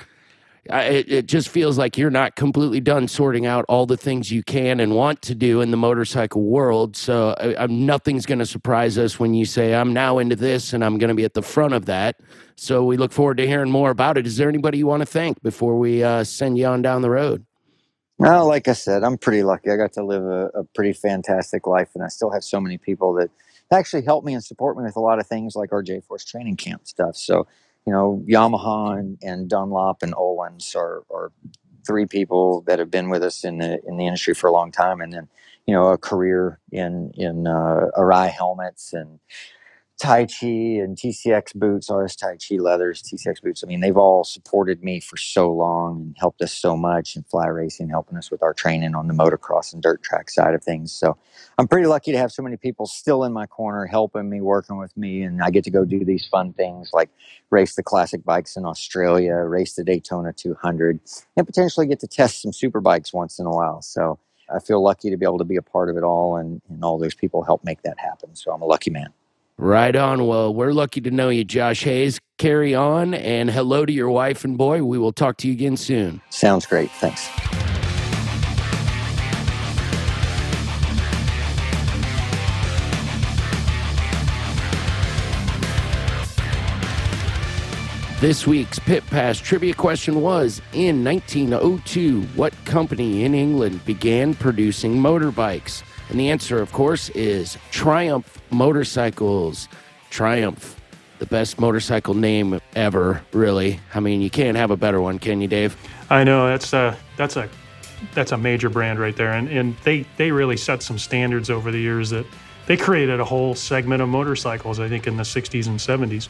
it, 0.68 1.10
it, 1.10 1.26
just 1.26 1.48
feels 1.48 1.78
like 1.78 1.96
you're 1.96 2.10
not 2.10 2.36
completely 2.36 2.80
done 2.80 3.08
sorting 3.08 3.46
out 3.46 3.64
all 3.68 3.86
the 3.86 3.96
things 3.96 4.30
you 4.30 4.42
can 4.42 4.80
and 4.80 4.94
want 4.94 5.22
to 5.22 5.34
do 5.34 5.60
in 5.60 5.70
the 5.70 5.76
motorcycle 5.76 6.42
world. 6.42 6.96
So 6.96 7.34
I, 7.38 7.66
nothing's 7.66 8.26
going 8.26 8.38
to 8.38 8.46
surprise 8.46 8.98
us 8.98 9.18
when 9.18 9.34
you 9.34 9.44
say, 9.44 9.74
I'm 9.74 9.92
now 9.92 10.18
into 10.18 10.36
this 10.36 10.72
and 10.72 10.84
I'm 10.84 10.98
going 10.98 11.08
to 11.08 11.14
be 11.14 11.24
at 11.24 11.34
the 11.34 11.42
front 11.42 11.74
of 11.74 11.86
that. 11.86 12.20
So 12.56 12.84
we 12.84 12.96
look 12.96 13.12
forward 13.12 13.36
to 13.38 13.46
hearing 13.46 13.70
more 13.70 13.90
about 13.90 14.18
it. 14.18 14.26
Is 14.26 14.36
there 14.36 14.48
anybody 14.48 14.78
you 14.78 14.86
want 14.86 15.00
to 15.00 15.06
thank 15.06 15.42
before 15.42 15.78
we 15.78 16.02
uh, 16.02 16.24
send 16.24 16.58
you 16.58 16.66
on 16.66 16.82
down 16.82 17.02
the 17.02 17.10
road? 17.10 17.44
Well, 18.18 18.48
like 18.48 18.66
I 18.66 18.72
said, 18.72 19.04
I'm 19.04 19.16
pretty 19.16 19.44
lucky. 19.44 19.70
I 19.70 19.76
got 19.76 19.92
to 19.92 20.04
live 20.04 20.24
a, 20.24 20.46
a 20.54 20.64
pretty 20.64 20.92
fantastic 20.92 21.68
life, 21.68 21.90
and 21.94 22.02
I 22.02 22.08
still 22.08 22.32
have 22.32 22.42
so 22.42 22.60
many 22.60 22.76
people 22.76 23.14
that 23.14 23.30
actually 23.70 24.02
help 24.02 24.24
me 24.24 24.34
and 24.34 24.42
support 24.42 24.76
me 24.76 24.82
with 24.82 24.96
a 24.96 25.00
lot 25.00 25.20
of 25.20 25.26
things 25.28 25.54
like 25.54 25.72
our 25.72 25.82
J 25.82 26.00
Force 26.00 26.24
training 26.24 26.56
camp 26.56 26.88
stuff. 26.88 27.16
So 27.16 27.46
you 27.86 27.92
know, 27.92 28.22
Yamaha 28.28 28.98
and, 28.98 29.18
and 29.22 29.48
Dunlop 29.48 30.02
and 30.02 30.14
Öhlins 30.14 30.76
are, 30.76 31.04
are 31.10 31.32
three 31.86 32.06
people 32.06 32.62
that 32.66 32.78
have 32.78 32.90
been 32.90 33.08
with 33.08 33.22
us 33.22 33.44
in 33.44 33.58
the 33.58 33.80
in 33.86 33.96
the 33.96 34.06
industry 34.06 34.34
for 34.34 34.46
a 34.46 34.52
long 34.52 34.70
time, 34.70 35.00
and 35.00 35.12
then 35.12 35.28
you 35.66 35.74
know 35.74 35.88
a 35.88 35.98
career 35.98 36.60
in 36.70 37.12
in 37.16 37.46
uh, 37.46 37.86
Arai 37.96 38.30
helmets 38.30 38.92
and 38.92 39.18
Taichi 39.98 40.82
and 40.82 40.96
TCX 40.96 41.54
boots, 41.54 41.90
RS 41.90 42.16
Taichi 42.16 42.60
leathers, 42.60 43.02
TCX 43.02 43.42
boots. 43.42 43.64
I 43.64 43.66
mean, 43.66 43.80
they've 43.80 43.96
all 43.96 44.22
supported 44.22 44.84
me 44.84 45.00
for 45.00 45.16
so 45.16 45.50
long 45.50 46.00
and 46.00 46.16
helped 46.18 46.40
us 46.40 46.52
so 46.52 46.76
much 46.76 47.16
in 47.16 47.24
fly 47.24 47.48
racing, 47.48 47.88
helping 47.88 48.16
us 48.16 48.30
with 48.30 48.42
our 48.42 48.54
training 48.54 48.94
on 48.94 49.08
the 49.08 49.14
motocross 49.14 49.72
and 49.72 49.82
dirt 49.82 50.02
track 50.02 50.30
side 50.30 50.54
of 50.54 50.62
things. 50.62 50.92
So 50.92 51.16
I'm 51.58 51.66
pretty 51.66 51.88
lucky 51.88 52.12
to 52.12 52.18
have 52.18 52.30
so 52.30 52.44
many 52.44 52.56
people 52.56 52.86
still 52.86 53.24
in 53.24 53.32
my 53.32 53.46
corner, 53.46 53.86
helping 53.86 54.30
me, 54.30 54.40
working 54.40 54.78
with 54.78 54.96
me. 54.96 55.22
And 55.22 55.42
I 55.42 55.50
get 55.50 55.64
to 55.64 55.70
go 55.70 55.84
do 55.84 56.04
these 56.04 56.26
fun 56.28 56.52
things 56.52 56.90
like 56.92 57.10
race 57.50 57.74
the 57.74 57.82
classic 57.82 58.24
bikes 58.24 58.56
in 58.56 58.64
Australia, 58.64 59.34
race 59.34 59.74
the 59.74 59.82
Daytona 59.82 60.32
200, 60.32 61.00
and 61.36 61.46
potentially 61.46 61.86
get 61.86 61.98
to 62.00 62.06
test 62.06 62.42
some 62.42 62.52
super 62.52 62.80
bikes 62.80 63.12
once 63.12 63.40
in 63.40 63.46
a 63.46 63.50
while. 63.50 63.82
So 63.82 64.20
I 64.54 64.60
feel 64.60 64.80
lucky 64.80 65.10
to 65.10 65.16
be 65.16 65.26
able 65.26 65.38
to 65.38 65.44
be 65.44 65.56
a 65.56 65.62
part 65.62 65.90
of 65.90 65.96
it 65.96 66.04
all, 66.04 66.36
and, 66.36 66.62
and 66.68 66.84
all 66.84 66.98
those 66.98 67.14
people 67.14 67.42
help 67.42 67.64
make 67.64 67.82
that 67.82 67.98
happen. 67.98 68.36
So 68.36 68.52
I'm 68.52 68.62
a 68.62 68.66
lucky 68.66 68.90
man. 68.90 69.12
Right 69.60 69.96
on. 69.96 70.24
Well, 70.24 70.54
we're 70.54 70.72
lucky 70.72 71.00
to 71.00 71.10
know 71.10 71.30
you, 71.30 71.44
Josh 71.44 71.82
Hayes. 71.82 72.20
Carry 72.38 72.76
on 72.76 73.12
and 73.12 73.50
hello 73.50 73.84
to 73.84 73.92
your 73.92 74.08
wife 74.08 74.44
and 74.44 74.56
boy. 74.56 74.84
We 74.84 74.98
will 74.98 75.12
talk 75.12 75.36
to 75.38 75.48
you 75.48 75.52
again 75.52 75.76
soon. 75.76 76.20
Sounds 76.30 76.64
great. 76.64 76.90
Thanks. 76.92 77.28
This 88.20 88.46
week's 88.46 88.78
Pit 88.80 89.06
Pass 89.06 89.38
trivia 89.38 89.74
question 89.74 90.22
was 90.22 90.60
In 90.72 91.04
1902, 91.04 92.22
what 92.36 92.52
company 92.64 93.24
in 93.24 93.34
England 93.34 93.84
began 93.84 94.34
producing 94.34 94.96
motorbikes? 94.96 95.82
And 96.08 96.18
the 96.18 96.30
answer, 96.30 96.60
of 96.60 96.72
course, 96.72 97.10
is 97.10 97.58
Triumph 97.70 98.40
Motorcycles. 98.50 99.68
Triumph, 100.10 100.80
the 101.18 101.26
best 101.26 101.60
motorcycle 101.60 102.14
name 102.14 102.60
ever, 102.74 103.22
really. 103.32 103.80
I 103.94 104.00
mean, 104.00 104.22
you 104.22 104.30
can't 104.30 104.56
have 104.56 104.70
a 104.70 104.76
better 104.76 105.00
one, 105.00 105.18
can 105.18 105.40
you, 105.40 105.48
Dave? 105.48 105.76
I 106.08 106.24
know 106.24 106.48
that's 106.48 106.72
a 106.72 106.96
that's 107.16 107.36
a 107.36 107.48
that's 108.14 108.32
a 108.32 108.38
major 108.38 108.70
brand 108.70 108.98
right 108.98 109.16
there, 109.16 109.32
and 109.32 109.48
and 109.48 109.76
they 109.84 110.06
they 110.16 110.30
really 110.30 110.56
set 110.56 110.82
some 110.82 110.98
standards 110.98 111.50
over 111.50 111.70
the 111.70 111.78
years 111.78 112.10
that 112.10 112.24
they 112.66 112.76
created 112.76 113.20
a 113.20 113.24
whole 113.24 113.54
segment 113.54 114.00
of 114.00 114.08
motorcycles. 114.08 114.80
I 114.80 114.88
think 114.88 115.06
in 115.06 115.16
the 115.16 115.24
'60s 115.24 115.66
and 115.66 115.78
'70s. 115.78 116.28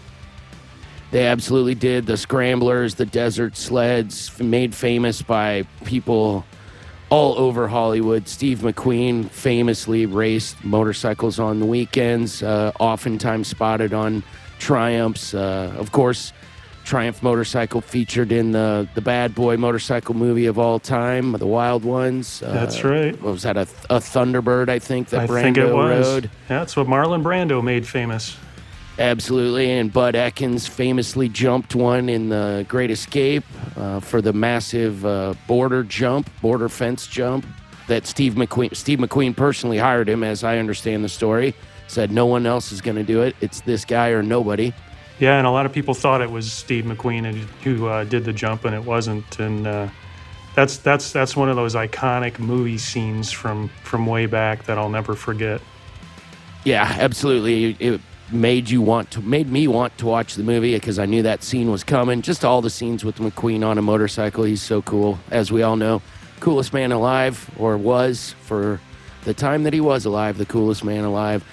They 1.10 1.26
absolutely 1.26 1.74
did. 1.74 2.04
The 2.04 2.18
scramblers, 2.18 2.96
the 2.96 3.06
desert 3.06 3.56
sleds, 3.56 4.38
made 4.38 4.74
famous 4.74 5.22
by 5.22 5.64
people 5.84 6.44
all 7.10 7.38
over 7.38 7.68
Hollywood. 7.68 8.28
Steve 8.28 8.58
McQueen 8.58 9.30
famously 9.30 10.06
raced 10.06 10.62
motorcycles 10.64 11.38
on 11.38 11.58
the 11.60 11.66
weekends, 11.66 12.42
uh, 12.42 12.72
oftentimes 12.78 13.48
spotted 13.48 13.92
on 13.94 14.22
Triumphs. 14.58 15.34
Uh, 15.34 15.72
of 15.78 15.92
course, 15.92 16.32
Triumph 16.84 17.22
motorcycle 17.22 17.82
featured 17.82 18.32
in 18.32 18.52
the 18.52 18.88
the 18.94 19.02
bad 19.02 19.34
boy 19.34 19.58
motorcycle 19.58 20.14
movie 20.14 20.46
of 20.46 20.58
all 20.58 20.78
time, 20.78 21.32
The 21.32 21.46
Wild 21.46 21.84
Ones. 21.84 22.42
Uh, 22.42 22.52
that's 22.52 22.82
right. 22.82 23.20
Was 23.20 23.42
that? 23.42 23.58
A, 23.58 23.62
a 23.90 23.98
Thunderbird, 24.00 24.70
I 24.70 24.78
think. 24.78 25.10
That 25.10 25.20
I 25.20 25.26
Brando 25.26 25.42
think 25.42 25.58
it 25.58 25.74
was. 25.74 26.06
rode. 26.08 26.24
Yeah, 26.24 26.60
that's 26.60 26.76
what 26.76 26.86
Marlon 26.86 27.22
Brando 27.22 27.62
made 27.62 27.86
famous. 27.86 28.36
Absolutely, 28.98 29.70
and 29.70 29.92
Bud 29.92 30.14
Ekins 30.14 30.68
famously 30.68 31.28
jumped 31.28 31.76
one 31.76 32.08
in 32.08 32.30
the 32.30 32.66
Great 32.68 32.90
Escape 32.90 33.44
uh, 33.76 34.00
for 34.00 34.20
the 34.20 34.32
massive 34.32 35.06
uh, 35.06 35.34
border 35.46 35.84
jump, 35.84 36.28
border 36.40 36.68
fence 36.68 37.06
jump 37.06 37.46
that 37.86 38.08
Steve 38.08 38.34
McQueen. 38.34 38.74
Steve 38.74 38.98
McQueen 38.98 39.36
personally 39.36 39.78
hired 39.78 40.08
him, 40.08 40.24
as 40.24 40.42
I 40.42 40.58
understand 40.58 41.04
the 41.04 41.08
story. 41.08 41.54
Said 41.86 42.10
no 42.10 42.26
one 42.26 42.44
else 42.44 42.72
is 42.72 42.80
going 42.80 42.96
to 42.96 43.04
do 43.04 43.22
it. 43.22 43.36
It's 43.40 43.60
this 43.62 43.84
guy 43.84 44.08
or 44.08 44.22
nobody. 44.22 44.74
Yeah, 45.20 45.38
and 45.38 45.46
a 45.46 45.50
lot 45.50 45.64
of 45.64 45.72
people 45.72 45.94
thought 45.94 46.20
it 46.20 46.30
was 46.30 46.52
Steve 46.52 46.84
McQueen 46.84 47.34
who 47.62 47.86
uh, 47.86 48.04
did 48.04 48.24
the 48.24 48.32
jump, 48.32 48.64
and 48.64 48.74
it 48.74 48.84
wasn't. 48.84 49.38
And 49.38 49.66
uh, 49.66 49.88
that's 50.54 50.78
that's 50.78 51.12
that's 51.12 51.36
one 51.36 51.48
of 51.48 51.56
those 51.56 51.76
iconic 51.76 52.38
movie 52.38 52.78
scenes 52.78 53.30
from 53.30 53.68
from 53.84 54.06
way 54.06 54.26
back 54.26 54.64
that 54.64 54.76
I'll 54.76 54.90
never 54.90 55.14
forget. 55.14 55.60
Yeah, 56.64 56.96
absolutely. 56.98 57.76
It, 57.78 58.00
made 58.30 58.68
you 58.68 58.82
want 58.82 59.10
to 59.12 59.20
made 59.20 59.50
me 59.50 59.66
want 59.68 59.96
to 59.98 60.06
watch 60.06 60.34
the 60.34 60.42
movie 60.42 60.74
because 60.74 60.98
I 60.98 61.06
knew 61.06 61.22
that 61.22 61.42
scene 61.42 61.70
was 61.70 61.84
coming. 61.84 62.22
Just 62.22 62.44
all 62.44 62.60
the 62.60 62.70
scenes 62.70 63.04
with 63.04 63.16
McQueen 63.16 63.66
on 63.66 63.78
a 63.78 63.82
motorcycle. 63.82 64.44
He's 64.44 64.62
so 64.62 64.82
cool, 64.82 65.18
as 65.30 65.50
we 65.50 65.62
all 65.62 65.76
know. 65.76 66.02
Coolest 66.40 66.72
man 66.72 66.92
alive, 66.92 67.50
or 67.58 67.76
was 67.76 68.34
for 68.42 68.80
the 69.24 69.34
time 69.34 69.64
that 69.64 69.72
he 69.72 69.80
was 69.80 70.04
alive, 70.04 70.38
the 70.38 70.46
coolest 70.46 70.84
man 70.84 71.04
alive. 71.04 71.44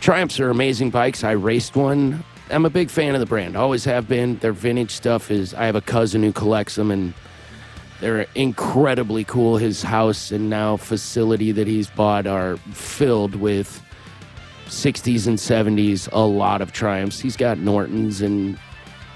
Triumphs 0.00 0.40
are 0.40 0.50
amazing 0.50 0.90
bikes. 0.90 1.22
I 1.22 1.32
raced 1.32 1.76
one. 1.76 2.24
I'm 2.50 2.66
a 2.66 2.70
big 2.70 2.90
fan 2.90 3.14
of 3.14 3.20
the 3.20 3.26
brand. 3.26 3.56
Always 3.56 3.84
have 3.84 4.08
been. 4.08 4.36
Their 4.38 4.52
vintage 4.52 4.90
stuff 4.90 5.30
is. 5.30 5.54
I 5.54 5.66
have 5.66 5.76
a 5.76 5.80
cousin 5.80 6.22
who 6.22 6.32
collects 6.32 6.74
them, 6.74 6.90
and 6.90 7.14
they're 8.00 8.26
incredibly 8.34 9.22
cool. 9.22 9.58
His 9.58 9.82
house 9.82 10.32
and 10.32 10.50
now 10.50 10.76
facility 10.76 11.52
that 11.52 11.68
he's 11.68 11.88
bought 11.88 12.26
are 12.26 12.56
filled 12.72 13.36
with 13.36 13.80
60s 14.66 15.26
and 15.26 15.38
70s, 15.38 16.08
a 16.12 16.20
lot 16.20 16.60
of 16.62 16.72
triumphs. 16.72 17.20
He's 17.20 17.36
got 17.36 17.58
Nortons 17.58 18.20
and 18.20 18.58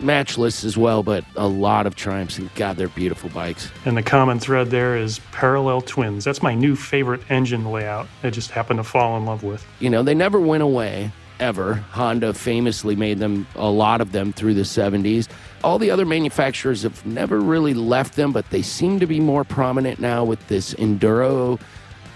matchless 0.01 0.65
as 0.65 0.77
well, 0.77 1.03
but 1.03 1.25
a 1.37 1.49
lot 1.49 1.87
of 1.87 1.97
triumphs. 1.97 2.39
And 2.39 2.53
God, 2.55 2.77
they're 2.77 2.89
beautiful 2.89 3.31
bikes. 3.31 3.71
And 3.85 3.97
the 3.97 4.03
common 4.03 4.39
thread 4.39 4.71
there 4.71 4.97
is 4.97 5.21
parallel 5.33 5.81
twins. 5.81 6.25
That's 6.25 6.43
my 6.43 6.55
new 6.55 6.77
favorite 6.77 7.23
engine 7.31 7.71
layout. 7.71 8.07
I 8.23 8.31
just 8.31 8.51
happen 8.51 8.77
to 8.77 8.85
fall 8.85 9.17
in 9.17 9.25
love 9.25 9.43
with. 9.43 9.67
You 9.81 9.91
know, 9.91 10.03
they 10.03 10.15
never 10.15 10.41
went 10.41 10.63
away 10.63 11.11
ever. 11.39 11.75
Honda 11.75 12.33
famously 12.33 12.97
made 12.97 13.19
them, 13.19 13.47
a 13.57 13.69
lot 13.69 14.01
of 14.01 14.13
them, 14.13 14.33
through 14.33 14.55
the 14.55 14.63
70s. 14.63 15.29
All 15.63 15.79
the 15.79 15.91
other 15.91 16.07
manufacturers 16.07 16.83
have 16.83 17.05
never 17.05 17.41
really 17.41 17.75
left 17.75 18.17
them, 18.17 18.33
but 18.33 18.49
they 18.51 18.63
seem 18.63 19.01
to 19.01 19.07
be 19.07 19.21
more 19.21 19.45
prominent 19.45 20.01
now 20.01 20.25
with 20.25 20.47
this 20.49 20.75
enduro 20.75 21.61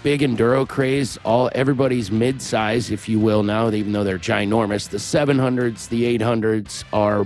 big 0.03 0.21
enduro 0.21 0.67
craze. 0.67 1.17
All 1.23 1.49
everybody's 1.53 2.11
mid-size, 2.11 2.91
if 2.91 3.07
you 3.07 3.19
will, 3.19 3.43
now, 3.43 3.69
even 3.71 3.91
though 3.91 4.03
they're 4.03 4.19
ginormous. 4.19 4.89
The 4.89 4.97
700s, 4.97 5.89
the 5.89 6.17
800s 6.17 6.83
are 6.93 7.25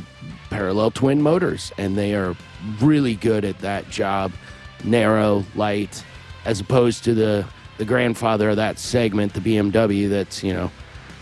parallel 0.50 0.92
twin 0.92 1.22
motors, 1.22 1.72
and 1.78 1.98
they 1.98 2.16
are 2.16 2.36
really 2.80 3.16
good 3.16 3.46
at 3.46 3.60
that 3.60 3.90
job. 3.90 4.32
Narrow, 4.84 5.44
light, 5.56 6.04
as 6.46 6.60
opposed 6.60 7.04
to 7.06 7.14
the 7.14 7.46
the 7.78 7.86
grandfather 7.86 8.52
of 8.52 8.56
that 8.56 8.80
segment, 8.80 9.34
the 9.34 9.42
BMW, 9.42 10.10
that's 10.10 10.44
you 10.44 10.54
know 10.54 10.72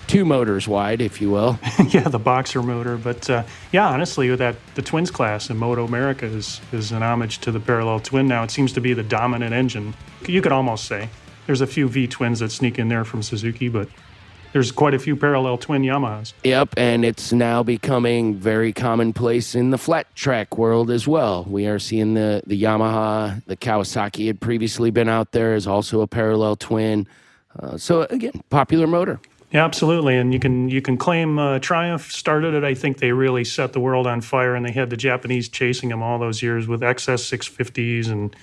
two 0.07 0.25
motors 0.25 0.67
wide, 0.67 1.01
if 1.01 1.21
you 1.21 1.31
will. 1.31 1.57
yeah, 1.89 2.07
the 2.07 2.19
boxer 2.19 2.61
motor. 2.61 2.97
But 2.97 3.29
uh, 3.29 3.43
yeah, 3.71 3.87
honestly, 3.87 4.29
with 4.29 4.39
that 4.39 4.55
the 4.75 4.81
twins 4.81 5.09
class 5.09 5.49
in 5.49 5.57
Moto 5.57 5.85
America 5.85 6.25
is 6.25 6.61
is 6.71 6.91
an 6.91 7.03
homage 7.03 7.39
to 7.39 7.51
the 7.51 7.59
parallel 7.59 7.99
twin. 7.99 8.27
Now 8.27 8.43
it 8.43 8.51
seems 8.51 8.73
to 8.73 8.81
be 8.81 8.93
the 8.93 9.03
dominant 9.03 9.53
engine. 9.53 9.95
You 10.27 10.41
could 10.41 10.51
almost 10.51 10.85
say. 10.85 11.09
There's 11.45 11.61
a 11.61 11.67
few 11.67 11.87
V 11.87 12.07
twins 12.07 12.39
that 12.39 12.51
sneak 12.51 12.79
in 12.79 12.87
there 12.87 13.03
from 13.03 13.21
Suzuki, 13.21 13.67
but 13.69 13.89
there's 14.53 14.71
quite 14.71 14.93
a 14.93 14.99
few 14.99 15.15
parallel 15.15 15.57
twin 15.57 15.81
Yamahas. 15.81 16.33
Yep, 16.43 16.75
and 16.77 17.03
it's 17.03 17.33
now 17.33 17.63
becoming 17.63 18.35
very 18.35 18.71
commonplace 18.71 19.55
in 19.55 19.71
the 19.71 19.77
flat 19.77 20.13
track 20.15 20.57
world 20.57 20.91
as 20.91 21.07
well. 21.07 21.43
We 21.43 21.67
are 21.67 21.79
seeing 21.79 22.13
the 22.13 22.43
the 22.45 22.61
Yamaha, 22.61 23.43
the 23.45 23.57
Kawasaki 23.57 24.27
had 24.27 24.39
previously 24.39 24.91
been 24.91 25.09
out 25.09 25.31
there 25.31 25.53
as 25.55 25.67
also 25.67 26.01
a 26.01 26.07
parallel 26.07 26.55
twin. 26.55 27.07
Uh, 27.59 27.77
so 27.77 28.03
again, 28.03 28.43
popular 28.49 28.87
motor. 28.87 29.19
Yeah, 29.51 29.65
absolutely, 29.65 30.17
and 30.17 30.33
you 30.33 30.39
can 30.39 30.69
you 30.69 30.81
can 30.81 30.97
claim 30.97 31.37
uh, 31.37 31.59
Triumph 31.59 32.11
started 32.11 32.53
it. 32.53 32.63
I 32.63 32.73
think 32.73 32.97
they 32.97 33.11
really 33.11 33.43
set 33.43 33.73
the 33.73 33.79
world 33.79 34.07
on 34.07 34.21
fire, 34.21 34.55
and 34.55 34.65
they 34.65 34.71
had 34.71 34.89
the 34.89 34.97
Japanese 34.97 35.49
chasing 35.49 35.89
them 35.89 36.01
all 36.01 36.17
those 36.17 36.41
years 36.41 36.67
with 36.67 36.81
XS 36.81 37.21
650s 37.31 38.09
and 38.09 38.35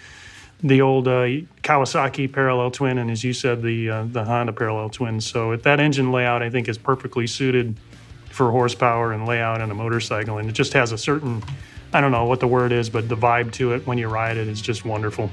the 0.63 0.81
old 0.81 1.09
uh, 1.09 1.27
Kawasaki 1.63 2.33
parallel 2.33 2.71
twin, 2.71 2.99
and 2.99 3.11
as 3.11 3.25
you 3.25 3.33
said, 3.33 3.63
the 3.63 3.91
uh, 3.91 4.05
the 4.05 4.25
Honda 4.25 4.53
parallel 4.53 4.91
twin. 4.91 5.21
So 5.21 5.57
that 5.57 5.81
engine 5.81 6.13
layout, 6.13 6.43
I 6.43 6.51
think, 6.51 6.69
is 6.69 6.79
perfectly 6.79 7.27
suited 7.27 7.77
for 8.31 8.51
horsepower 8.51 9.13
and 9.13 9.27
layout 9.27 9.61
in 9.61 9.71
a 9.71 9.75
motorcycle, 9.75 10.39
and 10.39 10.49
it 10.49 10.53
just 10.53 10.73
has 10.73 10.93
a 10.93 10.99
certain, 10.99 11.43
I 11.93 12.01
don't 12.01 12.13
know 12.13 12.25
what 12.25 12.41
the 12.41 12.47
word 12.47 12.73
is, 12.73 12.89
but 12.89 13.09
the 13.09 13.17
vibe 13.17 13.53
to 13.53 13.73
it 13.73 13.87
when 13.87 13.99
you 13.99 14.09
ride 14.09 14.37
it 14.37 14.49
is 14.49 14.61
just 14.61 14.85
wonderful. 14.85 15.31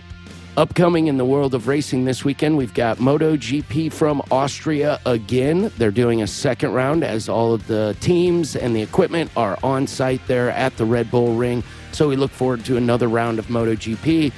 Upcoming 0.57 1.05
in 1.05 1.17
the 1.17 1.25
world 1.25 1.53
of 1.53 1.67
racing 1.67 2.05
this 2.05 2.25
weekend, 2.25 2.57
we've 2.57 2.73
got 2.73 2.97
MotoGP 2.97 3.93
from 3.93 4.23
Austria 4.31 4.99
again. 5.05 5.71
They're 5.77 5.91
doing 5.91 6.23
a 6.23 6.27
second 6.27 6.73
round 6.73 7.03
as 7.03 7.29
all 7.29 7.53
of 7.53 7.67
the 7.67 7.95
teams 7.99 8.55
and 8.55 8.75
the 8.75 8.81
equipment 8.81 9.29
are 9.37 9.59
on 9.61 9.85
site 9.85 10.25
there 10.25 10.49
at 10.49 10.75
the 10.77 10.85
Red 10.85 11.11
Bull 11.11 11.35
Ring. 11.35 11.61
So 11.91 12.09
we 12.09 12.15
look 12.15 12.31
forward 12.31 12.65
to 12.65 12.75
another 12.75 13.07
round 13.07 13.37
of 13.37 13.45
MotoGP. 13.47 14.33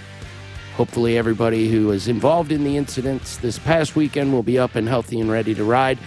Hopefully, 0.80 1.18
everybody 1.18 1.68
who 1.70 1.88
was 1.88 2.08
involved 2.08 2.54
in 2.54 2.64
the 2.64 2.78
incidents 2.78 3.36
this 3.36 3.60
past 3.60 3.98
weekend 3.98 4.32
will 4.32 4.44
be 4.44 4.58
up 4.58 4.76
and 4.76 4.88
healthy 4.88 5.20
and 5.20 5.30
ready 5.30 5.54
to 5.54 5.66
ride. 5.66 6.00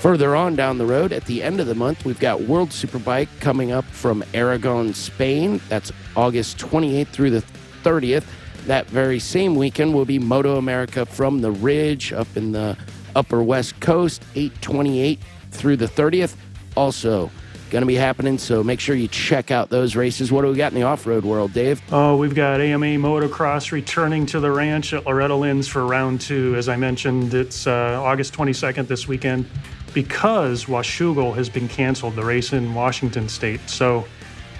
Further 0.00 0.36
on 0.36 0.54
down 0.54 0.76
the 0.76 0.84
road, 0.84 1.14
at 1.14 1.24
the 1.24 1.42
end 1.42 1.60
of 1.60 1.66
the 1.66 1.74
month, 1.74 2.04
we've 2.04 2.20
got 2.20 2.42
World 2.42 2.68
Superbike 2.68 3.28
coming 3.40 3.72
up 3.72 3.86
from 3.86 4.22
Aragon, 4.34 4.92
Spain. 4.92 5.62
That's 5.70 5.90
August 6.14 6.58
28th 6.58 7.06
through 7.06 7.30
the 7.30 7.42
30th. 7.84 8.26
That 8.66 8.86
very 8.88 9.18
same 9.18 9.54
weekend 9.54 9.94
will 9.94 10.04
be 10.04 10.18
Moto 10.18 10.58
America 10.58 11.06
from 11.06 11.40
the 11.40 11.50
Ridge 11.50 12.12
up 12.12 12.36
in 12.36 12.52
the 12.52 12.76
upper 13.16 13.42
west 13.42 13.80
coast, 13.80 14.22
828 14.34 15.20
through 15.52 15.78
the 15.78 15.88
30th. 15.88 16.36
also 16.76 17.30
going 17.72 17.82
to 17.82 17.86
be 17.86 17.96
happening. 17.96 18.38
So 18.38 18.62
make 18.62 18.78
sure 18.78 18.94
you 18.94 19.08
check 19.08 19.50
out 19.50 19.70
those 19.70 19.96
races. 19.96 20.30
What 20.30 20.42
do 20.42 20.48
we 20.48 20.56
got 20.56 20.72
in 20.72 20.78
the 20.78 20.86
off 20.86 21.06
road 21.06 21.24
world, 21.24 21.52
Dave? 21.52 21.82
Oh, 21.90 22.16
we've 22.16 22.34
got 22.34 22.60
AMA 22.60 22.86
Motocross 22.86 23.72
returning 23.72 24.26
to 24.26 24.38
the 24.38 24.50
ranch 24.50 24.92
at 24.92 25.06
Loretta 25.06 25.34
Lynn's 25.34 25.66
for 25.66 25.84
round 25.84 26.20
two. 26.20 26.54
As 26.54 26.68
I 26.68 26.76
mentioned, 26.76 27.34
it's 27.34 27.66
uh, 27.66 27.98
August 28.00 28.34
22nd 28.34 28.86
this 28.86 29.08
weekend 29.08 29.46
because 29.94 30.66
Washougal 30.66 31.34
has 31.34 31.48
been 31.48 31.66
canceled, 31.66 32.14
the 32.14 32.24
race 32.24 32.52
in 32.52 32.74
Washington 32.74 33.28
state. 33.28 33.60
So 33.68 34.06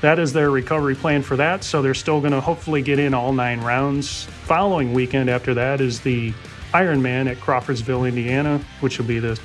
that 0.01 0.19
is 0.19 0.33
their 0.33 0.51
recovery 0.51 0.95
plan 0.95 1.23
for 1.23 1.37
that. 1.37 1.63
So 1.63 1.83
they're 1.83 1.95
still 1.95 2.21
going 2.21 2.33
to 2.33 2.41
hopefully 2.41 2.81
get 2.81 2.99
in 2.99 3.13
all 3.15 3.33
nine 3.33 3.61
rounds. 3.61 4.25
Following 4.25 4.95
weekend 4.95 5.29
after 5.29 5.53
that 5.55 5.81
is 5.83 6.01
the 6.01 6.33
Ironman 6.73 7.31
at 7.31 7.39
Crawfordsville, 7.39 8.05
Indiana, 8.09 8.59
which 8.81 8.99
will 8.99 9.07
be 9.07 9.19
the 9.19 9.39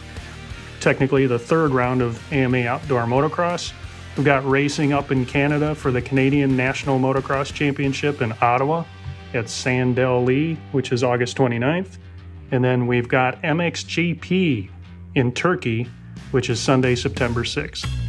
technically 0.79 1.27
the 1.27 1.39
third 1.39 1.71
round 1.71 2.01
of 2.01 2.21
AMA 2.31 2.65
Outdoor 2.67 3.03
Motocross. 3.03 3.73
We've 4.15 4.25
got 4.25 4.47
racing 4.47 4.93
up 4.93 5.11
in 5.11 5.25
Canada 5.25 5.75
for 5.75 5.91
the 5.91 6.01
Canadian 6.01 6.57
National 6.57 6.99
Motocross 6.99 7.53
Championship 7.53 8.21
in 8.21 8.33
Ottawa 8.41 8.83
at 9.33 9.49
Sand 9.49 9.95
Del 9.95 10.23
Lee, 10.23 10.55
which 10.71 10.91
is 10.91 11.03
August 11.03 11.37
29th. 11.37 11.97
And 12.51 12.63
then 12.63 12.87
we've 12.87 13.07
got 13.07 13.41
MXGP 13.43 14.69
in 15.15 15.31
Turkey, 15.33 15.87
which 16.31 16.49
is 16.49 16.59
Sunday, 16.59 16.95
September 16.95 17.43
6th. 17.43 18.06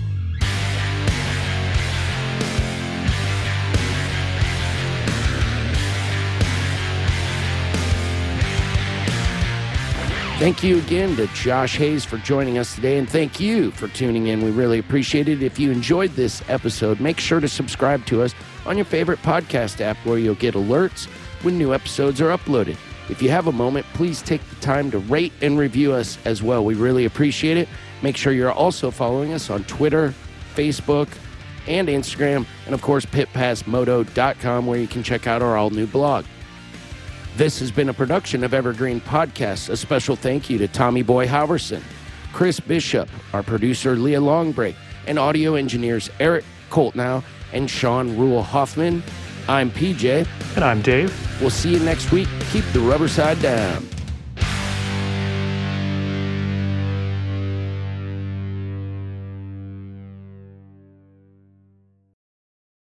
Thank 10.39 10.63
you 10.63 10.79
again 10.79 11.17
to 11.17 11.27
Josh 11.35 11.77
Hayes 11.79 12.05
for 12.05 12.17
joining 12.19 12.59
us 12.59 12.77
today, 12.77 12.97
and 12.97 13.11
thank 13.11 13.41
you 13.41 13.73
for 13.73 13.89
tuning 13.89 14.29
in. 14.29 14.41
We 14.41 14.53
really 14.53 14.79
appreciate 14.79 15.29
it. 15.29 15.43
If 15.43 15.59
you 15.59 15.73
enjoyed 15.73 16.13
this 16.13 16.45
episode, 16.49 17.01
make 17.01 17.19
sure 17.19 17.41
to 17.41 17.49
subscribe 17.49 18.07
to 18.07 18.23
us 18.23 18.37
on 18.65 18.77
your 18.77 18.85
favorite 18.85 19.21
podcast 19.23 19.81
app 19.81 19.97
where 20.07 20.17
you'll 20.17 20.37
get 20.37 20.55
alerts 20.55 21.07
when 21.43 21.59
new 21.59 21.75
episodes 21.75 22.21
are 22.21 22.29
uploaded. 22.29 22.77
If 23.11 23.21
you 23.21 23.31
have 23.31 23.49
a 23.49 23.53
moment, 23.53 23.85
please 23.95 24.23
take 24.23 24.49
the 24.49 24.55
time 24.61 24.93
to 24.93 24.99
rate 24.99 25.33
and 25.43 25.59
review 25.59 25.93
us 25.93 26.19
as 26.25 26.41
well. 26.41 26.65
We 26.65 26.75
really 26.75 27.05
appreciate 27.05 27.57
it. 27.57 27.69
Make 28.01 28.17
sure 28.17 28.33
you're 28.33 28.53
also 28.53 28.93
following 28.93 29.33
us 29.33 29.51
on 29.51 29.65
Twitter, 29.65 30.15
Facebook, 30.55 31.09
and 31.67 31.89
Instagram, 31.89 32.47
and 32.65 32.77
of 32.77 32.81
course, 32.81 33.05
pitpassmoto.com, 33.05 34.67
where 34.69 34.79
you 34.79 34.87
can 34.87 35.03
check 35.03 35.27
out 35.27 35.43
our 35.43 35.57
all 35.57 35.71
new 35.71 35.89
blog. 35.89 36.25
This 37.39 37.61
has 37.61 37.71
been 37.71 37.89
a 37.89 37.95
production 37.95 38.43
of 38.43 38.53
Evergreen 38.53 39.01
Podcasts. 39.01 39.71
A 39.71 39.77
special 39.77 40.17
thank 40.17 40.51
you 40.51 40.59
to 40.59 40.67
Tommy 40.67 41.03
Boy 41.03 41.25
Howerson, 41.25 41.81
Chris 42.33 42.59
Bishop, 42.59 43.09
our 43.33 43.45
producer 43.45 43.95
Leah 43.95 44.21
Longbreak, 44.21 44.75
and 45.07 45.21
audio 45.21 45.55
engineers 45.55 46.11
Eric 46.19 46.45
Coltnow 46.69 47.23
and 47.53 47.71
Sean 47.71 48.19
Rule 48.19 48.43
Hoffman. 48.43 49.05
I'm 49.47 49.71
PJ. 49.71 50.27
And 50.57 50.65
I'm 50.65 50.83
Dave. 50.83 51.15
We'll 51.41 51.51
see 51.51 51.73
you 51.73 51.79
next 51.79 52.11
week. 52.11 52.27
Keep 52.51 52.65
the 52.73 52.81
rubber 52.81 53.07
side 53.07 53.41
down. 53.41 53.87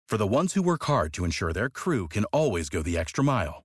For 0.07 0.19
the 0.19 0.27
ones 0.27 0.53
who 0.53 0.63
work 0.63 0.85
hard 0.85 1.15
to 1.15 1.25
ensure 1.25 1.55
their 1.55 1.71
crew 1.71 2.07
can 2.07 2.27
always 2.27 2.69
go 2.69 2.83
the 2.83 2.99
extra 2.99 3.25
mile, 3.25 3.65